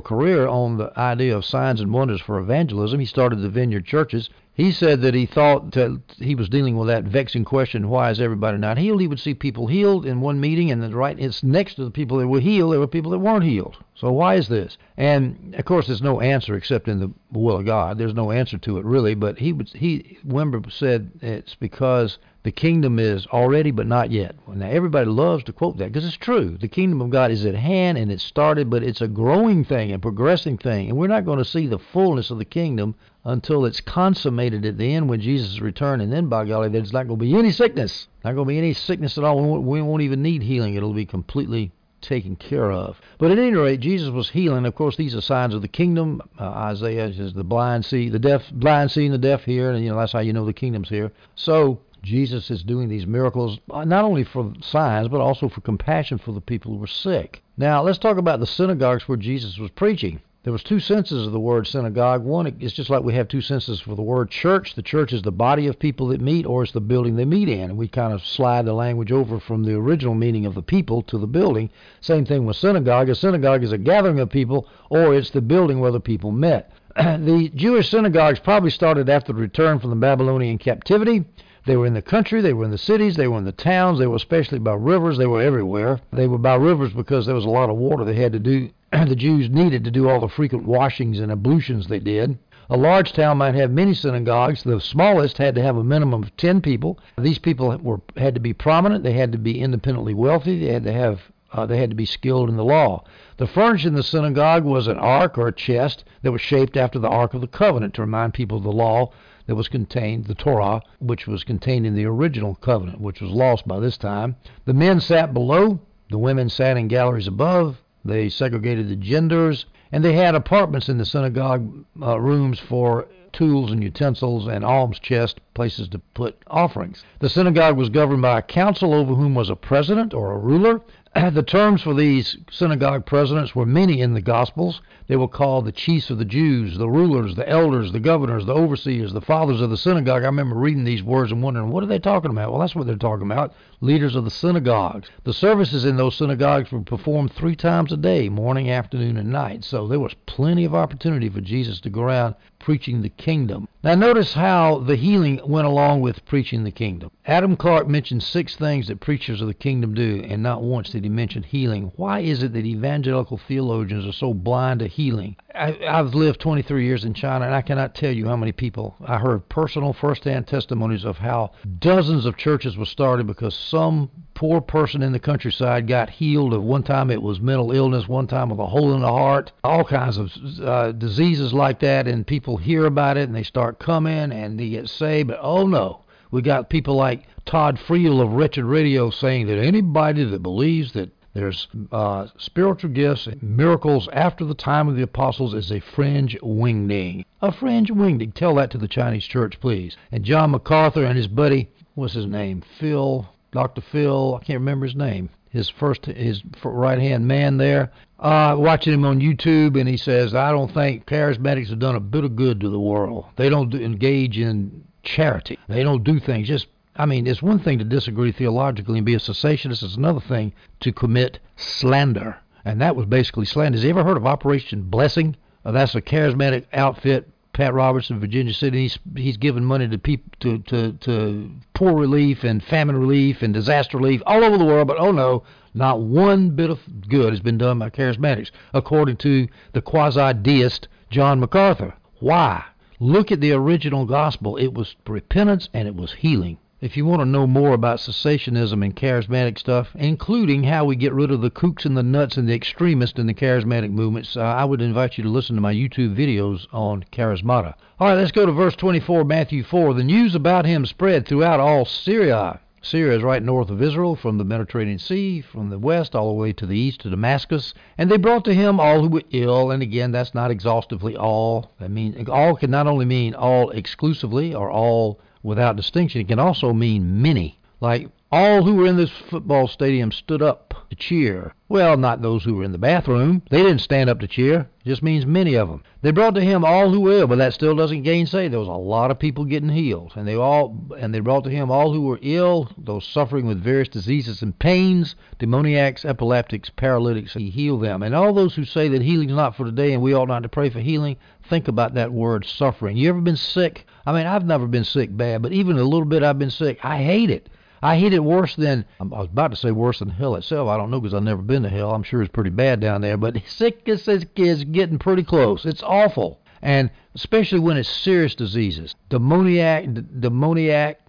career 0.00 0.46
on 0.46 0.76
the 0.76 0.96
idea 0.96 1.36
of 1.36 1.44
signs 1.44 1.80
and 1.80 1.92
wonders 1.92 2.20
for 2.20 2.38
evangelism. 2.38 3.00
He 3.00 3.06
started 3.06 3.40
the 3.40 3.48
Vineyard 3.48 3.84
Churches. 3.84 4.30
He 4.54 4.70
said 4.70 5.00
that 5.00 5.14
he 5.14 5.24
thought 5.24 5.72
that 5.72 5.98
he 6.18 6.34
was 6.34 6.50
dealing 6.50 6.76
with 6.76 6.88
that 6.88 7.04
vexing 7.04 7.46
question, 7.46 7.88
why 7.88 8.10
is 8.10 8.20
everybody 8.20 8.58
not 8.58 8.76
healed? 8.76 9.00
He 9.00 9.08
would 9.08 9.18
see 9.18 9.32
people 9.32 9.66
healed 9.66 10.04
in 10.04 10.20
one 10.20 10.40
meeting, 10.40 10.70
and 10.70 10.82
then 10.82 10.94
right 10.94 11.18
it's 11.18 11.42
next 11.42 11.76
to 11.76 11.84
the 11.84 11.90
people 11.90 12.18
that 12.18 12.28
were 12.28 12.40
healed, 12.40 12.72
there 12.72 12.80
were 12.80 12.86
people 12.86 13.12
that 13.12 13.20
weren't 13.20 13.44
healed. 13.44 13.78
So 13.94 14.12
why 14.12 14.34
is 14.34 14.48
this? 14.48 14.76
And 14.98 15.54
of 15.58 15.64
course, 15.64 15.86
there's 15.86 16.02
no 16.02 16.20
answer 16.20 16.54
except 16.54 16.86
in 16.86 17.00
the 17.00 17.10
will 17.30 17.56
of 17.56 17.64
God. 17.64 17.96
There's 17.96 18.14
no 18.14 18.30
answer 18.30 18.58
to 18.58 18.76
it 18.76 18.84
really. 18.84 19.14
But 19.14 19.38
he 19.38 19.54
would 19.54 19.68
he 19.68 20.18
Wimber 20.26 20.70
said 20.70 21.12
it's 21.22 21.54
because 21.54 22.18
the 22.42 22.52
kingdom 22.52 22.98
is 22.98 23.26
already 23.28 23.70
but 23.70 23.86
not 23.86 24.10
yet. 24.10 24.34
Now 24.48 24.68
everybody 24.68 25.06
loves 25.06 25.44
to 25.44 25.52
quote 25.52 25.78
that 25.78 25.92
because 25.92 26.04
it's 26.04 26.16
true. 26.16 26.58
The 26.60 26.68
kingdom 26.68 27.00
of 27.00 27.10
God 27.10 27.30
is 27.30 27.46
at 27.46 27.54
hand 27.54 27.96
and 27.96 28.10
it's 28.10 28.24
started, 28.24 28.68
but 28.68 28.82
it's 28.82 29.00
a 29.00 29.08
growing 29.08 29.64
thing, 29.64 29.92
and 29.92 30.02
progressing 30.02 30.58
thing, 30.58 30.88
and 30.88 30.98
we're 30.98 31.06
not 31.06 31.24
going 31.24 31.38
to 31.38 31.44
see 31.44 31.66
the 31.66 31.78
fullness 31.78 32.30
of 32.30 32.38
the 32.38 32.44
kingdom 32.44 32.96
until 33.24 33.64
it's 33.64 33.80
consummated 33.80 34.64
at 34.64 34.78
the 34.78 34.94
end 34.94 35.08
when 35.08 35.20
Jesus 35.20 35.60
returns. 35.60 36.02
And 36.02 36.12
then, 36.12 36.28
by 36.28 36.44
golly, 36.44 36.68
there's 36.68 36.92
not 36.92 37.06
going 37.06 37.18
to 37.18 37.24
be 37.24 37.36
any 37.36 37.52
sickness. 37.52 38.08
Not 38.24 38.34
going 38.34 38.46
to 38.46 38.52
be 38.52 38.58
any 38.58 38.74
sickness 38.74 39.16
at 39.18 39.24
all. 39.24 39.40
We 39.40 39.48
won't, 39.48 39.62
we 39.62 39.82
won't 39.82 40.02
even 40.02 40.22
need 40.22 40.42
healing. 40.42 40.74
It'll 40.74 40.92
be 40.92 41.06
completely 41.06 41.72
taken 42.00 42.36
care 42.36 42.70
of. 42.70 43.00
But 43.18 43.30
at 43.30 43.38
any 43.38 43.52
rate, 43.52 43.80
Jesus 43.80 44.10
was 44.10 44.28
healing. 44.30 44.66
Of 44.66 44.74
course, 44.74 44.96
these 44.96 45.14
are 45.14 45.20
signs 45.20 45.54
of 45.54 45.62
the 45.62 45.68
kingdom. 45.68 46.20
Uh, 46.38 46.44
Isaiah 46.44 47.12
says 47.14 47.32
the 47.32 47.44
blind 47.44 47.84
see, 47.84 48.08
the 48.08 48.18
deaf, 48.18 48.42
blind 48.50 48.90
seeing, 48.90 49.12
the 49.12 49.18
deaf 49.18 49.44
hear, 49.44 49.70
and 49.70 49.82
you 49.84 49.90
know 49.90 49.96
that's 49.96 50.12
how 50.12 50.18
you 50.18 50.32
know 50.32 50.44
the 50.44 50.52
kingdom's 50.52 50.88
here. 50.88 51.12
So 51.36 51.78
Jesus 52.02 52.50
is 52.50 52.64
doing 52.64 52.88
these 52.88 53.06
miracles 53.06 53.58
uh, 53.70 53.84
not 53.84 54.04
only 54.04 54.24
for 54.24 54.52
signs, 54.60 55.08
but 55.08 55.20
also 55.20 55.48
for 55.48 55.60
compassion 55.60 56.18
for 56.18 56.32
the 56.32 56.40
people 56.40 56.72
who 56.72 56.78
were 56.78 56.86
sick. 56.86 57.42
Now, 57.56 57.82
let's 57.82 57.98
talk 57.98 58.16
about 58.16 58.40
the 58.40 58.46
synagogues 58.46 59.08
where 59.08 59.18
Jesus 59.18 59.58
was 59.58 59.70
preaching. 59.70 60.20
There 60.44 60.52
was 60.52 60.64
two 60.64 60.80
senses 60.80 61.24
of 61.24 61.32
the 61.32 61.38
word 61.38 61.68
synagogue. 61.68 62.24
One 62.24 62.48
is 62.58 62.72
just 62.72 62.90
like 62.90 63.04
we 63.04 63.14
have 63.14 63.28
two 63.28 63.40
senses 63.40 63.80
for 63.80 63.94
the 63.94 64.02
word 64.02 64.28
church. 64.28 64.74
The 64.74 64.82
church 64.82 65.12
is 65.12 65.22
the 65.22 65.30
body 65.30 65.68
of 65.68 65.78
people 65.78 66.08
that 66.08 66.20
meet, 66.20 66.46
or 66.46 66.64
it's 66.64 66.72
the 66.72 66.80
building 66.80 67.14
they 67.14 67.24
meet 67.24 67.48
in. 67.48 67.70
And 67.70 67.76
we 67.76 67.86
kind 67.86 68.12
of 68.12 68.26
slide 68.26 68.64
the 68.64 68.72
language 68.72 69.12
over 69.12 69.38
from 69.38 69.62
the 69.62 69.74
original 69.74 70.16
meaning 70.16 70.44
of 70.44 70.56
the 70.56 70.62
people 70.62 71.00
to 71.02 71.16
the 71.16 71.28
building. 71.28 71.70
Same 72.00 72.24
thing 72.24 72.44
with 72.44 72.56
synagogue. 72.56 73.08
A 73.08 73.14
synagogue 73.14 73.62
is 73.62 73.70
a 73.70 73.78
gathering 73.78 74.18
of 74.18 74.30
people, 74.30 74.66
or 74.90 75.14
it's 75.14 75.30
the 75.30 75.40
building 75.40 75.78
where 75.78 75.92
the 75.92 76.00
people 76.00 76.32
met. 76.32 76.72
the 76.96 77.52
Jewish 77.54 77.88
synagogues 77.88 78.40
probably 78.40 78.70
started 78.70 79.08
after 79.08 79.32
the 79.32 79.40
return 79.40 79.78
from 79.78 79.90
the 79.90 79.96
Babylonian 79.96 80.58
captivity. 80.58 81.24
They 81.66 81.76
were 81.76 81.86
in 81.86 81.94
the 81.94 82.02
country, 82.02 82.40
they 82.40 82.52
were 82.52 82.64
in 82.64 82.72
the 82.72 82.78
cities, 82.78 83.14
they 83.14 83.28
were 83.28 83.38
in 83.38 83.44
the 83.44 83.52
towns, 83.52 84.00
they 84.00 84.08
were 84.08 84.16
especially 84.16 84.58
by 84.58 84.74
rivers, 84.74 85.18
they 85.18 85.26
were 85.26 85.40
everywhere. 85.40 86.00
They 86.12 86.26
were 86.26 86.38
by 86.38 86.56
rivers 86.56 86.92
because 86.92 87.26
there 87.26 87.36
was 87.36 87.44
a 87.44 87.48
lot 87.48 87.70
of 87.70 87.76
water 87.76 88.04
they 88.04 88.16
had 88.16 88.32
to 88.32 88.40
do. 88.40 88.70
the 89.06 89.16
Jews 89.16 89.48
needed 89.48 89.84
to 89.84 89.90
do 89.90 90.08
all 90.08 90.20
the 90.20 90.28
frequent 90.28 90.64
washings 90.64 91.18
and 91.18 91.32
ablutions 91.32 91.86
they 91.86 91.98
did. 91.98 92.38
A 92.68 92.76
large 92.76 93.12
town 93.12 93.38
might 93.38 93.54
have 93.54 93.70
many 93.70 93.94
synagogues. 93.94 94.62
The 94.62 94.80
smallest 94.80 95.38
had 95.38 95.54
to 95.56 95.62
have 95.62 95.76
a 95.76 95.84
minimum 95.84 96.22
of 96.22 96.36
10 96.36 96.60
people. 96.60 96.98
These 97.18 97.38
people 97.38 97.76
were 97.78 98.00
had 98.16 98.34
to 98.34 98.40
be 98.40 98.52
prominent, 98.52 99.02
they 99.02 99.14
had 99.14 99.32
to 99.32 99.38
be 99.38 99.60
independently 99.60 100.14
wealthy, 100.14 100.58
they 100.58 100.72
had 100.72 100.84
to 100.84 100.92
have 100.92 101.32
uh, 101.52 101.66
they 101.66 101.78
had 101.78 101.90
to 101.90 101.96
be 101.96 102.06
skilled 102.06 102.48
in 102.48 102.56
the 102.56 102.64
law. 102.64 103.04
The 103.36 103.46
furniture 103.46 103.88
in 103.88 103.94
the 103.94 104.02
synagogue 104.02 104.64
was 104.64 104.86
an 104.86 104.98
ark 104.98 105.36
or 105.36 105.48
a 105.48 105.52
chest 105.52 106.04
that 106.22 106.32
was 106.32 106.40
shaped 106.40 106.76
after 106.76 106.98
the 106.98 107.08
Ark 107.08 107.34
of 107.34 107.40
the 107.40 107.46
Covenant 107.46 107.94
to 107.94 108.02
remind 108.02 108.34
people 108.34 108.58
of 108.58 108.64
the 108.64 108.72
law 108.72 109.10
that 109.46 109.54
was 109.54 109.68
contained, 109.68 110.26
the 110.26 110.34
Torah, 110.34 110.80
which 110.98 111.26
was 111.26 111.44
contained 111.44 111.84
in 111.84 111.94
the 111.94 112.06
original 112.06 112.54
covenant, 112.54 113.00
which 113.00 113.20
was 113.20 113.30
lost 113.30 113.66
by 113.66 113.80
this 113.80 113.98
time. 113.98 114.36
The 114.64 114.72
men 114.72 115.00
sat 115.00 115.34
below, 115.34 115.80
the 116.10 116.18
women 116.18 116.48
sat 116.48 116.76
in 116.76 116.88
galleries 116.88 117.26
above. 117.26 117.81
They 118.04 118.28
segregated 118.28 118.88
the 118.88 118.96
genders, 118.96 119.66
and 119.92 120.04
they 120.04 120.14
had 120.14 120.34
apartments 120.34 120.88
in 120.88 120.98
the 120.98 121.04
synagogue 121.04 121.84
uh, 122.00 122.18
rooms 122.18 122.58
for 122.58 123.06
tools 123.32 123.72
and 123.72 123.82
utensils 123.82 124.46
and 124.46 124.64
alms 124.64 124.98
chest, 124.98 125.40
places 125.54 125.88
to 125.88 125.98
put 125.98 126.36
offerings. 126.48 127.04
The 127.20 127.28
synagogue 127.28 127.76
was 127.76 127.88
governed 127.88 128.22
by 128.22 128.38
a 128.38 128.42
council 128.42 128.92
over 128.92 129.14
whom 129.14 129.34
was 129.34 129.50
a 129.50 129.56
president 129.56 130.12
or 130.12 130.32
a 130.32 130.38
ruler. 130.38 130.80
the 131.32 131.42
terms 131.42 131.82
for 131.82 131.92
these 131.92 132.38
synagogue 132.50 133.04
presidents 133.04 133.54
were 133.54 133.66
many 133.66 134.00
in 134.00 134.14
the 134.14 134.22
Gospels. 134.22 134.80
They 135.08 135.16
were 135.16 135.28
called 135.28 135.66
the 135.66 135.72
chiefs 135.72 136.08
of 136.08 136.16
the 136.16 136.24
Jews, 136.24 136.78
the 136.78 136.88
rulers, 136.88 137.34
the 137.34 137.46
elders, 137.46 137.92
the 137.92 138.00
governors, 138.00 138.46
the 138.46 138.54
overseers, 138.54 139.12
the 139.12 139.20
fathers 139.20 139.60
of 139.60 139.68
the 139.68 139.76
synagogue. 139.76 140.22
I 140.22 140.26
remember 140.26 140.56
reading 140.56 140.84
these 140.84 141.02
words 141.02 141.30
and 141.30 141.42
wondering, 141.42 141.68
what 141.68 141.82
are 141.82 141.88
they 141.88 141.98
talking 141.98 142.30
about? 142.30 142.50
Well, 142.50 142.60
that's 142.60 142.74
what 142.74 142.86
they're 142.86 142.96
talking 142.96 143.30
about 143.30 143.52
leaders 143.82 144.14
of 144.14 144.24
the 144.24 144.30
synagogues. 144.30 145.10
The 145.24 145.34
services 145.34 145.84
in 145.84 145.96
those 145.96 146.16
synagogues 146.16 146.72
were 146.72 146.80
performed 146.80 147.32
three 147.32 147.56
times 147.56 147.92
a 147.92 147.98
day, 147.98 148.30
morning, 148.30 148.70
afternoon, 148.70 149.18
and 149.18 149.30
night. 149.30 149.64
So 149.64 149.86
there 149.86 150.00
was 150.00 150.14
plenty 150.24 150.64
of 150.64 150.74
opportunity 150.74 151.28
for 151.28 151.42
Jesus 151.42 151.80
to 151.80 151.90
go 151.90 152.02
around 152.02 152.36
preaching 152.62 153.02
the 153.02 153.08
kingdom. 153.10 153.68
Now, 153.82 153.94
notice 153.96 154.32
how 154.32 154.78
the 154.78 154.96
healing 154.96 155.40
went 155.44 155.66
along 155.66 156.00
with 156.00 156.24
preaching 156.24 156.64
the 156.64 156.70
kingdom. 156.70 157.10
Adam 157.26 157.56
Clarke 157.56 157.88
mentioned 157.88 158.22
six 158.22 158.54
things 158.56 158.86
that 158.86 159.00
preachers 159.00 159.40
of 159.40 159.48
the 159.48 159.54
kingdom 159.54 159.92
do, 159.94 160.24
and 160.26 160.42
not 160.42 160.62
once 160.62 160.90
did 160.90 161.02
he 161.02 161.10
mention 161.10 161.42
healing. 161.42 161.92
Why 161.96 162.20
is 162.20 162.42
it 162.42 162.52
that 162.52 162.64
evangelical 162.64 163.36
theologians 163.36 164.06
are 164.06 164.12
so 164.12 164.32
blind 164.32 164.80
to 164.80 164.86
healing? 164.86 165.36
I, 165.54 165.76
I've 165.86 166.14
lived 166.14 166.40
23 166.40 166.84
years 166.84 167.04
in 167.04 167.12
China, 167.12 167.44
and 167.44 167.54
I 167.54 167.62
cannot 167.62 167.94
tell 167.94 168.12
you 168.12 168.26
how 168.26 168.36
many 168.36 168.52
people 168.52 168.94
I 169.04 169.18
heard 169.18 169.48
personal, 169.48 169.92
first-hand 169.92 170.46
testimonies 170.46 171.04
of 171.04 171.18
how 171.18 171.50
dozens 171.78 172.24
of 172.24 172.36
churches 172.36 172.76
were 172.76 172.86
started 172.86 173.26
because 173.26 173.54
some 173.54 174.10
poor 174.34 174.60
person 174.60 175.02
in 175.02 175.12
the 175.12 175.18
countryside 175.18 175.86
got 175.86 176.10
healed. 176.10 176.52
Of 176.52 176.62
one 176.62 176.82
time 176.82 177.10
it 177.10 177.22
was 177.22 177.40
mental 177.40 177.72
illness, 177.72 178.08
one 178.08 178.26
time 178.26 178.48
with 178.50 178.58
a 178.58 178.66
hole 178.66 178.94
in 178.94 179.00
the 179.00 179.08
heart, 179.08 179.52
all 179.64 179.84
kinds 179.84 180.18
of 180.18 180.32
uh, 180.60 180.92
diseases 180.92 181.52
like 181.52 181.80
that, 181.80 182.06
and 182.06 182.26
people 182.26 182.56
hear 182.56 182.86
about 182.86 183.16
it 183.16 183.28
and 183.28 183.34
they 183.34 183.42
start 183.42 183.78
coming 183.78 184.32
and 184.32 184.58
they 184.58 184.70
get 184.70 184.88
saved. 184.88 185.28
But 185.28 185.40
oh 185.40 185.66
no, 185.66 186.02
we 186.30 186.42
got 186.42 186.70
people 186.70 186.94
like 186.94 187.24
Todd 187.44 187.78
Friel 187.78 188.20
of 188.20 188.32
Wretched 188.32 188.64
Radio 188.64 189.10
saying 189.10 189.46
that 189.46 189.58
anybody 189.58 190.24
that 190.24 190.42
believes 190.42 190.92
that 190.92 191.10
there's 191.34 191.66
uh, 191.90 192.26
spiritual 192.36 192.90
gifts, 192.90 193.26
and 193.26 193.42
miracles 193.42 194.06
after 194.12 194.44
the 194.44 194.54
time 194.54 194.86
of 194.86 194.96
the 194.96 195.02
apostles 195.02 195.54
is 195.54 195.72
a 195.72 195.80
fringe 195.80 196.36
wingding. 196.42 197.24
A 197.40 197.50
fringe 197.50 197.90
wingding. 197.90 198.34
Tell 198.34 198.54
that 198.56 198.70
to 198.72 198.78
the 198.78 198.88
Chinese 198.88 199.24
church, 199.24 199.58
please. 199.58 199.96
And 200.10 200.24
John 200.24 200.50
MacArthur 200.50 201.04
and 201.04 201.16
his 201.16 201.28
buddy, 201.28 201.70
what's 201.94 202.12
his 202.12 202.26
name? 202.26 202.62
Phil, 202.78 203.28
Dr. 203.52 203.80
Phil, 203.80 204.34
I 204.34 204.44
can't 204.44 204.60
remember 204.60 204.86
his 204.86 204.96
name. 204.96 205.30
His 205.50 205.68
first, 205.68 206.06
his 206.06 206.42
right 206.64 206.98
hand 206.98 207.28
man 207.28 207.58
there. 207.58 207.92
Uh, 208.18 208.56
watching 208.58 208.94
him 208.94 209.04
on 209.04 209.20
YouTube, 209.20 209.78
and 209.78 209.88
he 209.88 209.96
says, 209.96 210.34
I 210.34 210.50
don't 210.50 210.72
think 210.72 211.06
charismatics 211.06 211.68
have 211.68 211.78
done 211.78 211.94
a 211.94 212.00
bit 212.00 212.24
of 212.24 212.36
good 212.36 212.60
to 212.60 212.70
the 212.70 212.80
world. 212.80 213.26
They 213.36 213.48
don't 213.48 213.68
do, 213.68 213.78
engage 213.78 214.38
in 214.38 214.84
charity. 215.02 215.58
They 215.68 215.82
don't 215.82 216.04
do 216.04 216.18
things 216.18 216.48
just 216.48 216.68
I 216.94 217.06
mean, 217.06 217.26
it's 217.26 217.42
one 217.42 217.58
thing 217.58 217.78
to 217.78 217.84
disagree 217.84 218.32
theologically 218.32 218.98
and 218.98 219.06
be 219.06 219.14
a 219.14 219.18
cessationist. 219.18 219.82
It's 219.82 219.96
another 219.96 220.20
thing 220.20 220.52
to 220.80 220.92
commit 220.92 221.38
slander. 221.56 222.36
And 222.64 222.80
that 222.80 222.96
was 222.96 223.06
basically 223.06 223.46
slander. 223.46 223.76
Has 223.76 223.82
he 223.82 223.90
ever 223.90 224.04
heard 224.04 224.18
of 224.18 224.26
Operation 224.26 224.82
Blessing? 224.82 225.36
Uh, 225.64 225.72
that's 225.72 225.94
a 225.94 226.02
charismatic 226.02 226.66
outfit. 226.72 227.30
Pat 227.52 227.74
Robertson, 227.74 228.18
Virginia 228.18 228.54
City. 228.54 228.82
He's 228.82 228.98
he's 229.16 229.36
giving 229.36 229.64
money 229.64 229.86
to 229.88 229.98
people 229.98 230.30
to, 230.40 230.58
to 230.58 230.92
to 230.92 231.50
poor 231.74 231.94
relief 231.94 232.44
and 232.44 232.62
famine 232.62 232.96
relief 232.96 233.42
and 233.42 233.52
disaster 233.52 233.98
relief 233.98 234.22
all 234.26 234.42
over 234.42 234.56
the 234.56 234.64
world. 234.64 234.88
But 234.88 234.98
oh 234.98 235.12
no, 235.12 235.44
not 235.74 236.00
one 236.00 236.50
bit 236.50 236.70
of 236.70 236.80
good 237.08 237.32
has 237.32 237.40
been 237.40 237.58
done 237.58 237.78
by 237.78 237.90
charismatics, 237.90 238.50
according 238.72 239.16
to 239.18 239.48
the 239.72 239.82
quasi-deist 239.82 240.88
John 241.10 241.40
MacArthur. 241.40 241.94
Why? 242.20 242.64
Look 242.98 243.32
at 243.32 243.40
the 243.40 243.52
original 243.52 244.06
gospel. 244.06 244.56
It 244.56 244.72
was 244.72 244.94
repentance 245.06 245.68
and 245.74 245.88
it 245.88 245.96
was 245.96 246.12
healing. 246.12 246.58
If 246.82 246.96
you 246.96 247.06
want 247.06 247.20
to 247.20 247.26
know 247.26 247.46
more 247.46 247.74
about 247.74 248.00
cessationism 248.00 248.84
and 248.84 248.96
charismatic 248.96 249.56
stuff, 249.56 249.94
including 249.94 250.64
how 250.64 250.84
we 250.84 250.96
get 250.96 251.12
rid 251.12 251.30
of 251.30 251.40
the 251.40 251.48
kooks 251.48 251.84
and 251.84 251.96
the 251.96 252.02
nuts 252.02 252.36
and 252.36 252.48
the 252.48 252.54
extremists 252.54 253.20
in 253.20 253.28
the 253.28 253.34
charismatic 253.34 253.92
movements, 253.92 254.36
uh, 254.36 254.40
I 254.40 254.64
would 254.64 254.82
invite 254.82 255.16
you 255.16 255.22
to 255.22 255.30
listen 255.30 255.54
to 255.54 255.62
my 255.62 255.72
YouTube 255.72 256.16
videos 256.16 256.66
on 256.72 257.04
charismata. 257.12 257.74
All 258.00 258.08
right, 258.08 258.16
let's 258.16 258.32
go 258.32 258.46
to 258.46 258.50
verse 258.50 258.74
24, 258.74 259.22
Matthew 259.22 259.62
4. 259.62 259.94
The 259.94 260.02
news 260.02 260.34
about 260.34 260.66
him 260.66 260.84
spread 260.84 261.24
throughout 261.24 261.60
all 261.60 261.84
Syria. 261.84 262.58
Syria 262.82 263.16
is 263.16 263.22
right 263.22 263.44
north 263.44 263.70
of 263.70 263.80
Israel, 263.80 264.16
from 264.16 264.38
the 264.38 264.44
Mediterranean 264.44 264.98
Sea, 264.98 265.40
from 265.40 265.70
the 265.70 265.78
west 265.78 266.16
all 266.16 266.30
the 266.30 266.40
way 266.40 266.52
to 266.54 266.66
the 266.66 266.76
east 266.76 267.02
to 267.02 267.10
Damascus. 267.10 267.74
And 267.96 268.10
they 268.10 268.16
brought 268.16 268.44
to 268.46 268.54
him 268.54 268.80
all 268.80 269.02
who 269.02 269.08
were 269.08 269.22
ill. 269.30 269.70
And 269.70 269.84
again, 269.84 270.10
that's 270.10 270.34
not 270.34 270.50
exhaustively 270.50 271.16
all. 271.16 271.70
I 271.78 271.86
mean, 271.86 272.26
all 272.28 272.56
can 272.56 272.72
not 272.72 272.88
only 272.88 273.04
mean 273.04 273.36
all 273.36 273.70
exclusively 273.70 274.52
or 274.52 274.68
all 274.68 275.20
without 275.42 275.76
distinction. 275.76 276.20
It 276.20 276.28
can 276.28 276.38
also 276.38 276.72
mean 276.72 277.22
many, 277.22 277.58
like 277.80 278.08
All 278.34 278.62
who 278.62 278.76
were 278.76 278.86
in 278.86 278.96
this 278.96 279.10
football 279.10 279.68
stadium 279.68 280.10
stood 280.10 280.40
up 280.40 280.72
to 280.88 280.96
cheer. 280.96 281.52
Well, 281.68 281.98
not 281.98 282.22
those 282.22 282.42
who 282.42 282.54
were 282.54 282.64
in 282.64 282.72
the 282.72 282.78
bathroom. 282.78 283.42
They 283.50 283.62
didn't 283.62 283.82
stand 283.82 284.08
up 284.08 284.20
to 284.20 284.26
cheer. 284.26 284.70
It 284.82 284.88
just 284.88 285.02
means 285.02 285.26
many 285.26 285.54
of 285.54 285.68
them. 285.68 285.82
They 286.00 286.12
brought 286.12 286.34
to 286.36 286.40
him 286.40 286.64
all 286.64 286.88
who 286.88 287.00
were 287.00 287.12
ill, 287.12 287.26
but 287.26 287.36
that 287.36 287.52
still 287.52 287.76
doesn't 287.76 288.04
gainsay. 288.04 288.48
There 288.48 288.58
was 288.58 288.68
a 288.68 288.72
lot 288.72 289.10
of 289.10 289.18
people 289.18 289.44
getting 289.44 289.68
healed, 289.68 290.14
and 290.16 290.26
they 290.26 290.34
all 290.34 290.74
and 290.98 291.12
they 291.12 291.20
brought 291.20 291.44
to 291.44 291.50
him 291.50 291.70
all 291.70 291.92
who 291.92 292.00
were 292.00 292.18
ill, 292.22 292.70
those 292.78 293.04
suffering 293.04 293.44
with 293.44 293.62
various 293.62 293.90
diseases 293.90 294.40
and 294.40 294.58
pains, 294.58 295.14
demoniacs, 295.38 296.06
epileptics, 296.06 296.70
paralytics. 296.70 297.34
He 297.34 297.50
healed 297.50 297.82
them, 297.82 298.02
and 298.02 298.14
all 298.14 298.32
those 298.32 298.54
who 298.54 298.64
say 298.64 298.88
that 298.88 299.02
healing's 299.02 299.32
not 299.32 299.56
for 299.56 299.66
today 299.66 299.92
and 299.92 300.02
we 300.02 300.14
ought 300.14 300.28
not 300.28 300.42
to 300.42 300.48
pray 300.48 300.70
for 300.70 300.80
healing. 300.80 301.18
Think 301.50 301.68
about 301.68 301.92
that 301.96 302.14
word 302.14 302.46
suffering. 302.46 302.96
You 302.96 303.10
ever 303.10 303.20
been 303.20 303.36
sick? 303.36 303.86
I 304.06 304.12
mean, 304.14 304.26
I've 304.26 304.46
never 304.46 304.66
been 304.66 304.84
sick 304.84 305.14
bad, 305.14 305.42
but 305.42 305.52
even 305.52 305.76
a 305.76 305.84
little 305.84 306.06
bit 306.06 306.22
I've 306.22 306.38
been 306.38 306.48
sick. 306.48 306.82
I 306.82 306.96
hate 306.96 307.28
it. 307.28 307.50
I 307.82 307.96
hate 307.98 308.14
it 308.14 308.22
worse 308.22 308.54
than 308.54 308.84
I 309.00 309.04
was 309.04 309.26
about 309.26 309.50
to 309.50 309.56
say 309.56 309.72
worse 309.72 309.98
than 309.98 310.10
hell 310.10 310.36
itself. 310.36 310.68
I 310.68 310.76
don't 310.76 310.90
know 310.90 311.00
because 311.00 311.14
I've 311.14 311.24
never 311.24 311.42
been 311.42 311.64
to 311.64 311.68
hell. 311.68 311.92
I'm 311.92 312.04
sure 312.04 312.22
it's 312.22 312.30
pretty 312.30 312.50
bad 312.50 312.80
down 312.80 313.00
there, 313.00 313.16
but 313.16 313.36
sickness 313.46 314.06
is, 314.06 314.24
is 314.36 314.64
getting 314.64 314.98
pretty 314.98 315.24
close. 315.24 315.64
It's 315.66 315.82
awful, 315.82 316.40
and 316.62 316.90
especially 317.14 317.58
when 317.58 317.76
it's 317.76 317.88
serious 317.88 318.36
diseases, 318.36 318.94
demoniac, 319.08 319.86
demoniac, 320.20 321.00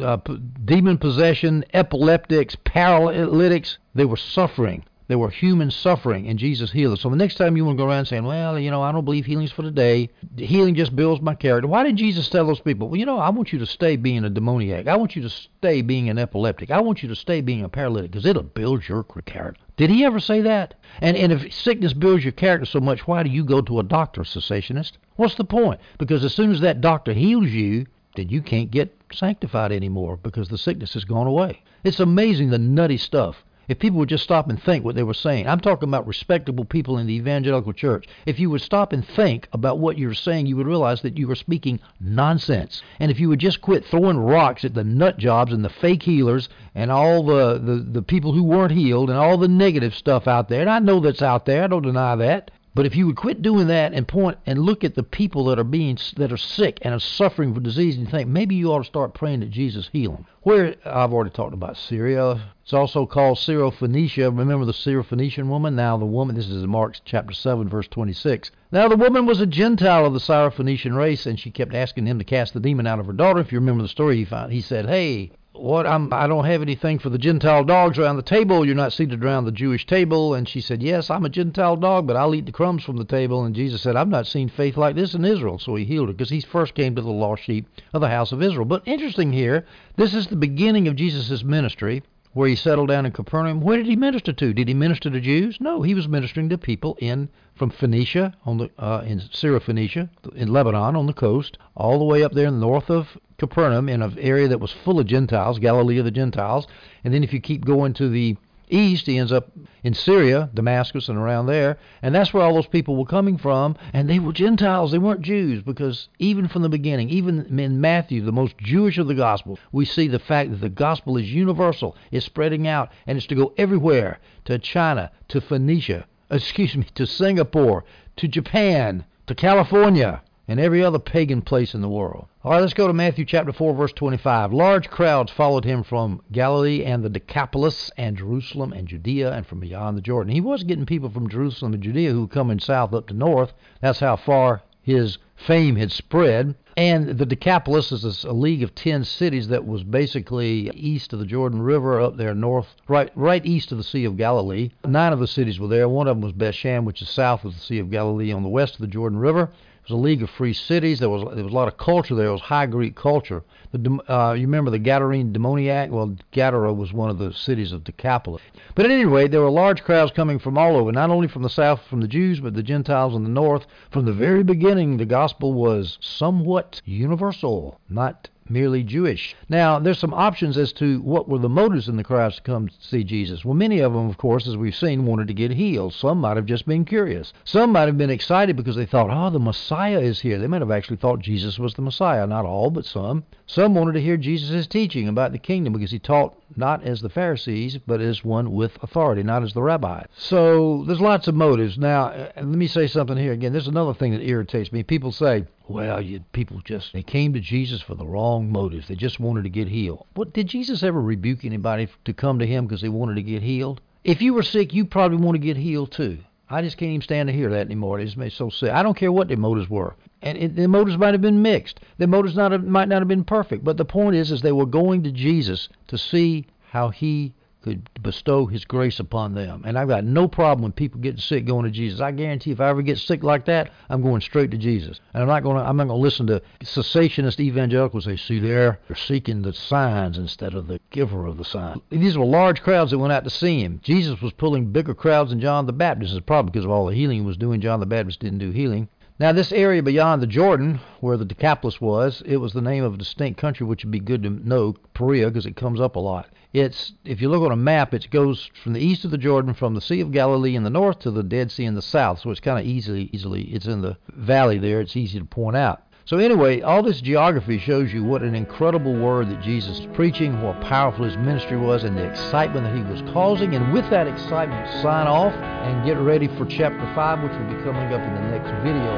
uh, 0.00 0.16
demon 0.64 0.96
possession, 0.96 1.64
epileptics, 1.74 2.56
paralytics. 2.64 3.78
They 3.94 4.06
were 4.06 4.16
suffering. 4.16 4.84
There 5.10 5.18
were 5.18 5.30
human 5.30 5.72
suffering, 5.72 6.28
and 6.28 6.38
Jesus 6.38 6.70
healed 6.70 6.92
us. 6.92 7.00
So 7.00 7.10
the 7.10 7.16
next 7.16 7.34
time 7.34 7.56
you 7.56 7.64
want 7.64 7.76
to 7.76 7.82
go 7.82 7.88
around 7.88 8.06
saying, 8.06 8.22
well, 8.22 8.56
you 8.56 8.70
know, 8.70 8.80
I 8.80 8.92
don't 8.92 9.04
believe 9.04 9.26
healing's 9.26 9.50
for 9.50 9.62
today. 9.62 10.08
Healing 10.36 10.76
just 10.76 10.94
builds 10.94 11.20
my 11.20 11.34
character. 11.34 11.66
Why 11.66 11.82
did 11.82 11.96
Jesus 11.96 12.28
tell 12.28 12.46
those 12.46 12.60
people, 12.60 12.88
well, 12.88 12.96
you 12.96 13.04
know, 13.04 13.18
I 13.18 13.30
want 13.30 13.52
you 13.52 13.58
to 13.58 13.66
stay 13.66 13.96
being 13.96 14.22
a 14.24 14.30
demoniac. 14.30 14.86
I 14.86 14.94
want 14.94 15.16
you 15.16 15.22
to 15.22 15.28
stay 15.28 15.82
being 15.82 16.08
an 16.08 16.16
epileptic. 16.16 16.70
I 16.70 16.78
want 16.78 17.02
you 17.02 17.08
to 17.08 17.16
stay 17.16 17.40
being 17.40 17.64
a 17.64 17.68
paralytic 17.68 18.12
because 18.12 18.24
it'll 18.24 18.44
build 18.44 18.86
your 18.88 19.02
character. 19.02 19.60
Did 19.76 19.90
he 19.90 20.04
ever 20.04 20.20
say 20.20 20.42
that? 20.42 20.74
And, 21.00 21.16
and 21.16 21.32
if 21.32 21.52
sickness 21.52 21.92
builds 21.92 22.22
your 22.22 22.30
character 22.30 22.66
so 22.66 22.78
much, 22.78 23.08
why 23.08 23.24
do 23.24 23.30
you 23.30 23.42
go 23.42 23.60
to 23.62 23.80
a 23.80 23.82
doctor, 23.82 24.20
cessationist? 24.20 24.92
What's 25.16 25.34
the 25.34 25.42
point? 25.42 25.80
Because 25.98 26.22
as 26.22 26.36
soon 26.36 26.52
as 26.52 26.60
that 26.60 26.80
doctor 26.80 27.14
heals 27.14 27.48
you, 27.48 27.84
then 28.14 28.28
you 28.28 28.42
can't 28.42 28.70
get 28.70 28.96
sanctified 29.12 29.72
anymore 29.72 30.18
because 30.18 30.50
the 30.50 30.56
sickness 30.56 30.94
has 30.94 31.04
gone 31.04 31.26
away. 31.26 31.64
It's 31.82 31.98
amazing 31.98 32.50
the 32.50 32.58
nutty 32.58 32.96
stuff 32.96 33.42
if 33.70 33.78
people 33.78 34.00
would 34.00 34.08
just 34.08 34.24
stop 34.24 34.50
and 34.50 34.60
think 34.60 34.84
what 34.84 34.96
they 34.96 35.04
were 35.04 35.14
saying. 35.14 35.46
I'm 35.46 35.60
talking 35.60 35.88
about 35.88 36.04
respectable 36.08 36.64
people 36.64 36.98
in 36.98 37.06
the 37.06 37.14
evangelical 37.14 37.72
church. 37.72 38.04
If 38.26 38.40
you 38.40 38.50
would 38.50 38.62
stop 38.62 38.92
and 38.92 39.06
think 39.06 39.48
about 39.52 39.78
what 39.78 39.96
you're 39.96 40.12
saying, 40.12 40.46
you 40.46 40.56
would 40.56 40.66
realize 40.66 41.02
that 41.02 41.16
you 41.16 41.28
were 41.28 41.36
speaking 41.36 41.78
nonsense. 42.00 42.82
And 42.98 43.12
if 43.12 43.20
you 43.20 43.28
would 43.28 43.38
just 43.38 43.60
quit 43.60 43.84
throwing 43.84 44.18
rocks 44.18 44.64
at 44.64 44.74
the 44.74 44.82
nut 44.82 45.18
jobs 45.18 45.52
and 45.52 45.64
the 45.64 45.70
fake 45.70 46.02
healers 46.02 46.48
and 46.74 46.90
all 46.90 47.24
the, 47.24 47.60
the, 47.60 47.76
the 47.76 48.02
people 48.02 48.32
who 48.32 48.42
weren't 48.42 48.72
healed 48.72 49.08
and 49.08 49.16
all 49.16 49.38
the 49.38 49.46
negative 49.46 49.94
stuff 49.94 50.26
out 50.26 50.48
there, 50.48 50.62
and 50.62 50.70
I 50.70 50.80
know 50.80 50.98
that's 50.98 51.22
out 51.22 51.46
there, 51.46 51.62
I 51.62 51.68
don't 51.68 51.82
deny 51.82 52.16
that. 52.16 52.50
But 52.72 52.86
if 52.86 52.94
you 52.94 53.06
would 53.06 53.16
quit 53.16 53.42
doing 53.42 53.66
that 53.66 53.92
and 53.92 54.06
point 54.06 54.38
and 54.46 54.60
look 54.60 54.84
at 54.84 54.94
the 54.94 55.02
people 55.02 55.46
that 55.46 55.58
are 55.58 55.64
being 55.64 55.98
that 56.16 56.30
are 56.30 56.36
sick 56.36 56.78
and 56.82 56.94
are 56.94 57.00
suffering 57.00 57.52
from 57.52 57.64
disease 57.64 57.96
and 57.96 58.08
think 58.08 58.28
maybe 58.28 58.54
you 58.54 58.72
ought 58.72 58.78
to 58.78 58.84
start 58.84 59.12
praying 59.12 59.40
that 59.40 59.50
Jesus 59.50 59.88
heal 59.92 60.12
them. 60.12 60.26
Where 60.42 60.76
I've 60.84 61.12
already 61.12 61.30
talked 61.30 61.52
about 61.52 61.76
Syria. 61.76 62.40
It's 62.62 62.72
also 62.72 63.06
called 63.06 63.38
Syrophoenicia. 63.38 64.36
Remember 64.38 64.64
the 64.64 64.72
Syrophoenician 64.72 65.48
woman? 65.48 65.74
Now 65.74 65.96
the 65.96 66.06
woman. 66.06 66.36
This 66.36 66.48
is 66.48 66.62
in 66.62 66.70
Mark 66.70 66.96
chapter 67.04 67.34
seven, 67.34 67.68
verse 67.68 67.88
twenty-six. 67.88 68.52
Now 68.70 68.86
the 68.86 68.96
woman 68.96 69.26
was 69.26 69.40
a 69.40 69.46
Gentile 69.46 70.06
of 70.06 70.12
the 70.12 70.20
Syrophoenician 70.20 70.96
race, 70.96 71.26
and 71.26 71.40
she 71.40 71.50
kept 71.50 71.74
asking 71.74 72.06
him 72.06 72.18
to 72.18 72.24
cast 72.24 72.54
the 72.54 72.60
demon 72.60 72.86
out 72.86 73.00
of 73.00 73.06
her 73.06 73.12
daughter. 73.12 73.40
If 73.40 73.50
you 73.50 73.58
remember 73.58 73.82
the 73.82 73.88
story, 73.88 74.16
he 74.16 74.24
found 74.24 74.52
he 74.52 74.60
said, 74.60 74.86
"Hey, 74.86 75.32
what 75.52 75.86
I'm 75.86 76.12
I 76.12 76.26
don't 76.26 76.44
have 76.44 76.62
anything 76.62 76.98
for 76.98 77.10
the 77.10 77.18
Gentile 77.18 77.64
dogs 77.64 77.98
around 77.98 78.16
the 78.16 78.22
table. 78.22 78.64
You're 78.64 78.74
not 78.74 78.92
seated 78.92 79.24
around 79.24 79.44
the 79.44 79.52
Jewish 79.52 79.84
table. 79.84 80.34
And 80.34 80.48
she 80.48 80.60
said, 80.60 80.82
Yes, 80.82 81.10
I'm 81.10 81.24
a 81.24 81.28
Gentile 81.28 81.76
dog, 81.76 82.06
but 82.06 82.16
I'll 82.16 82.34
eat 82.34 82.46
the 82.46 82.52
crumbs 82.52 82.84
from 82.84 82.96
the 82.96 83.04
table. 83.04 83.44
And 83.44 83.54
Jesus 83.54 83.82
said, 83.82 83.96
I've 83.96 84.08
not 84.08 84.26
seen 84.26 84.48
faith 84.48 84.76
like 84.76 84.94
this 84.94 85.14
in 85.14 85.24
Israel. 85.24 85.58
So 85.58 85.74
he 85.74 85.84
healed 85.84 86.08
her 86.08 86.14
because 86.14 86.30
he 86.30 86.40
first 86.40 86.74
came 86.74 86.94
to 86.94 87.02
the 87.02 87.10
lost 87.10 87.42
sheep 87.42 87.66
of 87.92 88.00
the 88.00 88.08
house 88.08 88.32
of 88.32 88.42
Israel. 88.42 88.64
But 88.64 88.86
interesting 88.86 89.32
here, 89.32 89.66
this 89.96 90.14
is 90.14 90.28
the 90.28 90.36
beginning 90.36 90.86
of 90.86 90.96
Jesus' 90.96 91.42
ministry 91.42 92.02
where 92.32 92.48
he 92.48 92.54
settled 92.54 92.88
down 92.88 93.06
in 93.06 93.12
Capernaum. 93.12 93.60
Where 93.60 93.76
did 93.76 93.86
he 93.86 93.96
minister 93.96 94.32
to? 94.32 94.52
Did 94.52 94.68
he 94.68 94.74
minister 94.74 95.10
to 95.10 95.20
Jews? 95.20 95.58
No, 95.60 95.82
he 95.82 95.94
was 95.94 96.06
ministering 96.06 96.48
to 96.50 96.58
people 96.58 96.96
in 97.00 97.28
from 97.54 97.70
Phoenicia 97.70 98.34
on 98.44 98.58
the 98.58 98.70
uh, 98.78 99.02
in 99.04 99.20
Syrophoenicia 99.20 100.08
in 100.34 100.52
Lebanon 100.52 100.96
on 100.96 101.06
the 101.06 101.12
coast, 101.12 101.58
all 101.74 101.98
the 101.98 102.04
way 102.04 102.22
up 102.22 102.32
there 102.32 102.50
north 102.50 102.90
of 102.90 103.18
Capernaum 103.38 103.88
in 103.88 104.02
an 104.02 104.18
area 104.18 104.48
that 104.48 104.60
was 104.60 104.72
full 104.72 105.00
of 105.00 105.06
Gentiles, 105.06 105.58
Galilee 105.58 105.98
of 105.98 106.04
the 106.04 106.10
Gentiles. 106.10 106.66
And 107.04 107.12
then 107.12 107.24
if 107.24 107.32
you 107.32 107.40
keep 107.40 107.64
going 107.64 107.94
to 107.94 108.08
the 108.08 108.36
east, 108.70 109.06
he 109.06 109.18
ends 109.18 109.32
up 109.32 109.50
in 109.82 109.94
Syria, 109.94 110.50
Damascus, 110.54 111.08
and 111.08 111.18
around 111.18 111.46
there. 111.46 111.78
And 112.02 112.14
that's 112.14 112.32
where 112.32 112.42
all 112.42 112.54
those 112.54 112.66
people 112.66 112.96
were 112.96 113.04
coming 113.04 113.38
from. 113.38 113.76
And 113.92 114.08
they 114.08 114.18
were 114.18 114.32
Gentiles. 114.32 114.92
They 114.92 114.98
weren't 114.98 115.22
Jews 115.22 115.62
because 115.62 116.08
even 116.18 116.48
from 116.48 116.62
the 116.62 116.68
beginning, 116.68 117.10
even 117.10 117.58
in 117.58 117.80
Matthew, 117.80 118.22
the 118.22 118.32
most 118.32 118.56
Jewish 118.58 118.98
of 118.98 119.06
the 119.06 119.14
Gospels, 119.14 119.58
we 119.72 119.84
see 119.84 120.08
the 120.08 120.18
fact 120.18 120.50
that 120.50 120.60
the 120.60 120.68
gospel 120.68 121.16
is 121.16 121.32
universal, 121.32 121.96
it's 122.10 122.26
spreading 122.26 122.66
out, 122.66 122.90
and 123.06 123.16
it's 123.16 123.26
to 123.26 123.34
go 123.34 123.52
everywhere 123.56 124.18
to 124.44 124.58
China, 124.58 125.10
to 125.28 125.40
Phoenicia, 125.40 126.06
excuse 126.30 126.76
me, 126.76 126.86
to 126.94 127.06
Singapore, 127.06 127.84
to 128.16 128.28
Japan, 128.28 129.04
to 129.26 129.34
California 129.34 130.22
and 130.50 130.58
every 130.58 130.82
other 130.82 130.98
pagan 130.98 131.40
place 131.40 131.74
in 131.74 131.80
the 131.80 131.88
world. 131.88 132.26
All 132.42 132.50
right, 132.50 132.60
let's 132.60 132.74
go 132.74 132.88
to 132.88 132.92
Matthew 132.92 133.24
chapter 133.24 133.52
4, 133.52 133.72
verse 133.72 133.92
25. 133.92 134.52
Large 134.52 134.90
crowds 134.90 135.30
followed 135.30 135.64
him 135.64 135.84
from 135.84 136.22
Galilee 136.32 136.82
and 136.82 137.04
the 137.04 137.08
Decapolis 137.08 137.88
and 137.96 138.16
Jerusalem 138.16 138.72
and 138.72 138.88
Judea 138.88 139.30
and 139.32 139.46
from 139.46 139.60
beyond 139.60 139.96
the 139.96 140.02
Jordan. 140.02 140.32
He 140.32 140.40
was 140.40 140.64
getting 140.64 140.86
people 140.86 141.08
from 141.08 141.28
Jerusalem 141.28 141.74
and 141.74 141.82
Judea 141.82 142.10
who 142.10 142.22
were 142.22 142.26
coming 142.26 142.58
south 142.58 142.92
up 142.92 143.06
to 143.06 143.14
north. 143.14 143.52
That's 143.80 144.00
how 144.00 144.16
far 144.16 144.62
his 144.82 145.18
fame 145.36 145.76
had 145.76 145.92
spread. 145.92 146.56
And 146.76 147.18
the 147.18 147.26
Decapolis 147.26 147.92
is 147.92 148.24
a 148.24 148.32
league 148.32 148.64
of 148.64 148.74
ten 148.74 149.04
cities 149.04 149.48
that 149.48 149.66
was 149.66 149.84
basically 149.84 150.70
east 150.70 151.12
of 151.12 151.20
the 151.20 151.26
Jordan 151.26 151.62
River, 151.62 152.00
up 152.00 152.16
there 152.16 152.34
north, 152.34 152.74
right, 152.88 153.10
right 153.14 153.44
east 153.46 153.70
of 153.70 153.78
the 153.78 153.84
Sea 153.84 154.04
of 154.04 154.16
Galilee. 154.16 154.70
Nine 154.84 155.12
of 155.12 155.20
the 155.20 155.26
cities 155.28 155.60
were 155.60 155.68
there. 155.68 155.88
One 155.88 156.08
of 156.08 156.16
them 156.16 156.22
was 156.22 156.32
Bethshan, 156.32 156.84
which 156.84 157.02
is 157.02 157.08
south 157.08 157.44
of 157.44 157.54
the 157.54 157.60
Sea 157.60 157.78
of 157.78 157.90
Galilee, 157.90 158.32
on 158.32 158.42
the 158.42 158.48
west 158.48 158.74
of 158.74 158.80
the 158.80 158.86
Jordan 158.86 159.18
River. 159.18 159.50
It 159.82 159.90
was 159.90 159.98
a 159.98 160.02
league 160.02 160.22
of 160.22 160.30
free 160.30 160.52
cities. 160.52 160.98
There 161.00 161.08
was 161.08 161.22
there 161.34 161.44
was 161.44 161.52
a 161.52 161.56
lot 161.56 161.68
of 161.68 161.76
culture 161.76 162.14
there. 162.14 162.28
It 162.28 162.32
was 162.32 162.40
high 162.42 162.66
Greek 162.66 162.94
culture. 162.94 163.42
The, 163.72 163.98
uh, 164.08 164.32
you 164.34 164.46
remember 164.46 164.70
the 164.70 164.78
Gadarene 164.78 165.32
demoniac? 165.32 165.90
Well, 165.90 166.16
Gadara 166.32 166.72
was 166.72 166.92
one 166.92 167.08
of 167.08 167.18
the 167.18 167.32
cities 167.32 167.72
of 167.72 167.84
Decapolis. 167.84 168.42
But 168.74 168.84
at 168.84 168.90
any 168.90 169.04
rate, 169.04 169.30
there 169.30 169.40
were 169.40 169.50
large 169.50 169.82
crowds 169.82 170.12
coming 170.12 170.38
from 170.38 170.58
all 170.58 170.76
over, 170.76 170.92
not 170.92 171.10
only 171.10 171.28
from 171.28 171.42
the 171.42 171.48
south, 171.50 171.82
from 171.88 172.00
the 172.00 172.08
Jews, 172.08 172.40
but 172.40 172.54
the 172.54 172.62
Gentiles 172.62 173.14
in 173.14 173.22
the 173.22 173.30
north. 173.30 173.66
From 173.90 174.04
the 174.04 174.12
very 174.12 174.42
beginning, 174.42 174.96
the 174.96 175.06
gospel 175.06 175.52
was 175.54 175.98
somewhat 176.00 176.82
universal, 176.84 177.80
not 177.88 178.28
merely 178.50 178.82
Jewish. 178.82 179.34
Now, 179.48 179.78
there's 179.78 179.98
some 179.98 180.12
options 180.12 180.58
as 180.58 180.72
to 180.74 181.00
what 181.00 181.28
were 181.28 181.38
the 181.38 181.48
motives 181.48 181.88
in 181.88 181.96
the 181.96 182.04
crowds 182.04 182.36
to 182.36 182.42
come 182.42 182.68
to 182.68 182.74
see 182.80 183.04
Jesus. 183.04 183.44
Well, 183.44 183.54
many 183.54 183.80
of 183.80 183.92
them, 183.92 184.08
of 184.08 184.18
course, 184.18 184.46
as 184.46 184.56
we've 184.56 184.74
seen, 184.74 185.06
wanted 185.06 185.28
to 185.28 185.34
get 185.34 185.52
healed. 185.52 185.94
Some 185.94 186.18
might 186.18 186.36
have 186.36 186.46
just 186.46 186.66
been 186.66 186.84
curious. 186.84 187.32
Some 187.44 187.72
might 187.72 187.86
have 187.86 187.98
been 187.98 188.10
excited 188.10 188.56
because 188.56 188.76
they 188.76 188.86
thought, 188.86 189.10
oh, 189.10 189.30
the 189.30 189.38
Messiah 189.38 190.00
is 190.00 190.20
here. 190.20 190.38
They 190.38 190.46
might 190.46 190.62
have 190.62 190.70
actually 190.70 190.96
thought 190.96 191.20
Jesus 191.20 191.58
was 191.58 191.74
the 191.74 191.82
Messiah. 191.82 192.26
Not 192.26 192.44
all, 192.44 192.70
but 192.70 192.84
some. 192.84 193.24
Some 193.46 193.74
wanted 193.74 193.92
to 193.92 194.00
hear 194.02 194.16
Jesus' 194.16 194.66
teaching 194.66 195.08
about 195.08 195.32
the 195.32 195.38
kingdom 195.38 195.72
because 195.72 195.90
he 195.90 195.98
taught 195.98 196.36
not 196.56 196.84
as 196.84 197.00
the 197.00 197.08
Pharisees, 197.08 197.78
but 197.86 198.00
as 198.00 198.24
one 198.24 198.52
with 198.52 198.78
authority, 198.82 199.22
not 199.22 199.42
as 199.42 199.52
the 199.52 199.62
rabbi. 199.62 200.04
So 200.16 200.84
there's 200.86 201.00
lots 201.00 201.28
of 201.28 201.34
motives. 201.34 201.78
Now, 201.78 202.06
uh, 202.06 202.32
let 202.36 202.46
me 202.46 202.66
say 202.66 202.86
something 202.86 203.16
here 203.16 203.32
again. 203.32 203.52
This 203.52 203.64
is 203.64 203.68
another 203.68 203.94
thing 203.94 204.12
that 204.12 204.22
irritates 204.22 204.72
me. 204.72 204.82
People 204.82 205.12
say, 205.12 205.46
well, 205.70 206.00
you, 206.00 206.20
people 206.32 206.60
just 206.64 206.92
they 206.92 207.02
came 207.02 207.32
to 207.32 207.40
Jesus 207.40 207.80
for 207.80 207.94
the 207.94 208.06
wrong 208.06 208.50
motives. 208.50 208.88
They 208.88 208.96
just 208.96 209.20
wanted 209.20 209.44
to 209.44 209.50
get 209.50 209.68
healed. 209.68 210.06
What 210.14 210.32
did 210.32 210.48
Jesus 210.48 210.82
ever 210.82 211.00
rebuke 211.00 211.44
anybody 211.44 211.88
to 212.04 212.12
come 212.12 212.38
to 212.40 212.46
him 212.46 212.66
because 212.66 212.80
they 212.80 212.88
wanted 212.88 213.14
to 213.14 213.22
get 213.22 213.42
healed? 213.42 213.80
If 214.02 214.20
you 214.20 214.34
were 214.34 214.42
sick, 214.42 214.74
you 214.74 214.84
probably 214.84 215.18
want 215.18 215.36
to 215.36 215.40
get 215.40 215.56
healed 215.56 215.92
too. 215.92 216.18
I 216.48 216.62
just 216.62 216.76
can't 216.76 216.90
even 216.90 217.02
stand 217.02 217.28
to 217.28 217.32
hear 217.32 217.50
that 217.50 217.66
anymore. 217.66 218.00
It 218.00 218.06
just 218.06 218.16
makes 218.16 218.34
so 218.34 218.50
sick. 218.50 218.70
I 218.72 218.82
don't 218.82 218.96
care 218.96 219.12
what 219.12 219.28
their 219.28 219.36
motives 219.36 219.70
were, 219.70 219.94
and 220.20 220.36
it, 220.36 220.56
their 220.56 220.66
motives 220.66 220.98
might 220.98 221.14
have 221.14 221.20
been 221.20 221.42
mixed. 221.42 221.78
Their 221.98 222.08
motives 222.08 222.34
not 222.34 222.50
have, 222.50 222.64
might 222.64 222.88
not 222.88 223.00
have 223.00 223.08
been 223.08 223.24
perfect. 223.24 223.62
But 223.62 223.76
the 223.76 223.84
point 223.84 224.16
is, 224.16 224.32
is 224.32 224.42
they 224.42 224.50
were 224.50 224.66
going 224.66 225.04
to 225.04 225.12
Jesus 225.12 225.68
to 225.86 225.96
see 225.96 226.46
how 226.70 226.88
he 226.88 227.34
could 227.62 227.88
bestow 228.02 228.46
his 228.46 228.64
grace 228.64 229.00
upon 229.00 229.34
them. 229.34 229.62
And 229.66 229.78
I've 229.78 229.88
got 229.88 230.04
no 230.04 230.28
problem 230.28 230.62
when 230.62 230.72
people 230.72 231.00
get 231.00 231.18
sick 231.18 231.44
going 231.44 231.64
to 231.64 231.70
Jesus. 231.70 232.00
I 232.00 232.10
guarantee 232.10 232.52
if 232.52 232.60
I 232.60 232.68
ever 232.68 232.82
get 232.82 232.98
sick 232.98 233.22
like 233.22 233.44
that, 233.46 233.70
I'm 233.88 234.02
going 234.02 234.20
straight 234.20 234.50
to 234.52 234.58
Jesus. 234.58 235.00
And 235.12 235.22
I'm 235.22 235.28
not 235.28 235.42
going 235.42 235.56
to 235.56 235.62
I'm 235.62 235.76
not 235.76 235.88
going 235.88 235.98
to 235.98 236.02
listen 236.02 236.26
to 236.28 236.42
cessationist 236.62 237.40
evangelicals 237.40 238.04
say, 238.04 238.16
"See 238.16 238.38
there, 238.38 238.78
they're 238.88 238.96
seeking 238.96 239.42
the 239.42 239.52
signs 239.52 240.18
instead 240.18 240.54
of 240.54 240.66
the 240.66 240.80
giver 240.90 241.26
of 241.26 241.36
the 241.36 241.44
sign." 241.44 241.80
These 241.90 242.16
were 242.16 242.24
large 242.24 242.62
crowds 242.62 242.90
that 242.90 242.98
went 242.98 243.12
out 243.12 243.24
to 243.24 243.30
see 243.30 243.62
him. 243.62 243.80
Jesus 243.82 244.20
was 244.20 244.32
pulling 244.32 244.72
bigger 244.72 244.94
crowds 244.94 245.30
than 245.30 245.40
John 245.40 245.66
the 245.66 245.72
Baptist. 245.72 246.14
Is 246.14 246.20
probably 246.20 246.52
because 246.52 246.64
of 246.64 246.70
all 246.70 246.86
the 246.86 246.94
healing 246.94 247.18
he 247.18 247.26
was 247.26 247.36
doing. 247.36 247.60
John 247.60 247.80
the 247.80 247.86
Baptist 247.86 248.20
didn't 248.20 248.38
do 248.38 248.50
healing. 248.50 248.88
Now, 249.20 249.32
this 249.32 249.52
area 249.52 249.82
beyond 249.82 250.22
the 250.22 250.26
Jordan, 250.26 250.80
where 251.00 251.18
the 251.18 251.26
Decapolis 251.26 251.78
was, 251.78 252.22
it 252.24 252.38
was 252.38 252.54
the 252.54 252.62
name 252.62 252.84
of 252.84 252.94
a 252.94 252.96
distinct 252.96 253.38
country, 253.38 253.66
which 253.66 253.84
would 253.84 253.90
be 253.90 254.00
good 254.00 254.22
to 254.22 254.30
know, 254.30 254.72
Perea, 254.94 255.28
because 255.28 255.44
it 255.44 255.56
comes 255.56 255.78
up 255.78 255.96
a 255.96 256.00
lot. 256.00 256.30
It's 256.54 256.94
if 257.04 257.20
you 257.20 257.28
look 257.28 257.42
on 257.42 257.52
a 257.52 257.56
map, 257.56 257.92
it 257.92 258.08
goes 258.08 258.50
from 258.64 258.72
the 258.72 258.80
east 258.80 259.04
of 259.04 259.10
the 259.10 259.18
Jordan, 259.18 259.52
from 259.52 259.74
the 259.74 259.82
Sea 259.82 260.00
of 260.00 260.10
Galilee 260.10 260.56
in 260.56 260.62
the 260.62 260.70
north 260.70 261.00
to 261.00 261.10
the 261.10 261.22
Dead 261.22 261.50
Sea 261.50 261.66
in 261.66 261.74
the 261.74 261.82
south. 261.82 262.20
So 262.20 262.30
it's 262.30 262.40
kind 262.40 262.58
of 262.58 262.64
easily, 262.64 263.10
easily, 263.12 263.42
it's 263.52 263.66
in 263.66 263.82
the 263.82 263.98
valley 264.08 264.56
there. 264.56 264.80
It's 264.80 264.96
easy 264.96 265.18
to 265.18 265.26
point 265.26 265.54
out. 265.54 265.82
So 266.10 266.18
anyway, 266.18 266.60
all 266.60 266.82
this 266.82 267.00
geography 267.00 267.56
shows 267.60 267.92
you 267.92 268.02
what 268.02 268.22
an 268.22 268.34
incredible 268.34 268.96
word 268.96 269.28
that 269.30 269.40
Jesus 269.40 269.78
was 269.78 269.86
preaching, 269.94 270.42
what 270.42 270.60
powerful 270.60 271.04
his 271.04 271.16
ministry 271.16 271.56
was, 271.56 271.84
and 271.84 271.96
the 271.96 272.02
excitement 272.02 272.66
that 272.66 272.74
he 272.74 272.82
was 272.82 273.00
causing. 273.12 273.54
And 273.54 273.72
with 273.72 273.88
that 273.90 274.08
excitement, 274.08 274.68
sign 274.82 275.06
off 275.06 275.32
and 275.32 275.86
get 275.86 275.98
ready 275.98 276.26
for 276.36 276.46
chapter 276.46 276.84
5, 276.96 277.22
which 277.22 277.30
will 277.30 277.56
be 277.56 277.62
coming 277.62 277.94
up 277.94 278.02
in 278.02 278.14
the 278.16 278.22
next 278.22 278.50
video. 278.64 278.90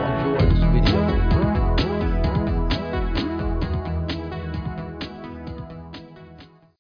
Enjoy 0.72 0.91